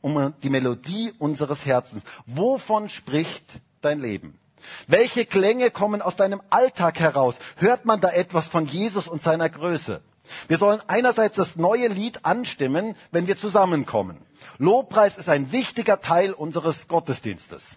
um 0.00 0.34
die 0.42 0.50
Melodie 0.50 1.12
unseres 1.18 1.64
Herzens. 1.64 2.02
Wovon 2.26 2.88
spricht 2.88 3.60
dein 3.80 4.00
Leben? 4.00 4.38
Welche 4.86 5.24
Klänge 5.24 5.70
kommen 5.70 6.02
aus 6.02 6.16
deinem 6.16 6.42
Alltag 6.50 6.98
heraus? 6.98 7.38
Hört 7.56 7.84
man 7.84 8.00
da 8.00 8.10
etwas 8.10 8.46
von 8.46 8.66
Jesus 8.66 9.08
und 9.08 9.22
seiner 9.22 9.48
Größe? 9.48 10.02
Wir 10.46 10.58
sollen 10.58 10.82
einerseits 10.88 11.36
das 11.36 11.56
neue 11.56 11.88
Lied 11.88 12.24
anstimmen, 12.24 12.96
wenn 13.10 13.26
wir 13.26 13.36
zusammenkommen. 13.36 14.18
Lobpreis 14.58 15.16
ist 15.16 15.28
ein 15.28 15.52
wichtiger 15.52 16.00
Teil 16.00 16.32
unseres 16.32 16.88
Gottesdienstes. 16.88 17.76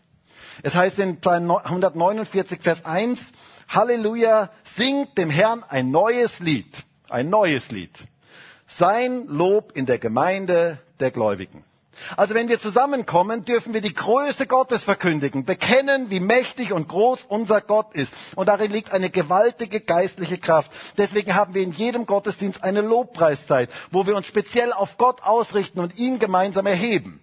Es 0.64 0.76
heißt 0.76 1.00
in 1.00 1.18
Psalm 1.22 1.50
149, 1.50 2.62
Vers 2.62 2.86
1, 2.86 3.32
Halleluja, 3.70 4.50
singt 4.64 5.18
dem 5.18 5.30
Herrn 5.30 5.64
ein 5.68 5.92
neues 5.92 6.40
Lied. 6.40 6.86
Ein 7.12 7.30
neues 7.30 7.72
Lied. 7.72 7.92
Sein 8.66 9.28
Lob 9.28 9.74
in 9.76 9.86
der 9.86 9.98
Gemeinde 9.98 10.80
der 11.02 11.12
Gläubigen. 11.12 11.66
Also 12.16 12.36
wenn 12.36 12.48
wir 12.48 12.58
zusammenkommen, 12.58 13.44
dürfen 13.44 13.74
wir 13.74 13.82
die 13.82 13.94
Größe 13.94 14.48
Gottes 14.48 14.82
verkündigen, 14.84 15.44
bekennen, 15.44 16.10
wie 16.10 16.22
mächtig 16.22 16.72
und 16.72 16.88
groß 16.88 17.26
unser 17.28 17.60
Gott 17.60 17.94
ist. 17.94 18.14
Und 18.36 18.48
darin 18.48 18.72
liegt 18.72 18.94
eine 18.94 19.10
gewaltige 19.10 19.82
geistliche 19.82 20.38
Kraft. 20.38 20.72
Deswegen 20.98 21.36
haben 21.36 21.54
wir 21.54 21.64
in 21.64 21.74
jedem 21.74 22.06
Gottesdienst 22.06 22.64
eine 22.64 22.80
Lobpreiszeit, 22.80 23.70
wo 23.92 24.08
wir 24.08 24.16
uns 24.16 24.28
speziell 24.28 24.72
auf 24.72 24.98
Gott 24.98 25.22
ausrichten 25.22 25.82
und 25.82 25.98
ihn 25.98 26.18
gemeinsam 26.18 26.66
erheben. 26.66 27.20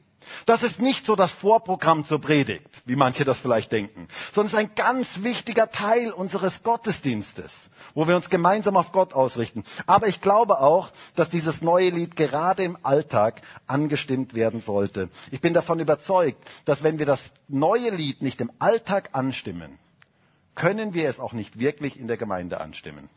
Das 0.47 0.63
ist 0.63 0.81
nicht 0.81 1.07
so 1.07 1.17
das 1.17 1.31
Vorprogramm 1.31 2.05
zur 2.05 2.21
Predigt, 2.21 2.83
wie 2.85 2.97
manche 2.97 3.25
das 3.25 3.39
vielleicht 3.39 3.73
denken, 3.73 4.09
sondern 4.33 4.47
es 4.49 4.53
ist 4.53 4.59
ein 4.59 4.75
ganz 4.75 5.23
wichtiger 5.23 5.71
Teil 5.71 6.13
unseres 6.13 6.63
Gottesdienstes, 6.63 7.53
wo 7.99 8.07
wir 8.07 8.15
uns 8.15 8.31
gemeinsam 8.31 8.77
auf 8.77 8.93
Gott 8.93 9.13
ausrichten. 9.13 9.65
Aber 9.87 10.07
ich 10.07 10.21
glaube 10.21 10.61
auch, 10.61 10.93
dass 11.17 11.31
dieses 11.31 11.63
neue 11.63 11.91
Lied 11.91 12.15
gerade 12.15 12.63
im 12.63 12.79
Alltag 12.85 13.43
angestimmt 13.67 14.35
werden 14.35 14.61
sollte. 14.61 15.09
Ich 15.33 15.41
bin 15.41 15.53
davon 15.53 15.81
überzeugt, 15.81 16.39
dass 16.65 16.85
wenn 16.85 17.01
wir 17.01 17.07
das 17.07 17.31
neue 17.49 17.91
Lied 17.91 18.23
nicht 18.23 18.41
im 18.41 18.53
Alltag 18.61 19.09
anstimmen, 19.15 19.81
können 20.55 20.95
wir 20.95 21.09
es 21.09 21.19
auch 21.19 21.33
nicht 21.33 21.59
wirklich 21.59 21.99
in 21.99 22.07
der 22.07 22.17
Gemeinde 22.17 22.61
anstimmen. 22.61 23.09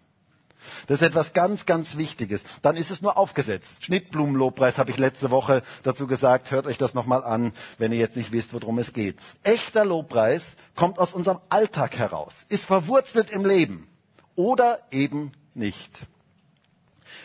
Das 0.88 1.00
ist 1.02 1.08
etwas 1.08 1.34
ganz, 1.34 1.68
ganz 1.68 1.96
Wichtiges. 1.98 2.42
Dann 2.64 2.76
ist 2.76 2.90
es 2.90 3.04
nur 3.04 3.20
aufgesetzt. 3.20 3.86
Schnittblumenlobpreis 3.86 4.80
habe 4.80 4.90
ich 4.90 4.98
letzte 4.98 5.30
Woche 5.30 5.62
dazu 5.84 6.08
gesagt. 6.08 6.50
Hört 6.50 6.66
euch 6.66 6.80
das 6.80 6.96
nochmal 6.96 7.24
an, 7.24 7.54
wenn 7.78 7.92
ihr 7.92 8.00
jetzt 8.00 8.18
nicht 8.18 8.32
wisst, 8.32 8.52
worum 8.52 8.80
es 8.80 8.94
geht. 8.94 9.20
Echter 9.44 9.86
Lobpreis 9.86 10.56
kommt 10.76 10.98
aus 10.98 11.14
unserem 11.14 11.38
Alltag 11.50 12.00
heraus, 12.00 12.46
ist 12.50 12.66
verwurzelt 12.66 13.30
im 13.30 13.46
Leben 13.46 13.88
oder 14.36 14.80
eben 14.92 15.32
nicht. 15.54 16.08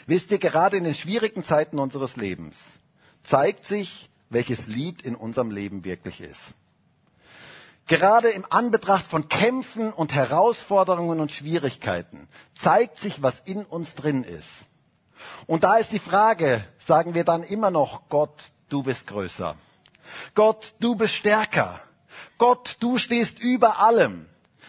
Wisst 0.07 0.31
ihr, 0.31 0.39
gerade 0.39 0.77
in 0.77 0.85
den 0.85 0.95
schwierigen 0.95 1.43
Zeiten 1.43 1.79
unseres 1.79 2.17
Lebens 2.17 2.59
zeigt 3.23 3.67
sich, 3.67 4.09
welches 4.31 4.67
Lied 4.67 5.03
in 5.03 5.17
unserem 5.17 5.51
Leben 5.51 5.85
wirklich 5.85 6.21
ist. 6.21 6.55
Gerade 7.89 8.31
im 8.31 8.45
Anbetracht 8.51 9.07
von 9.07 9.29
Kämpfen 9.29 9.93
und 9.93 10.15
Herausforderungen 10.15 11.21
und 11.21 11.31
Schwierigkeiten 11.31 12.29
zeigt 12.57 12.99
sich, 12.99 13.23
was 13.23 13.41
in 13.45 13.65
uns 13.65 13.95
drin 13.95 14.25
ist. 14.25 14.51
Und 15.47 15.63
da 15.65 15.77
ist 15.77 15.93
die 15.93 16.01
Frage, 16.01 16.65
sagen 16.79 17.15
wir 17.15 17.25
dann 17.25 17.45
immer 17.45 17.71
noch, 17.71 18.09
Gott, 18.09 18.51
du 18.69 18.83
bist 18.83 19.07
größer. 19.07 19.57
Gott, 20.35 20.75
du 20.81 20.97
bist 20.97 21.15
stärker. 21.15 21.81
Gott, 22.39 22.77
du 22.81 22.99
stehst 22.99 23.39
über 23.39 23.79
allem. 23.79 24.27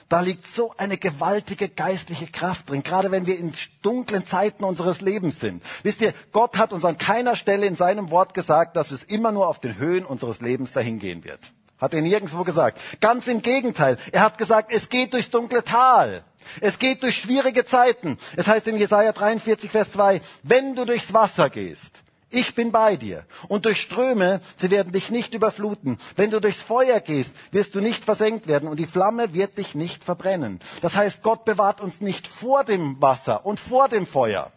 Da 0.09 0.21
liegt 0.21 0.47
so 0.47 0.73
eine 0.77 0.97
gewaltige 0.97 1.67
geistliche 1.67 2.27
Kraft 2.27 2.69
drin, 2.69 2.81
gerade 2.81 3.11
wenn 3.11 3.25
wir 3.25 3.37
in 3.37 3.51
dunklen 3.81 4.25
Zeiten 4.25 4.63
unseres 4.63 5.01
Lebens 5.01 5.41
sind. 5.41 5.61
Wisst 5.83 5.99
ihr, 5.99 6.13
Gott 6.31 6.57
hat 6.57 6.71
uns 6.71 6.85
an 6.85 6.97
keiner 6.97 7.35
Stelle 7.35 7.65
in 7.65 7.75
seinem 7.75 8.09
Wort 8.09 8.33
gesagt, 8.33 8.77
dass 8.77 8.91
es 8.91 9.03
immer 9.03 9.33
nur 9.33 9.47
auf 9.47 9.59
den 9.59 9.77
Höhen 9.77 10.05
unseres 10.05 10.39
Lebens 10.39 10.71
dahin 10.71 10.99
gehen 10.99 11.25
wird. 11.25 11.39
Hat 11.77 11.93
er 11.93 12.01
nirgendwo 12.01 12.43
gesagt. 12.43 12.79
Ganz 13.01 13.27
im 13.27 13.41
Gegenteil. 13.41 13.97
Er 14.11 14.21
hat 14.21 14.37
gesagt, 14.37 14.71
es 14.71 14.89
geht 14.89 15.13
durchs 15.13 15.29
dunkle 15.29 15.63
Tal. 15.63 16.23
Es 16.61 16.79
geht 16.79 17.03
durch 17.03 17.17
schwierige 17.17 17.65
Zeiten. 17.65 18.17
Es 18.37 18.47
heißt 18.47 18.67
in 18.67 18.77
Jesaja 18.77 19.11
43, 19.11 19.69
Vers 19.69 19.91
2, 19.91 20.21
wenn 20.43 20.75
du 20.75 20.85
durchs 20.85 21.13
Wasser 21.13 21.49
gehst, 21.49 21.91
ich 22.29 22.55
bin 22.55 22.71
bei 22.71 22.97
dir. 22.97 23.25
Und 23.47 23.65
durch 23.65 23.79
Ströme, 23.79 24.41
sie 24.57 24.69
werden 24.69 24.91
dich 24.91 25.09
nicht 25.11 25.33
überfluten. 25.33 25.97
Wenn 26.15 26.29
du 26.29 26.41
durchs 26.41 26.61
Feuer 26.61 26.99
gehst, 26.99 27.33
wirst 27.51 27.73
du 27.73 27.79
nicht 27.79 28.03
versenkt 28.03 28.47
werden 28.47 28.67
und 28.67 28.77
die 28.77 28.85
Flamme 28.85 29.33
wird 29.33 29.57
dich 29.57 29.75
nicht 29.75 30.03
verbrennen. 30.03 30.59
Das 30.81 30.95
heißt, 30.95 31.23
Gott 31.23 31.45
bewahrt 31.45 31.79
uns 31.79 32.01
nicht 32.01 32.27
vor 32.27 32.63
dem 32.65 33.01
Wasser 33.01 33.45
und 33.45 33.59
vor 33.59 33.87
dem 33.87 34.05
Feuer. 34.05 34.51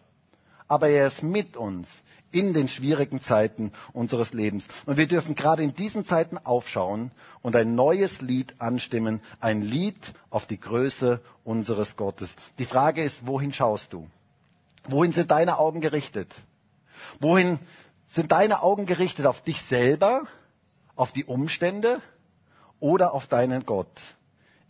Aber 0.67 0.89
er 0.89 1.07
ist 1.07 1.23
mit 1.23 1.55
uns 1.55 2.01
in 2.31 2.53
den 2.53 2.67
schwierigen 2.67 3.21
Zeiten 3.21 3.71
unseres 3.93 4.33
Lebens. 4.33 4.65
Und 4.85 4.97
wir 4.97 5.07
dürfen 5.07 5.35
gerade 5.35 5.63
in 5.63 5.73
diesen 5.73 6.05
Zeiten 6.05 6.37
aufschauen 6.37 7.11
und 7.41 7.55
ein 7.55 7.75
neues 7.75 8.21
Lied 8.21 8.55
anstimmen, 8.59 9.21
ein 9.39 9.61
Lied 9.61 10.13
auf 10.29 10.45
die 10.45 10.59
Größe 10.59 11.21
unseres 11.43 11.95
Gottes. 11.95 12.33
Die 12.57 12.65
Frage 12.65 13.03
ist, 13.03 13.27
wohin 13.27 13.53
schaust 13.53 13.93
du? 13.93 14.07
Wohin 14.87 15.11
sind 15.11 15.31
deine 15.31 15.57
Augen 15.57 15.81
gerichtet? 15.81 16.33
Wohin 17.19 17.59
sind 18.07 18.31
deine 18.31 18.61
Augen 18.63 18.85
gerichtet? 18.85 19.25
Auf 19.25 19.41
dich 19.41 19.61
selber? 19.61 20.23
Auf 20.95 21.11
die 21.11 21.25
Umstände? 21.25 22.01
Oder 22.79 23.13
auf 23.13 23.27
deinen 23.27 23.65
Gott? 23.65 24.01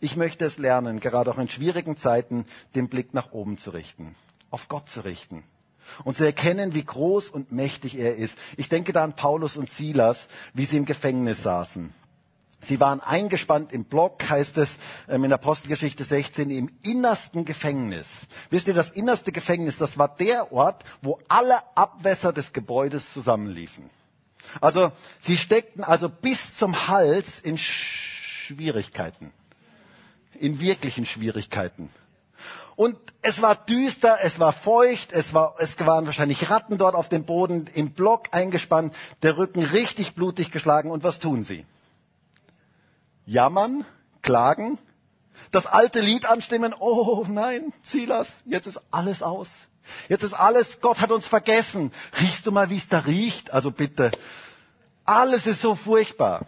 Ich 0.00 0.16
möchte 0.16 0.44
es 0.44 0.58
lernen, 0.58 1.00
gerade 1.00 1.30
auch 1.30 1.38
in 1.38 1.48
schwierigen 1.48 1.96
Zeiten, 1.96 2.44
den 2.74 2.88
Blick 2.88 3.14
nach 3.14 3.32
oben 3.32 3.56
zu 3.56 3.70
richten, 3.70 4.16
auf 4.50 4.68
Gott 4.68 4.88
zu 4.88 5.00
richten 5.00 5.44
und 6.04 6.16
zu 6.16 6.24
erkennen, 6.24 6.74
wie 6.74 6.84
groß 6.84 7.28
und 7.28 7.52
mächtig 7.52 7.98
er 7.98 8.16
ist. 8.16 8.36
Ich 8.56 8.68
denke 8.68 8.92
da 8.92 9.04
an 9.04 9.14
Paulus 9.14 9.56
und 9.56 9.70
Silas, 9.70 10.26
wie 10.54 10.64
sie 10.64 10.76
im 10.76 10.84
Gefängnis 10.84 11.42
saßen. 11.42 11.94
Sie 12.62 12.78
waren 12.78 13.00
eingespannt 13.00 13.72
im 13.72 13.84
Block, 13.84 14.28
heißt 14.28 14.56
es 14.58 14.76
ähm, 15.08 15.24
in 15.24 15.32
Apostelgeschichte 15.32 16.04
16, 16.04 16.48
im 16.50 16.70
innersten 16.82 17.44
Gefängnis. 17.44 18.08
Wisst 18.50 18.68
ihr, 18.68 18.74
das 18.74 18.90
innerste 18.90 19.32
Gefängnis, 19.32 19.78
das 19.78 19.98
war 19.98 20.08
der 20.08 20.52
Ort, 20.52 20.84
wo 21.02 21.18
alle 21.28 21.58
Abwässer 21.76 22.32
des 22.32 22.52
Gebäudes 22.52 23.12
zusammenliefen. 23.12 23.90
Also 24.60 24.92
sie 25.20 25.36
steckten 25.36 25.82
also 25.82 26.08
bis 26.08 26.56
zum 26.56 26.88
Hals 26.88 27.40
in 27.40 27.58
Schwierigkeiten, 27.58 29.32
in 30.38 30.60
wirklichen 30.60 31.04
Schwierigkeiten. 31.04 31.90
Und 32.76 32.96
es 33.22 33.42
war 33.42 33.54
düster, 33.54 34.18
es 34.22 34.38
war 34.40 34.52
feucht, 34.52 35.12
es, 35.12 35.34
war, 35.34 35.56
es 35.58 35.78
waren 35.80 36.06
wahrscheinlich 36.06 36.48
Ratten 36.48 36.78
dort 36.78 36.94
auf 36.94 37.08
dem 37.08 37.24
Boden, 37.24 37.66
im 37.74 37.90
Block 37.90 38.28
eingespannt, 38.32 38.94
der 39.22 39.36
Rücken 39.36 39.62
richtig 39.62 40.14
blutig 40.14 40.50
geschlagen. 40.52 40.90
Und 40.90 41.04
was 41.04 41.18
tun 41.18 41.44
sie? 41.44 41.66
Jammern, 43.26 43.84
klagen, 44.22 44.78
das 45.50 45.66
alte 45.66 46.00
Lied 46.00 46.26
anstimmen, 46.26 46.74
oh 46.78 47.24
nein, 47.28 47.72
Silas, 47.82 48.32
jetzt 48.44 48.66
ist 48.66 48.80
alles 48.90 49.22
aus. 49.22 49.48
Jetzt 50.08 50.22
ist 50.22 50.34
alles, 50.34 50.80
Gott 50.80 51.00
hat 51.00 51.10
uns 51.10 51.26
vergessen. 51.26 51.90
Riechst 52.20 52.46
du 52.46 52.52
mal, 52.52 52.70
wie 52.70 52.76
es 52.76 52.88
da 52.88 53.00
riecht? 53.00 53.52
Also 53.52 53.70
bitte. 53.70 54.12
Alles 55.04 55.46
ist 55.46 55.60
so 55.60 55.74
furchtbar. 55.74 56.46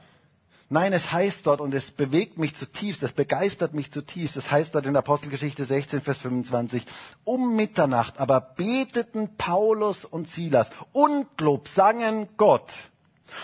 Nein, 0.70 0.93
es 0.93 1.12
heißt 1.12 1.47
dort, 1.47 1.61
und 1.61 1.75
es 1.75 1.91
bewegt 1.91 2.39
mich 2.39 2.57
zutiefst, 2.57 3.03
es 3.03 3.12
begeistert 3.12 3.75
mich 3.75 3.93
zutiefst, 3.93 4.37
es 4.37 4.51
heißt 4.51 4.75
dort 4.75 4.87
in 4.87 4.97
Apostelgeschichte 4.97 5.64
16, 5.64 6.01
Vers 6.01 6.18
25, 6.18 6.87
um 7.22 7.55
Mitternacht 7.55 8.18
aber 8.18 8.41
beteten 8.41 9.37
Paulus 9.37 10.05
und 10.05 10.29
Silas 10.29 10.70
und 10.93 11.29
Lob 11.41 11.68
sangen 11.68 12.29
Gott. 12.39 12.72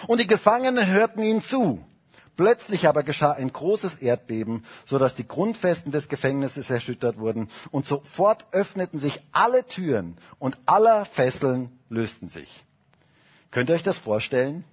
Und 0.07 0.21
die 0.21 0.27
Gefangenen 0.27 0.87
hörten 0.87 1.23
ihnen 1.23 1.43
zu. 1.43 1.85
Plötzlich 2.41 2.89
aber 2.89 3.03
geschah 3.03 3.33
ein 3.33 3.53
großes 3.53 3.97
Erdbeben, 3.97 4.65
so 4.87 4.99
dass 4.99 5.15
die 5.15 5.29
Grundfesten 5.29 5.93
des 5.93 6.09
Gefängnisses 6.09 6.71
erschüttert 6.71 7.19
wurden, 7.19 7.51
und 7.71 7.85
sofort 7.85 8.47
öffneten 8.53 8.99
sich 8.99 9.21
alle 9.31 9.67
Türen 9.67 10.17
und 10.39 10.57
aller 10.65 11.05
Fesseln 11.05 11.71
lösten 11.91 12.31
sich. 12.31 12.65
Könnt 13.51 13.69
ihr 13.69 13.75
euch 13.75 13.83
das 13.83 13.99
vorstellen? 13.99 14.65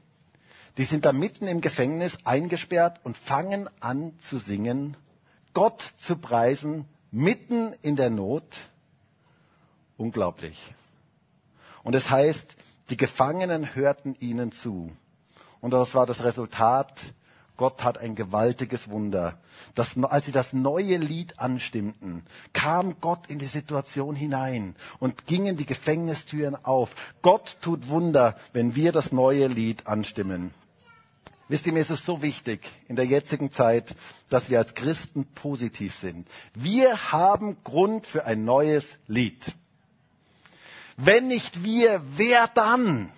Die 0.78 0.86
sind 0.86 1.04
da 1.04 1.12
mitten 1.12 1.46
im 1.46 1.60
Gefängnis 1.60 2.18
eingesperrt 2.24 3.02
und 3.04 3.18
fangen 3.18 3.70
an 3.82 4.18
zu 4.18 4.38
singen, 4.38 4.96
Gott 5.54 5.92
zu 5.98 6.16
preisen, 6.16 6.86
mitten 7.12 7.74
in 7.82 7.98
der 7.98 8.10
Not. 8.10 8.46
Unglaublich. 9.98 10.74
Und 11.84 11.96
es 11.96 12.10
heißt, 12.10 12.48
die 12.92 12.96
Gefangenen 12.96 13.76
hörten 13.76 14.16
ihnen 14.22 14.54
zu. 14.54 14.90
Und 15.60 15.72
das 15.72 15.96
war 15.96 16.06
das 16.06 16.24
Resultat. 16.24 16.94
Gott 17.58 17.84
hat 17.84 17.98
ein 17.98 18.16
gewaltiges 18.16 18.90
Wunder. 18.90 19.40
Das, 19.74 19.98
als 20.04 20.28
sie 20.28 20.32
das 20.32 20.54
neue 20.54 20.98
Lied 20.98 21.40
anstimmten, 21.40 22.24
kam 22.54 23.02
Gott 23.02 23.28
in 23.28 23.40
die 23.40 23.48
Situation 23.48 24.16
hinein 24.16 24.76
und 25.00 25.26
gingen 25.26 25.58
die 25.58 25.66
Gefängnistüren 25.66 26.56
auf. 26.64 26.96
Gott 27.24 27.58
tut 27.62 27.90
Wunder, 27.90 28.38
wenn 28.54 28.76
wir 28.76 28.92
das 28.92 29.12
neue 29.12 29.48
Lied 29.48 29.88
anstimmen. 29.88 30.54
Wisst 31.50 31.66
ihr, 31.66 31.74
mir 31.74 31.80
ist 31.80 31.90
es 31.90 32.06
so 32.06 32.22
wichtig 32.22 32.70
in 32.88 32.96
der 32.96 33.06
jetzigen 33.06 33.52
Zeit, 33.52 33.96
dass 34.30 34.50
wir 34.50 34.60
als 34.60 34.76
Christen 34.76 35.26
positiv 35.26 35.96
sind. 35.96 36.28
Wir 36.54 37.12
haben 37.12 37.58
Grund 37.64 38.06
für 38.06 38.26
ein 38.26 38.44
neues 38.44 38.98
Lied. 39.08 39.54
Wenn 40.98 41.28
nicht 41.28 41.64
wir, 41.64 42.02
wer 42.16 42.48
dann? 42.48 43.10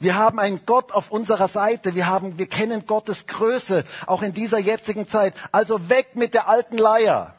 Wir 0.00 0.16
haben 0.16 0.38
einen 0.38 0.64
Gott 0.66 0.92
auf 0.92 1.10
unserer 1.10 1.48
Seite. 1.48 1.94
Wir 1.94 2.06
haben, 2.06 2.38
wir 2.38 2.46
kennen 2.46 2.86
Gottes 2.86 3.26
Größe, 3.26 3.84
auch 4.06 4.22
in 4.22 4.32
dieser 4.32 4.58
jetzigen 4.58 5.06
Zeit. 5.06 5.34
Also 5.52 5.88
weg 5.88 6.10
mit 6.14 6.34
der 6.34 6.48
alten 6.48 6.78
Leier. 6.78 7.34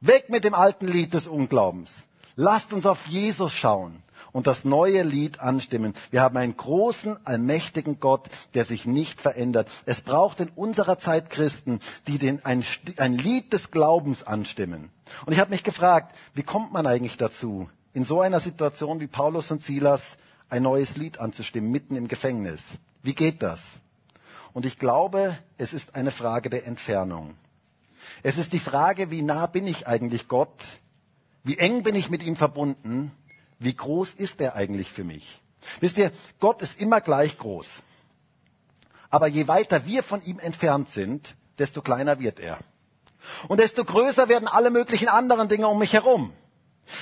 Weg 0.00 0.28
mit 0.28 0.44
dem 0.44 0.54
alten 0.54 0.86
Lied 0.86 1.14
des 1.14 1.26
Unglaubens. 1.26 1.92
Lasst 2.36 2.72
uns 2.72 2.86
auf 2.86 3.06
Jesus 3.06 3.54
schauen 3.54 4.02
und 4.36 4.46
das 4.46 4.66
neue 4.66 5.02
Lied 5.02 5.40
anstimmen. 5.40 5.94
Wir 6.10 6.20
haben 6.20 6.36
einen 6.36 6.54
großen, 6.54 7.16
allmächtigen 7.26 8.00
Gott, 8.00 8.28
der 8.52 8.66
sich 8.66 8.84
nicht 8.84 9.18
verändert. 9.18 9.66
Es 9.86 10.02
braucht 10.02 10.40
in 10.40 10.50
unserer 10.50 10.98
Zeit 10.98 11.30
Christen, 11.30 11.80
die 12.06 12.18
den, 12.18 12.44
ein, 12.44 12.62
ein 12.98 13.16
Lied 13.16 13.54
des 13.54 13.70
Glaubens 13.70 14.22
anstimmen. 14.22 14.90
Und 15.24 15.32
ich 15.32 15.40
habe 15.40 15.52
mich 15.52 15.64
gefragt, 15.64 16.14
wie 16.34 16.42
kommt 16.42 16.70
man 16.70 16.86
eigentlich 16.86 17.16
dazu, 17.16 17.70
in 17.94 18.04
so 18.04 18.20
einer 18.20 18.40
Situation 18.40 19.00
wie 19.00 19.06
Paulus 19.06 19.50
und 19.50 19.62
Silas 19.62 20.18
ein 20.48 20.62
neues 20.62 20.96
Lied 20.96 21.18
anzustimmen, 21.18 21.70
mitten 21.70 21.96
im 21.96 22.08
Gefängnis? 22.08 22.62
Wie 23.02 23.14
geht 23.14 23.42
das? 23.42 23.60
Und 24.52 24.64
ich 24.66 24.78
glaube, 24.78 25.36
es 25.58 25.72
ist 25.72 25.94
eine 25.94 26.10
Frage 26.10 26.50
der 26.50 26.66
Entfernung. 26.66 27.34
Es 28.22 28.38
ist 28.38 28.52
die 28.52 28.58
Frage, 28.58 29.10
wie 29.10 29.22
nah 29.22 29.46
bin 29.46 29.66
ich 29.66 29.86
eigentlich 29.86 30.28
Gott? 30.28 30.64
Wie 31.44 31.58
eng 31.58 31.82
bin 31.82 31.94
ich 31.94 32.10
mit 32.10 32.22
ihm 32.22 32.36
verbunden? 32.36 33.12
wie 33.58 33.74
groß 33.74 34.14
ist 34.14 34.40
er 34.40 34.54
eigentlich 34.54 34.90
für 34.90 35.04
mich? 35.04 35.40
Wisst 35.80 35.98
ihr, 35.98 36.12
Gott 36.40 36.62
ist 36.62 36.80
immer 36.80 37.00
gleich 37.00 37.38
groß. 37.38 37.66
Aber 39.10 39.26
je 39.26 39.48
weiter 39.48 39.86
wir 39.86 40.02
von 40.02 40.22
ihm 40.24 40.38
entfernt 40.38 40.88
sind, 40.90 41.34
desto 41.58 41.82
kleiner 41.82 42.20
wird 42.20 42.38
er. 42.38 42.58
Und 43.48 43.60
desto 43.60 43.84
größer 43.84 44.28
werden 44.28 44.46
alle 44.46 44.70
möglichen 44.70 45.08
anderen 45.08 45.48
Dinge 45.48 45.68
um 45.68 45.78
mich 45.78 45.92
herum. 45.92 46.32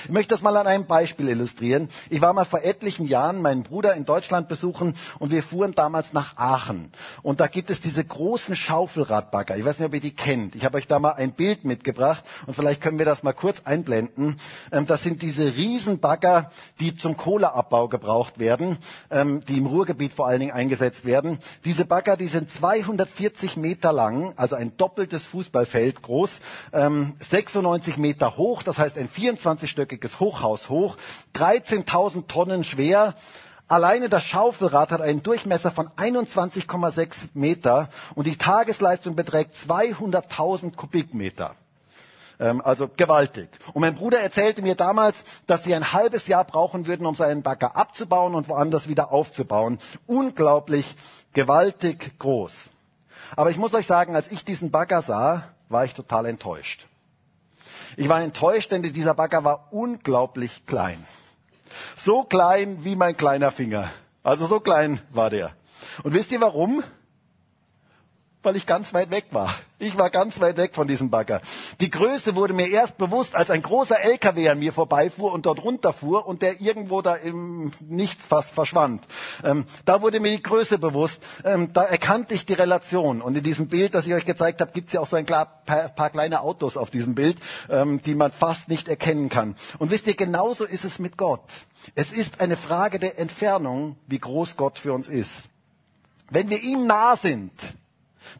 Ich 0.05 0.11
möchte 0.11 0.33
das 0.33 0.41
mal 0.41 0.55
an 0.57 0.67
einem 0.67 0.85
Beispiel 0.85 1.29
illustrieren. 1.29 1.89
Ich 2.09 2.21
war 2.21 2.33
mal 2.33 2.45
vor 2.45 2.63
etlichen 2.63 3.05
Jahren 3.07 3.41
meinen 3.41 3.63
Bruder 3.63 3.93
in 3.95 4.05
Deutschland 4.05 4.47
besuchen 4.47 4.95
und 5.19 5.31
wir 5.31 5.43
fuhren 5.43 5.73
damals 5.73 6.13
nach 6.13 6.37
Aachen. 6.37 6.91
Und 7.21 7.39
da 7.39 7.47
gibt 7.47 7.69
es 7.69 7.81
diese 7.81 8.03
großen 8.03 8.55
Schaufelradbagger. 8.55 9.57
Ich 9.57 9.65
weiß 9.65 9.79
nicht, 9.79 9.87
ob 9.87 9.93
ihr 9.93 9.99
die 9.99 10.15
kennt. 10.15 10.55
Ich 10.55 10.65
habe 10.65 10.77
euch 10.77 10.87
da 10.87 10.99
mal 10.99 11.11
ein 11.11 11.31
Bild 11.31 11.65
mitgebracht 11.65 12.23
und 12.45 12.53
vielleicht 12.53 12.81
können 12.81 12.99
wir 12.99 13.05
das 13.05 13.23
mal 13.23 13.33
kurz 13.33 13.61
einblenden. 13.65 14.37
Ähm, 14.71 14.85
das 14.85 15.03
sind 15.03 15.21
diese 15.21 15.55
Riesenbagger, 15.55 16.51
die 16.79 16.95
zum 16.95 17.17
Kohleabbau 17.17 17.87
gebraucht 17.87 18.39
werden, 18.39 18.77
ähm, 19.09 19.43
die 19.47 19.57
im 19.57 19.65
Ruhrgebiet 19.65 20.13
vor 20.13 20.27
allen 20.27 20.39
Dingen 20.39 20.51
eingesetzt 20.53 21.05
werden. 21.05 21.39
Diese 21.63 21.85
Bagger, 21.85 22.17
die 22.17 22.27
sind 22.27 22.49
240 22.49 23.57
Meter 23.57 23.93
lang, 23.93 24.33
also 24.35 24.55
ein 24.55 24.75
doppeltes 24.77 25.23
Fußballfeld 25.23 26.01
groß, 26.01 26.39
96 26.71 27.95
ähm, 27.95 28.01
Meter 28.01 28.37
hoch, 28.37 28.63
das 28.63 28.77
heißt 28.77 28.97
ein 28.97 29.09
24 29.09 29.69
dreistöckiges 29.75 30.19
Hochhaus 30.19 30.69
hoch, 30.69 30.97
13.000 31.35 32.27
Tonnen 32.27 32.63
schwer. 32.63 33.13
Alleine 33.67 34.09
das 34.09 34.23
Schaufelrad 34.23 34.91
hat 34.91 35.01
einen 35.01 35.23
Durchmesser 35.23 35.71
von 35.71 35.89
21,6 35.89 37.29
Meter 37.33 37.89
und 38.13 38.27
die 38.27 38.37
Tagesleistung 38.37 39.15
beträgt 39.15 39.55
200.000 39.55 40.75
Kubikmeter. 40.75 41.55
Ähm, 42.39 42.61
also 42.61 42.89
gewaltig. 42.95 43.49
Und 43.73 43.81
mein 43.81 43.95
Bruder 43.95 44.19
erzählte 44.19 44.61
mir 44.61 44.75
damals, 44.75 45.23
dass 45.47 45.63
sie 45.63 45.73
ein 45.73 45.93
halbes 45.93 46.27
Jahr 46.27 46.43
brauchen 46.43 46.85
würden, 46.85 47.07
um 47.07 47.15
seinen 47.15 47.41
Bagger 47.41 47.75
abzubauen 47.75 48.35
und 48.35 48.49
woanders 48.49 48.87
wieder 48.87 49.11
aufzubauen. 49.11 49.79
Unglaublich 50.05 50.95
gewaltig 51.33 52.19
groß. 52.19 52.51
Aber 53.35 53.49
ich 53.49 53.57
muss 53.57 53.73
euch 53.73 53.87
sagen, 53.87 54.15
als 54.15 54.31
ich 54.31 54.45
diesen 54.45 54.69
Bagger 54.69 55.01
sah, 55.01 55.43
war 55.69 55.85
ich 55.85 55.95
total 55.95 56.27
enttäuscht. 56.27 56.87
Ich 57.97 58.09
war 58.09 58.21
enttäuscht, 58.21 58.71
denn 58.71 58.83
dieser 58.83 59.13
Bagger 59.13 59.43
war 59.43 59.67
unglaublich 59.71 60.65
klein. 60.65 61.05
So 61.97 62.23
klein 62.23 62.83
wie 62.83 62.95
mein 62.95 63.15
kleiner 63.17 63.51
Finger. 63.51 63.91
Also 64.23 64.47
so 64.47 64.59
klein 64.59 65.01
war 65.09 65.29
der. 65.29 65.53
Und 66.03 66.13
wisst 66.13 66.31
ihr 66.31 66.41
warum? 66.41 66.83
Weil 68.45 68.55
ich 68.55 68.65
ganz 68.65 68.93
weit 68.93 69.11
weg 69.11 69.25
war. 69.31 69.53
Ich 69.77 69.97
war 69.97 70.09
ganz 70.09 70.39
weit 70.39 70.55
weg 70.55 70.73
von 70.73 70.87
diesem 70.87 71.09
Bagger. 71.09 71.41
Die 71.81 71.89
Größe 71.89 72.35
wurde 72.35 72.53
mir 72.53 72.69
erst 72.69 72.97
bewusst, 72.97 73.35
als 73.35 73.49
ein 73.49 73.61
großer 73.61 73.99
LKW 73.99 74.47
an 74.47 74.59
mir 74.59 74.71
vorbeifuhr 74.71 75.33
und 75.33 75.45
dort 75.45 75.61
runterfuhr 75.63 76.25
und 76.25 76.41
der 76.41 76.61
irgendwo 76.61 77.01
da 77.01 77.15
im 77.15 77.71
Nichts 77.81 78.25
fast 78.25 78.51
verschwand. 78.51 79.03
Ähm, 79.43 79.65
da 79.83 80.01
wurde 80.01 80.21
mir 80.21 80.31
die 80.31 80.41
Größe 80.41 80.79
bewusst. 80.79 81.21
Ähm, 81.43 81.73
da 81.73 81.83
erkannte 81.83 82.33
ich 82.35 82.45
die 82.45 82.53
Relation. 82.53 83.21
Und 83.21 83.35
in 83.35 83.43
diesem 83.43 83.67
Bild, 83.67 83.95
das 83.95 84.07
ich 84.07 84.13
euch 84.13 84.25
gezeigt 84.25 84.61
habe, 84.61 84.71
gibt 84.71 84.87
es 84.87 84.93
ja 84.93 85.01
auch 85.01 85.07
so 85.07 85.17
ein 85.17 85.25
paar, 85.25 85.63
paar, 85.65 86.09
kleine 86.09 86.39
Autos 86.39 86.77
auf 86.77 86.89
diesem 86.89 87.13
Bild, 87.13 87.37
ähm, 87.69 88.01
die 88.01 88.15
man 88.15 88.31
fast 88.31 88.69
nicht 88.69 88.87
erkennen 88.87 89.27
kann. 89.27 89.55
Und 89.77 89.91
wisst 89.91 90.07
ihr, 90.07 90.15
genauso 90.15 90.63
ist 90.63 90.85
es 90.85 90.99
mit 90.99 91.17
Gott. 91.17 91.43
Es 91.95 92.11
ist 92.11 92.39
eine 92.39 92.55
Frage 92.55 92.97
der 92.97 93.19
Entfernung, 93.19 93.97
wie 94.07 94.19
groß 94.19 94.55
Gott 94.55 94.79
für 94.79 94.93
uns 94.93 95.09
ist. 95.09 95.31
Wenn 96.29 96.49
wir 96.49 96.61
ihm 96.61 96.87
nah 96.87 97.15
sind, 97.17 97.51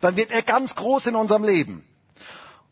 dann 0.02 0.18
wird 0.18 0.32
er 0.32 0.42
ganz 0.42 0.76
groß 0.76 1.08
in 1.08 1.16
unserem 1.16 1.44
Leben. 1.44 1.84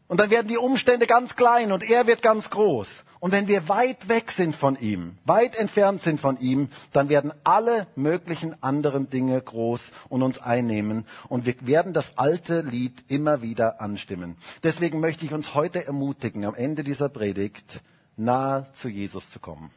Und 0.07 0.19
dann 0.19 0.29
werden 0.29 0.47
die 0.47 0.57
Umstände 0.57 1.07
ganz 1.07 1.35
klein 1.35 1.71
und 1.71 1.89
er 1.89 2.07
wird 2.07 2.21
ganz 2.21 2.49
groß. 2.49 2.87
Und 3.19 3.31
wenn 3.31 3.47
wir 3.47 3.69
weit 3.69 4.09
weg 4.09 4.31
sind 4.31 4.53
von 4.55 4.77
ihm, 4.77 5.17
weit 5.25 5.55
entfernt 5.55 6.01
sind 6.01 6.19
von 6.19 6.37
ihm, 6.37 6.67
dann 6.91 7.07
werden 7.07 7.31
alle 7.45 7.87
möglichen 7.95 8.61
anderen 8.61 9.09
Dinge 9.09 9.41
groß 9.41 9.91
und 10.09 10.21
uns 10.21 10.39
einnehmen. 10.39 11.05
Und 11.29 11.45
wir 11.45 11.55
werden 11.61 11.93
das 11.93 12.17
alte 12.17 12.61
Lied 12.61 13.05
immer 13.07 13.41
wieder 13.41 13.79
anstimmen. 13.79 14.35
Deswegen 14.61 14.99
möchte 14.99 15.25
ich 15.25 15.33
uns 15.33 15.53
heute 15.53 15.87
ermutigen, 15.87 16.43
am 16.43 16.53
Ende 16.53 16.83
dieser 16.83 17.07
Predigt 17.07 17.81
nahe 18.17 18.67
zu 18.73 18.89
Jesus 18.89 19.29
zu 19.29 19.39
kommen 19.39 19.71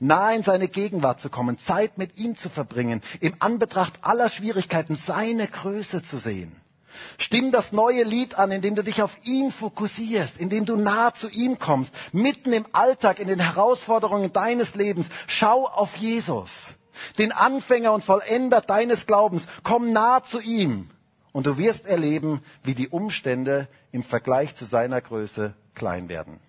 nahe 0.00 0.36
in 0.36 0.42
seine 0.42 0.68
Gegenwart 0.68 1.20
zu 1.20 1.30
kommen, 1.30 1.58
Zeit 1.58 1.98
mit 1.98 2.18
ihm 2.18 2.36
zu 2.36 2.48
verbringen, 2.48 3.02
im 3.20 3.34
Anbetracht 3.38 3.94
aller 4.02 4.28
Schwierigkeiten 4.28 4.94
seine 4.94 5.46
Größe 5.46 6.02
zu 6.02 6.18
sehen. 6.18 6.56
Stimm 7.18 7.52
das 7.52 7.72
neue 7.72 8.04
Lied 8.04 8.36
an, 8.36 8.50
indem 8.50 8.74
du 8.74 8.82
dich 8.82 9.02
auf 9.02 9.18
ihn 9.24 9.50
fokussierst, 9.50 10.38
indem 10.38 10.64
du 10.64 10.76
nah 10.76 11.12
zu 11.14 11.28
ihm 11.28 11.58
kommst, 11.58 11.94
mitten 12.12 12.52
im 12.52 12.66
Alltag, 12.72 13.18
in 13.18 13.28
den 13.28 13.40
Herausforderungen 13.40 14.32
deines 14.32 14.74
Lebens. 14.74 15.08
Schau 15.26 15.66
auf 15.66 15.96
Jesus, 15.96 16.50
den 17.18 17.32
Anfänger 17.32 17.92
und 17.92 18.04
Vollender 18.04 18.60
deines 18.60 19.06
Glaubens. 19.06 19.46
Komm 19.62 19.92
nah 19.92 20.22
zu 20.22 20.40
ihm 20.40 20.88
und 21.32 21.46
du 21.46 21.58
wirst 21.58 21.86
erleben, 21.86 22.40
wie 22.62 22.74
die 22.74 22.88
Umstände 22.88 23.68
im 23.92 24.02
Vergleich 24.02 24.56
zu 24.56 24.64
seiner 24.64 25.00
Größe 25.00 25.54
klein 25.74 26.08
werden. 26.08 26.40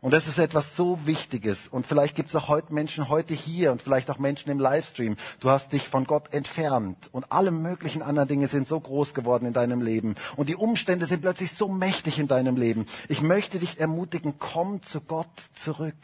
Und 0.00 0.12
das 0.12 0.28
ist 0.28 0.38
etwas 0.38 0.76
so 0.76 0.98
Wichtiges. 1.06 1.66
Und 1.68 1.86
vielleicht 1.86 2.14
gibt 2.14 2.28
es 2.28 2.36
auch 2.36 2.48
heute 2.48 2.72
Menschen 2.72 3.08
heute 3.08 3.34
hier 3.34 3.72
und 3.72 3.82
vielleicht 3.82 4.10
auch 4.10 4.18
Menschen 4.18 4.50
im 4.50 4.60
Livestream. 4.60 5.16
Du 5.40 5.50
hast 5.50 5.72
dich 5.72 5.88
von 5.88 6.04
Gott 6.04 6.32
entfernt 6.32 7.08
und 7.12 7.32
alle 7.32 7.50
möglichen 7.50 8.02
anderen 8.02 8.28
Dinge 8.28 8.46
sind 8.46 8.66
so 8.66 8.78
groß 8.78 9.14
geworden 9.14 9.46
in 9.46 9.52
deinem 9.52 9.82
Leben. 9.82 10.14
Und 10.36 10.48
die 10.48 10.56
Umstände 10.56 11.06
sind 11.06 11.22
plötzlich 11.22 11.52
so 11.52 11.68
mächtig 11.68 12.18
in 12.18 12.28
deinem 12.28 12.56
Leben. 12.56 12.86
Ich 13.08 13.22
möchte 13.22 13.58
dich 13.58 13.80
ermutigen, 13.80 14.34
komm 14.38 14.82
zu 14.82 15.00
Gott 15.00 15.26
zurück. 15.54 15.96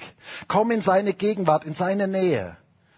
Komm 0.48 0.72
in 0.72 0.80
seine 0.80 1.14
Gegenwart, 1.14 1.64
in 1.64 1.74
seine 1.74 2.08
Nähe 2.08 2.56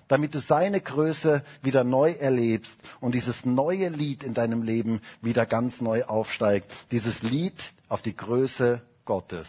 damit 0.09 0.37
du 0.37 0.41
seine 0.41 0.81
Größe 0.81 1.43
wieder 1.63 1.83
neu 1.83 2.13
erlebst 2.13 2.79
und 3.01 3.15
dieses 3.17 3.45
neue 3.45 3.89
Lied 3.89 4.23
in 4.23 4.35
deinem 4.35 4.63
Leben 4.63 5.01
wieder 5.21 5.47
ganz 5.47 5.81
neu 5.81 6.05
aufsteigt. 6.05 6.71
Dieses 6.93 7.23
Lied 7.23 7.65
auf 7.89 8.03
die 8.03 8.15
Größe 8.15 8.83
Gottes. 9.05 9.49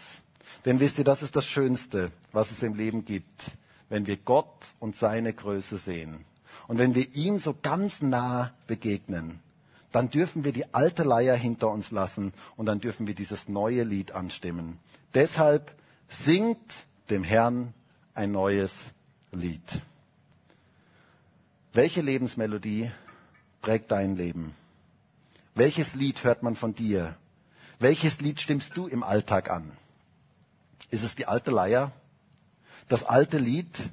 Denn 0.64 0.80
wisst 0.80 0.98
ihr, 0.98 1.04
das 1.04 1.22
ist 1.22 1.36
das 1.36 1.46
Schönste, 1.46 2.10
was 2.32 2.50
es 2.50 2.62
im 2.62 2.74
Leben 2.74 3.04
gibt, 3.04 3.56
wenn 3.88 4.06
wir 4.06 4.16
Gott 4.16 4.66
und 4.80 4.96
seine 4.96 5.32
Größe 5.32 5.78
sehen. 5.78 6.24
Und 6.66 6.78
wenn 6.78 6.94
wir 6.94 7.14
ihm 7.14 7.38
so 7.38 7.54
ganz 7.60 8.02
nah 8.02 8.52
begegnen, 8.66 9.40
dann 9.92 10.10
dürfen 10.10 10.44
wir 10.44 10.52
die 10.52 10.74
alte 10.74 11.02
Leier 11.02 11.36
hinter 11.36 11.68
uns 11.70 11.90
lassen 11.90 12.32
und 12.56 12.66
dann 12.66 12.80
dürfen 12.80 13.06
wir 13.06 13.14
dieses 13.14 13.48
neue 13.48 13.84
Lied 13.84 14.12
anstimmen. 14.12 14.78
Deshalb 15.14 15.74
singt 16.08 16.86
dem 17.08 17.24
Herrn 17.24 17.72
ein 18.14 18.32
neues 18.32 18.74
Lied. 19.32 19.82
Welche 21.72 22.02
Lebensmelodie 22.02 22.90
prägt 23.62 23.90
dein 23.90 24.16
Leben? 24.16 24.54
Welches 25.54 25.94
Lied 25.94 26.24
hört 26.24 26.42
man 26.42 26.54
von 26.54 26.74
dir? 26.74 27.16
Welches 27.78 28.20
Lied 28.20 28.40
stimmst 28.40 28.76
du 28.76 28.86
im 28.86 29.02
Alltag 29.02 29.50
an? 29.50 29.72
Ist 30.90 31.04
es 31.04 31.14
die 31.14 31.26
alte 31.26 31.50
Leier? 31.50 31.92
Das 32.88 33.04
alte 33.04 33.38
Lied? 33.38 33.90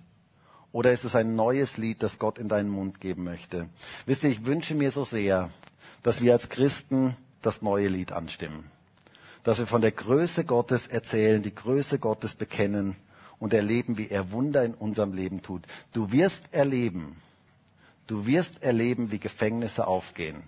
Oder 0.71 0.91
ist 0.91 1.05
es 1.05 1.15
ein 1.15 1.35
neues 1.35 1.77
Lied, 1.77 2.03
das 2.03 2.19
Gott 2.19 2.37
in 2.37 2.49
deinen 2.49 2.69
Mund 2.69 2.99
geben 2.99 3.23
möchte? 3.23 3.69
Wisst 4.05 4.23
ihr, 4.23 4.29
ich 4.29 4.45
wünsche 4.45 4.75
mir 4.75 4.91
so 4.91 5.05
sehr, 5.05 5.49
dass 6.03 6.21
wir 6.21 6.33
als 6.33 6.49
Christen 6.49 7.15
das 7.41 7.61
neue 7.61 7.87
Lied 7.87 8.11
anstimmen. 8.11 8.65
Dass 9.43 9.59
wir 9.59 9.67
von 9.67 9.81
der 9.81 9.91
Größe 9.91 10.43
Gottes 10.43 10.87
erzählen, 10.87 11.41
die 11.41 11.55
Größe 11.55 11.99
Gottes 11.99 12.33
bekennen 12.33 12.95
und 13.39 13.53
erleben, 13.53 13.97
wie 13.97 14.09
er 14.09 14.31
Wunder 14.31 14.63
in 14.63 14.73
unserem 14.73 15.13
Leben 15.13 15.41
tut. 15.41 15.63
Du 15.93 16.11
wirst 16.11 16.53
erleben, 16.53 17.15
du 18.07 18.25
wirst 18.25 18.63
erleben, 18.63 19.11
wie 19.11 19.19
Gefängnisse 19.19 19.87
aufgehen, 19.87 20.43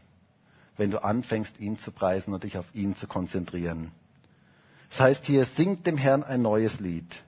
wenn 0.78 0.92
du 0.92 1.04
anfängst, 1.04 1.60
ihn 1.60 1.78
zu 1.78 1.92
preisen 1.92 2.34
und 2.34 2.44
dich 2.44 2.58
auf 2.58 2.66
ihn 2.74 2.96
zu 2.96 3.08
konzentrieren. 3.08 3.92
Das 4.90 5.00
heißt 5.00 5.26
hier, 5.26 5.46
singt 5.46 5.86
dem 5.88 5.98
Herrn 5.98 6.24
ein 6.24 6.42
neues 6.42 6.80
Lied. 6.80 7.24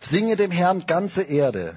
Singe 0.00 0.36
dem 0.36 0.50
Herrn 0.50 0.86
ganze 0.86 1.22
Erde. 1.22 1.76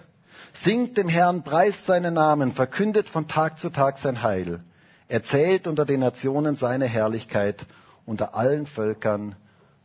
Singt 0.54 0.98
dem 0.98 1.08
Herrn, 1.08 1.44
preist 1.44 1.86
seinen 1.86 2.16
Namen, 2.16 2.52
verkündet 2.52 3.10
von 3.10 3.28
Tag 3.28 3.60
zu 3.60 3.70
Tag 3.70 3.98
sein 3.98 4.24
Heil. 4.24 4.62
Erzählt 5.08 5.68
unter 5.68 5.86
den 5.86 6.00
Nationen 6.00 6.56
seine 6.56 6.86
Herrlichkeit, 6.86 7.66
unter 8.06 8.36
allen 8.36 8.66
Völkern 8.66 9.36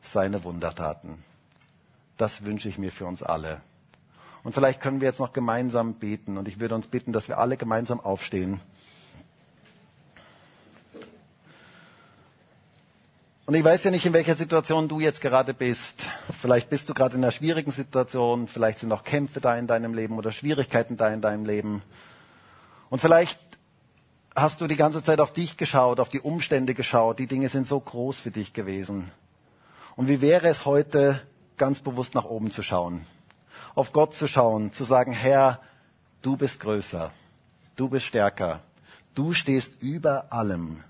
seine 0.00 0.42
Wundertaten. 0.44 1.22
Das 2.16 2.44
wünsche 2.44 2.68
ich 2.68 2.78
mir 2.78 2.90
für 2.90 3.07
uns 3.07 3.22
alle. 3.22 3.61
Und 4.42 4.55
vielleicht 4.55 4.80
können 4.80 5.00
wir 5.00 5.09
jetzt 5.09 5.20
noch 5.20 5.32
gemeinsam 5.32 5.94
beten. 5.94 6.36
Und 6.36 6.48
ich 6.48 6.59
würde 6.59 6.74
uns 6.74 6.88
bitten, 6.88 7.12
dass 7.12 7.28
wir 7.28 7.38
alle 7.38 7.57
gemeinsam 7.57 8.00
aufstehen. 8.00 8.61
Und 13.45 13.55
ich 13.55 13.64
weiß 13.64 13.84
ja 13.84 13.90
nicht, 13.90 14.07
in 14.07 14.12
welcher 14.12 14.36
Situation 14.36 14.88
du 14.88 15.01
jetzt 15.01 15.20
gerade 15.20 15.53
bist. 15.53 16.07
Vielleicht 16.40 16.70
bist 16.70 16.88
du 16.88 16.95
gerade 16.95 17.16
in 17.16 17.24
einer 17.24 17.32
schwierigen 17.32 17.70
Situation, 17.70 18.47
vielleicht 18.47 18.78
sind 18.78 18.88
noch 18.88 19.03
Kämpfe 19.03 19.40
da 19.40 19.57
in 19.57 19.66
deinem 19.66 19.95
Leben 19.95 20.16
oder 20.16 20.30
Schwierigkeiten 20.30 20.97
da 20.97 21.09
in 21.09 21.20
deinem 21.20 21.45
Leben. 21.45 21.82
Und 22.88 23.01
vielleicht 23.01 23.40
hast 24.36 24.61
du 24.61 24.66
die 24.66 24.76
ganze 24.76 25.03
Zeit 25.03 25.20
auf 25.20 25.32
dich 25.32 25.57
geschaut, 25.57 25.99
auf 25.99 26.09
die 26.09 26.20
Umstände 26.20 26.74
geschaut. 26.74 27.18
Die 27.18 27.26
Dinge 27.26 27.49
sind 27.49 27.66
so 27.66 27.80
groß 27.80 28.18
für 28.18 28.30
dich 28.30 28.53
gewesen. 28.53 29.11
Und 29.97 30.09
wie 30.09 30.20
wäre 30.20 30.49
es 30.49 30.64
heute, 30.64 31.20
ganz 31.57 31.80
bewusst 31.80 32.14
nach 32.14 32.24
oben 32.24 32.51
zu 32.51 32.62
schauen, 32.62 33.05
auf 33.74 33.93
Gott 33.93 34.14
zu 34.14 34.28
schauen, 34.28 34.72
zu 34.72 34.84
sagen, 34.84 35.12
Herr, 35.12 35.61
du 36.22 36.36
bist 36.36 36.61
größer, 36.61 37.11
du 37.76 37.88
bist 37.88 38.07
stärker, 38.07 38.61
Du 39.14 39.34
stehst 39.34 39.72
über 39.80 40.32
allem. 40.32 40.82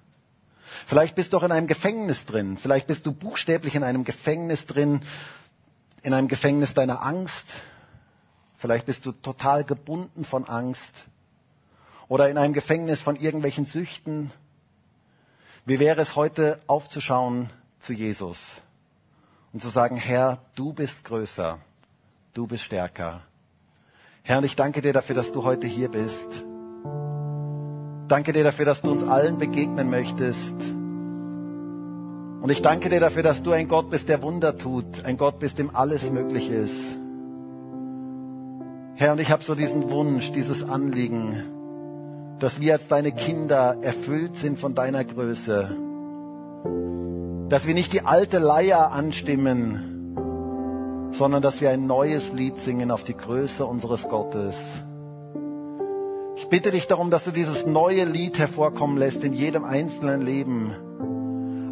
Vielleicht 0.87 1.15
bist 1.15 1.33
du 1.33 1.37
auch 1.37 1.43
in 1.43 1.53
einem 1.53 1.67
Gefängnis 1.67 2.25
drin. 2.25 2.57
Vielleicht 2.57 2.87
bist 2.87 3.07
du 3.07 3.13
buchstäblich 3.13 3.75
in 3.75 3.85
einem 3.85 4.05
Gefängnis 4.05 4.67
drin, 4.67 5.01
in 6.03 6.15
einem 6.15 6.29
Gefängnis 6.29 6.75
deiner 6.75 7.03
Angst. 7.03 7.47
Vielleicht 8.59 8.87
bist 8.87 9.07
du 9.07 9.13
total 9.13 9.65
gebunden 9.65 10.25
von 10.25 10.45
Angst 10.45 10.93
oder 12.09 12.29
in 12.29 12.39
einem 12.39 12.53
Gefängnis 12.53 13.01
von 13.01 13.17
irgendwelchen 13.17 13.67
Süchten. 13.67 14.31
Wie 15.65 15.79
wäre 15.79 16.01
es 16.01 16.17
heute 16.17 16.61
aufzuschauen 16.67 17.51
zu 17.81 17.93
Jesus 17.93 18.39
und 19.53 19.63
zu 19.63 19.69
sagen, 19.69 19.97
Herr, 19.97 20.39
du 20.55 20.73
bist 20.73 21.05
größer, 21.05 21.59
du 22.35 22.47
bist 22.47 22.65
stärker. 22.65 23.23
Herr, 24.23 24.43
ich 24.45 24.57
danke 24.57 24.83
dir 24.83 24.93
dafür, 24.93 25.15
dass 25.15 25.33
du 25.33 25.43
heute 25.43 25.67
hier 25.67 25.91
bist. 25.91 26.45
Danke 28.13 28.35
dir 28.35 28.45
dafür, 28.45 28.67
dass 28.67 28.83
du 28.83 28.91
uns 28.91 29.05
allen 29.05 29.39
begegnen 29.39 29.89
möchtest. 29.89 30.53
Und 32.43 32.51
ich 32.51 32.61
danke 32.61 32.91
dir 32.91 33.01
dafür, 33.01 33.23
dass 33.23 33.43
du 33.43 33.53
ein 33.53 33.69
Gott 33.69 33.89
bist, 33.89 34.11
der 34.11 34.21
Wunder 34.21 34.59
tut, 34.59 35.07
ein 35.07 35.17
Gott 35.17 35.39
bist, 35.39 35.59
dem 35.59 35.75
alles 35.75 36.11
möglich 36.11 36.51
ist. 36.51 36.77
Herr, 38.97 39.13
und 39.13 39.19
ich 39.19 39.31
habe 39.31 39.43
so 39.43 39.55
diesen 39.55 39.89
Wunsch, 39.89 40.31
dieses 40.31 40.63
Anliegen, 40.63 41.43
dass 42.39 42.61
wir 42.61 42.75
als 42.75 42.87
deine 42.87 43.13
Kinder 43.13 43.79
erfüllt 43.81 44.37
sind 44.37 44.59
von 44.59 44.75
deiner 44.75 45.05
Größe. 45.05 45.75
Dass 47.49 47.67
wir 47.67 47.73
nicht 47.73 47.95
die 47.95 48.05
alte 48.05 48.41
Leier 48.41 48.93
anstimmen, 48.93 50.19
sondern 51.13 51.41
dass 51.41 51.63
wir 51.63 51.71
ein 51.71 51.87
neues 51.87 52.31
Lied 52.35 52.59
singen 52.59 52.91
auf 52.91 53.05
die 53.05 53.17
Größe 53.17 53.65
unseres 53.65 54.07
Gottes. 54.07 54.59
Ich 56.37 56.49
bitte 56.49 56.71
dich 56.71 56.87
darum, 56.87 57.11
dass 57.11 57.25
du 57.25 57.31
dieses 57.31 57.67
neue 57.67 58.05
Lied 58.05 58.39
hervorkommen 58.39 58.97
lässt 58.97 59.23
in 59.25 59.33
jedem 59.33 59.65
einzelnen 59.65 60.23
Leben 60.23 60.73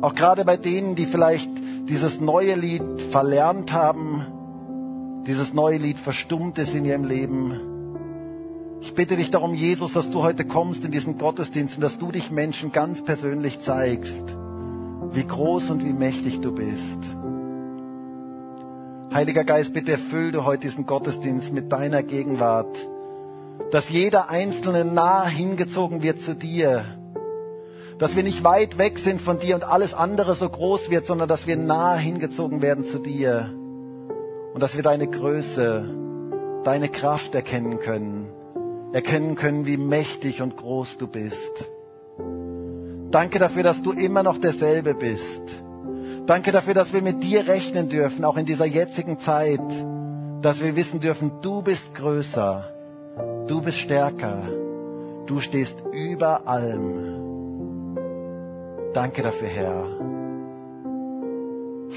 auch 0.00 0.14
gerade 0.14 0.44
bei 0.44 0.56
denen, 0.56 0.94
die 0.94 1.06
vielleicht 1.06 1.50
dieses 1.88 2.20
neue 2.20 2.54
Lied 2.54 3.02
verlernt 3.10 3.72
haben, 3.72 4.26
dieses 5.26 5.52
neue 5.52 5.76
Lied 5.76 5.98
verstummt 5.98 6.58
ist 6.58 6.74
in 6.74 6.84
ihrem 6.84 7.04
Leben. 7.04 7.60
Ich 8.80 8.94
bitte 8.94 9.16
dich 9.16 9.30
darum, 9.30 9.54
Jesus, 9.54 9.92
dass 9.92 10.10
du 10.10 10.22
heute 10.22 10.46
kommst 10.46 10.84
in 10.84 10.90
diesen 10.90 11.18
Gottesdienst 11.18 11.76
und 11.76 11.82
dass 11.82 11.98
du 11.98 12.10
dich 12.10 12.30
Menschen 12.30 12.72
ganz 12.72 13.02
persönlich 13.04 13.58
zeigst, 13.58 14.24
wie 15.12 15.26
groß 15.26 15.70
und 15.70 15.84
wie 15.84 15.92
mächtig 15.92 16.40
du 16.40 16.52
bist. 16.52 16.98
Heiliger 19.12 19.44
Geist, 19.44 19.74
bitte 19.74 19.92
erfüll 19.92 20.32
du 20.32 20.44
heute 20.44 20.60
diesen 20.60 20.86
Gottesdienst 20.86 21.52
mit 21.52 21.70
deiner 21.72 22.02
Gegenwart, 22.02 22.88
dass 23.70 23.88
jeder 23.88 24.28
Einzelne 24.28 24.84
nah 24.84 25.26
hingezogen 25.26 26.02
wird 26.02 26.20
zu 26.20 26.34
dir, 26.34 26.84
dass 27.98 28.16
wir 28.16 28.22
nicht 28.22 28.42
weit 28.44 28.78
weg 28.78 28.98
sind 28.98 29.20
von 29.20 29.38
dir 29.38 29.54
und 29.54 29.64
alles 29.64 29.92
andere 29.92 30.34
so 30.34 30.48
groß 30.48 30.90
wird, 30.90 31.06
sondern 31.06 31.28
dass 31.28 31.46
wir 31.46 31.56
nah 31.56 31.94
hingezogen 31.96 32.62
werden 32.62 32.84
zu 32.84 32.98
dir. 32.98 33.50
Und 34.54 34.62
dass 34.62 34.74
wir 34.74 34.82
deine 34.82 35.06
Größe, 35.06 35.94
deine 36.64 36.88
Kraft 36.88 37.34
erkennen 37.34 37.78
können, 37.78 38.32
erkennen 38.92 39.36
können, 39.36 39.66
wie 39.66 39.76
mächtig 39.76 40.42
und 40.42 40.56
groß 40.56 40.96
du 40.96 41.06
bist. 41.06 41.70
Danke 43.10 43.38
dafür, 43.38 43.62
dass 43.62 43.82
du 43.82 43.92
immer 43.92 44.22
noch 44.22 44.38
derselbe 44.38 44.94
bist. 44.94 45.42
Danke 46.26 46.52
dafür, 46.52 46.74
dass 46.74 46.92
wir 46.92 47.02
mit 47.02 47.22
dir 47.22 47.46
rechnen 47.46 47.88
dürfen, 47.88 48.24
auch 48.24 48.36
in 48.36 48.46
dieser 48.46 48.66
jetzigen 48.66 49.18
Zeit, 49.18 49.60
dass 50.42 50.62
wir 50.62 50.74
wissen 50.74 51.00
dürfen, 51.00 51.32
du 51.42 51.60
bist 51.60 51.94
größer, 51.94 52.72
du 53.50 53.60
bist 53.60 53.78
stärker, 53.78 54.48
du 55.26 55.40
stehst 55.40 55.82
über 55.92 56.46
allem. 56.46 57.96
Danke 58.92 59.22
dafür, 59.22 59.48
Herr. 59.48 59.84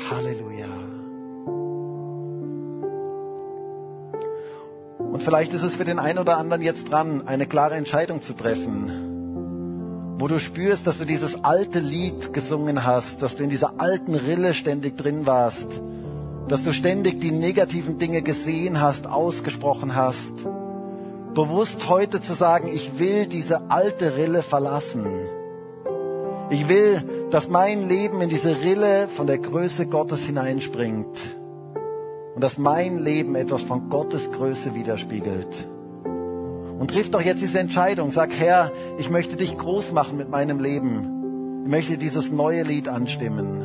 Halleluja. 0.10 0.66
Und 4.98 5.22
vielleicht 5.22 5.54
ist 5.54 5.62
es 5.62 5.76
für 5.76 5.84
den 5.84 6.00
einen 6.00 6.18
oder 6.18 6.40
anderen 6.40 6.64
jetzt 6.64 6.90
dran, 6.90 7.28
eine 7.28 7.46
klare 7.46 7.76
Entscheidung 7.76 8.24
zu 8.24 8.34
treffen, 8.34 10.16
wo 10.18 10.28
du 10.28 10.40
spürst, 10.40 10.88
dass 10.88 10.98
du 10.98 11.06
dieses 11.06 11.44
alte 11.44 11.78
Lied 11.78 12.34
gesungen 12.34 12.84
hast, 12.84 13.22
dass 13.22 13.36
du 13.36 13.44
in 13.44 13.52
dieser 13.52 13.80
alten 13.80 14.16
Rille 14.16 14.56
ständig 14.56 14.98
drin 14.98 15.28
warst, 15.28 15.68
dass 16.48 16.64
du 16.64 16.74
ständig 16.74 17.22
die 17.22 17.32
negativen 17.32 18.00
Dinge 18.00 18.24
gesehen 18.24 18.82
hast, 18.82 19.06
ausgesprochen 19.06 19.96
hast. 19.96 20.48
Bewusst 21.34 21.90
heute 21.90 22.22
zu 22.22 22.34
sagen, 22.34 22.68
ich 22.68 23.00
will 23.00 23.28
diese 23.28 23.70
alte 23.70 24.16
Rille 24.16 24.44
verlassen 24.44 25.08
ich 26.54 26.70
will, 26.70 27.02
dass 27.32 27.50
mein 27.50 27.90
Leben 27.90 28.22
in 28.22 28.30
diese 28.30 28.62
Rille 28.62 29.08
von 29.08 29.26
der 29.26 29.40
Größe 29.40 29.88
Gottes 29.88 30.22
hineinspringt 30.22 31.24
und 32.36 32.44
dass 32.44 32.58
mein 32.58 33.00
Leben 33.00 33.36
etwas 33.36 33.64
von 33.64 33.90
Gottes 33.90 34.32
Größe 34.32 34.76
widerspiegelt. 34.76 35.68
Und 36.78 36.92
triff 36.92 37.10
doch 37.10 37.22
jetzt 37.22 37.42
diese 37.42 37.60
Entscheidung. 37.60 38.12
Sag, 38.12 38.34
Herr, 38.36 38.72
ich 38.98 39.10
möchte 39.10 39.36
dich 39.36 39.58
groß 39.58 39.94
machen 39.94 40.18
mit 40.18 40.30
meinem 40.30 40.60
Leben. 40.60 41.64
Ich 41.64 41.72
möchte 41.72 41.98
dieses 41.98 42.32
neue 42.32 42.64
Lied 42.64 42.88
anstimmen. 42.88 43.63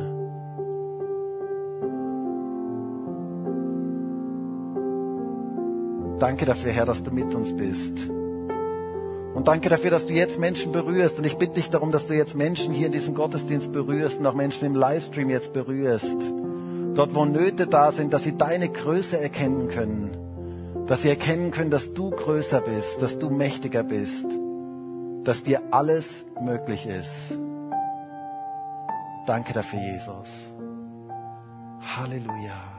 Danke 6.19 6.45
dafür, 6.45 6.71
Herr, 6.71 6.85
dass 6.85 7.01
du 7.01 7.11
mit 7.11 7.33
uns 7.33 7.55
bist. 7.55 8.09
Und 9.33 9.47
danke 9.47 9.69
dafür, 9.69 9.89
dass 9.89 10.05
du 10.05 10.13
jetzt 10.13 10.37
Menschen 10.37 10.73
berührst. 10.73 11.17
Und 11.17 11.25
ich 11.25 11.37
bitte 11.37 11.53
dich 11.53 11.69
darum, 11.69 11.93
dass 11.93 12.07
du 12.07 12.13
jetzt 12.13 12.35
Menschen 12.35 12.73
hier 12.73 12.87
in 12.87 12.91
diesem 12.91 13.13
Gottesdienst 13.13 13.71
berührst 13.71 14.19
und 14.19 14.25
auch 14.27 14.33
Menschen 14.33 14.65
im 14.65 14.75
Livestream 14.75 15.29
jetzt 15.29 15.53
berührst. 15.53 16.17
Dort, 16.93 17.15
wo 17.15 17.23
Nöte 17.23 17.67
da 17.67 17.93
sind, 17.93 18.11
dass 18.11 18.23
sie 18.23 18.37
deine 18.37 18.67
Größe 18.67 19.17
erkennen 19.17 19.69
können. 19.69 20.85
Dass 20.87 21.03
sie 21.03 21.09
erkennen 21.09 21.51
können, 21.51 21.71
dass 21.71 21.93
du 21.93 22.09
größer 22.09 22.59
bist, 22.59 23.01
dass 23.01 23.17
du 23.17 23.29
mächtiger 23.29 23.83
bist. 23.83 24.25
Dass 25.23 25.43
dir 25.43 25.61
alles 25.71 26.25
möglich 26.41 26.85
ist. 26.85 27.39
Danke 29.25 29.53
dafür, 29.53 29.79
Jesus. 29.79 30.51
Halleluja. 31.95 32.78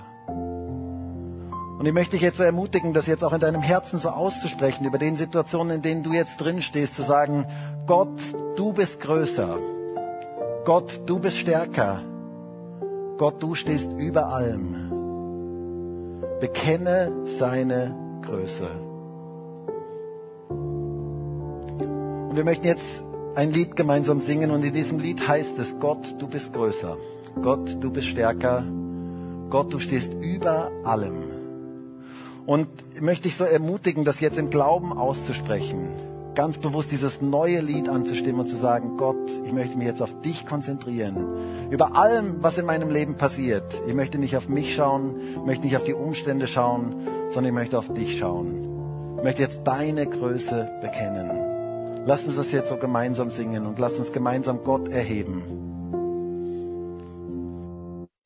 Und 1.81 1.87
ich 1.87 1.95
möchte 1.95 2.11
dich 2.11 2.21
jetzt 2.21 2.37
so 2.37 2.43
ermutigen, 2.43 2.93
das 2.93 3.07
jetzt 3.07 3.25
auch 3.25 3.33
in 3.33 3.41
deinem 3.41 3.63
Herzen 3.63 3.99
so 3.99 4.11
auszusprechen, 4.11 4.85
über 4.85 4.99
den 4.99 5.17
Situationen, 5.17 5.77
in 5.77 5.81
denen 5.81 6.03
du 6.03 6.13
jetzt 6.13 6.37
drin 6.37 6.61
stehst, 6.61 6.95
zu 6.95 7.03
sagen, 7.03 7.47
Gott, 7.87 8.21
du 8.57 8.75
bist 8.75 9.01
größer. 9.01 9.59
Gott, 10.67 11.01
du 11.07 11.19
bist 11.19 11.39
stärker. 11.39 12.03
Gott, 13.17 13.43
du 13.43 13.55
stehst 13.55 13.91
über 13.97 14.27
allem. 14.27 14.91
Bekenne 16.39 17.13
seine 17.25 17.97
Größe. 18.27 18.69
Und 20.51 22.37
wir 22.37 22.45
möchten 22.45 22.67
jetzt 22.67 23.07
ein 23.37 23.53
Lied 23.53 23.75
gemeinsam 23.75 24.21
singen 24.21 24.51
und 24.51 24.63
in 24.67 24.75
diesem 24.75 24.99
Lied 24.99 25.27
heißt 25.27 25.59
es, 25.59 25.79
Gott, 25.81 26.15
du 26.19 26.29
bist 26.29 26.53
größer. 26.53 26.99
Gott, 27.41 27.79
du 27.81 27.91
bist 27.91 28.09
stärker. 28.09 28.65
Gott, 29.49 29.73
du 29.73 29.79
stehst 29.79 30.13
über 30.21 30.71
allem. 30.85 31.40
Und 32.51 32.67
ich 32.97 33.01
möchte 33.01 33.29
dich 33.29 33.37
so 33.37 33.45
ermutigen, 33.45 34.05
das 34.05 34.19
jetzt 34.19 34.37
im 34.37 34.51
Glauben 34.51 34.93
auszusprechen. 34.93 35.87
Ganz 36.35 36.59
bewusst 36.59 36.91
dieses 36.91 37.21
neue 37.21 37.61
Lied 37.61 37.89
anzustimmen 37.89 38.41
und 38.41 38.49
zu 38.49 38.57
sagen, 38.57 38.97
Gott, 38.97 39.31
ich 39.47 39.53
möchte 39.53 39.79
mich 39.79 39.87
jetzt 39.87 40.03
auf 40.03 40.21
dich 40.23 40.47
konzentrieren. 40.47 41.71
Über 41.71 41.95
allem, 41.95 42.43
was 42.43 42.59
in 42.59 42.67
meinem 42.67 42.91
Leben 42.91 43.15
passiert. 43.15 43.81
Ich 43.87 43.95
möchte 43.95 44.19
nicht 44.19 44.37
auf 44.37 44.49
mich 44.49 44.75
schauen, 44.75 45.15
möchte 45.47 45.65
nicht 45.65 45.77
auf 45.77 45.85
die 45.85 45.95
Umstände 45.95 46.49
schauen, 46.49 46.97
sondern 47.29 47.53
ich 47.53 47.55
möchte 47.55 47.79
auf 47.79 47.95
dich 47.95 48.19
schauen. 48.19 49.15
Ich 49.19 49.23
möchte 49.23 49.43
jetzt 49.43 49.61
deine 49.63 50.09
Größe 50.09 50.73
bekennen. 50.83 52.05
Lass 52.05 52.25
uns 52.25 52.35
das 52.35 52.51
jetzt 52.51 52.71
so 52.71 52.79
gemeinsam 52.79 53.31
singen 53.31 53.65
und 53.65 53.79
lass 53.79 53.93
uns 53.93 54.11
gemeinsam 54.11 54.65
Gott 54.65 54.89
erheben. 54.89 55.70